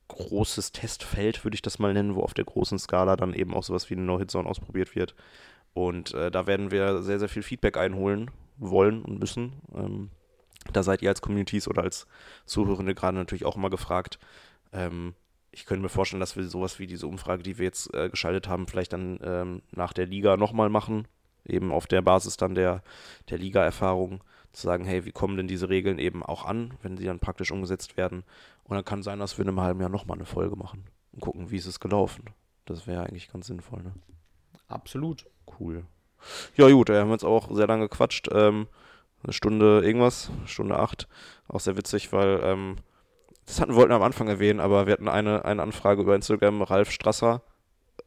[0.08, 3.64] großes Testfeld, würde ich das mal nennen, wo auf der großen Skala dann eben auch
[3.64, 5.16] sowas wie eine No-Hit-Zone ausprobiert wird.
[5.74, 9.54] Und äh, da werden wir sehr, sehr viel Feedback einholen wollen und müssen.
[9.76, 10.10] Ähm,
[10.74, 12.08] da seid ihr als Communities oder als
[12.46, 14.20] Zuhörende gerade natürlich auch immer gefragt.
[14.72, 15.14] Ähm,
[15.52, 18.48] ich könnte mir vorstellen, dass wir sowas wie diese Umfrage, die wir jetzt äh, geschaltet
[18.48, 21.08] haben, vielleicht dann ähm, nach der Liga nochmal machen.
[21.48, 22.84] Eben auf der Basis dann der,
[23.30, 27.06] der Liga-Erfahrung zu sagen, hey, wie kommen denn diese Regeln eben auch an, wenn sie
[27.06, 28.24] dann praktisch umgesetzt werden.
[28.64, 31.22] Und dann kann sein, dass wir in einem halben Jahr nochmal eine Folge machen und
[31.22, 32.26] gucken, wie ist es gelaufen.
[32.66, 33.94] Das wäre eigentlich ganz sinnvoll, ne?
[34.68, 35.26] Absolut.
[35.60, 35.86] Cool.
[36.56, 38.30] Ja, gut, wir haben jetzt auch sehr lange gequatscht.
[38.32, 38.68] Ähm,
[39.24, 41.08] eine Stunde irgendwas, Stunde acht.
[41.48, 42.78] Auch sehr witzig, weil ähm,
[43.46, 46.62] das hatten, wollten wir am Anfang erwähnen, aber wir hatten eine, eine Anfrage über Instagram.
[46.62, 47.42] Ralf Strasser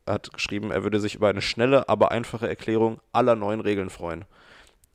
[0.07, 4.25] hat geschrieben, er würde sich über eine schnelle, aber einfache Erklärung aller neuen Regeln freuen.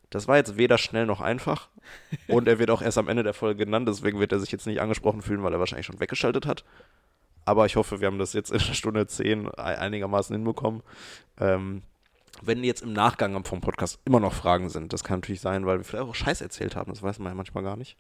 [0.10, 1.70] Das war jetzt weder schnell noch einfach
[2.28, 4.68] und er wird auch erst am Ende der Folge genannt, deswegen wird er sich jetzt
[4.68, 6.64] nicht angesprochen fühlen, weil er wahrscheinlich schon weggeschaltet hat.
[7.46, 10.82] Aber ich hoffe, wir haben das jetzt in Stunde 10 einigermaßen hinbekommen.
[11.40, 11.84] Ähm,
[12.42, 15.78] wenn jetzt im Nachgang vom Podcast immer noch Fragen sind, das kann natürlich sein, weil
[15.78, 17.98] wir vielleicht auch Scheiß erzählt haben, das weiß man ja manchmal gar nicht,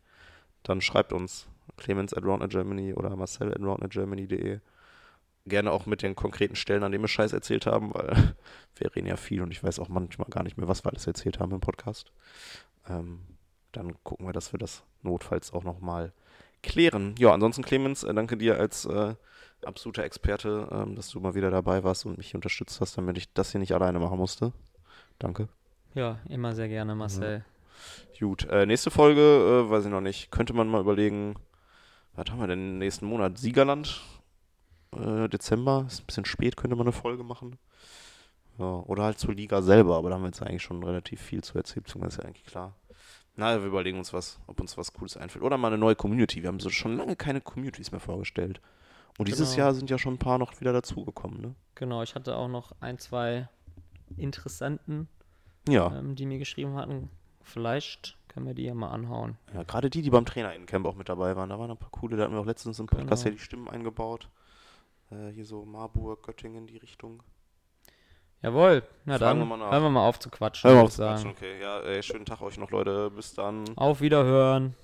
[0.63, 4.59] dann schreibt uns clemens at Germany oder marcel at roundnetgermany.de
[5.45, 8.35] gerne auch mit den konkreten Stellen, an denen wir Scheiß erzählt haben, weil
[8.75, 11.07] wir reden ja viel und ich weiß auch manchmal gar nicht mehr, was wir alles
[11.07, 12.11] erzählt haben im Podcast.
[12.89, 13.21] Ähm,
[13.71, 16.13] dann gucken wir, dass wir das notfalls auch nochmal
[16.63, 17.15] klären.
[17.19, 19.15] Ja, ansonsten Clemens, äh, danke dir als äh,
[19.63, 23.31] absoluter Experte, ähm, dass du mal wieder dabei warst und mich unterstützt hast, damit ich
[23.33, 24.51] das hier nicht alleine machen musste.
[25.19, 25.47] Danke.
[25.93, 27.45] Ja, immer sehr gerne, Marcel.
[28.19, 30.31] Gut, äh, nächste Folge, äh, weiß ich noch nicht.
[30.31, 31.35] Könnte man mal überlegen,
[32.15, 33.37] was haben wir denn nächsten Monat?
[33.37, 34.01] Siegerland?
[34.95, 35.85] Äh, Dezember?
[35.87, 37.57] Ist ein bisschen spät, könnte man eine Folge machen.
[38.57, 41.43] Ja, oder halt zur Liga selber, aber da haben wir jetzt eigentlich schon relativ viel
[41.43, 42.73] zu erzählen, ist ja eigentlich klar.
[43.35, 45.43] Na, wir überlegen uns was, ob uns was Cooles einfällt.
[45.43, 46.41] Oder mal eine neue Community.
[46.41, 48.61] Wir haben so schon lange keine Communities mehr vorgestellt.
[49.17, 49.65] Und dieses Genau.
[49.65, 51.55] Jahr sind ja schon ein paar noch wieder dazugekommen, ne?
[51.75, 53.49] Genau, ich hatte auch noch ein, zwei
[54.15, 55.07] Interessenten,
[55.67, 55.97] Ja.
[55.97, 57.09] ähm, die mir geschrieben hatten.
[57.41, 59.37] Vielleicht können wir die ja mal anhauen.
[59.53, 62.17] Ja, gerade die, die beim Trainerinnencamp auch mit dabei waren, da waren ein paar coole,
[62.17, 63.33] da hatten wir auch letztens im Podcast Genau.
[63.33, 64.29] ja die Stimmen eingebaut.
[65.11, 67.21] Äh, hier so Marburg, Göttingen, die Richtung.
[68.41, 70.89] Jawohl, na Fragen dann wir hören wir mal auf zu quatschen, Hör mal würde auf
[70.91, 71.35] ich zu quatschen, sagen.
[71.37, 71.61] okay.
[71.61, 73.09] Ja, ey, schönen Tag euch noch, Leute.
[73.09, 73.65] Bis dann.
[73.75, 74.75] Auf Wiederhören.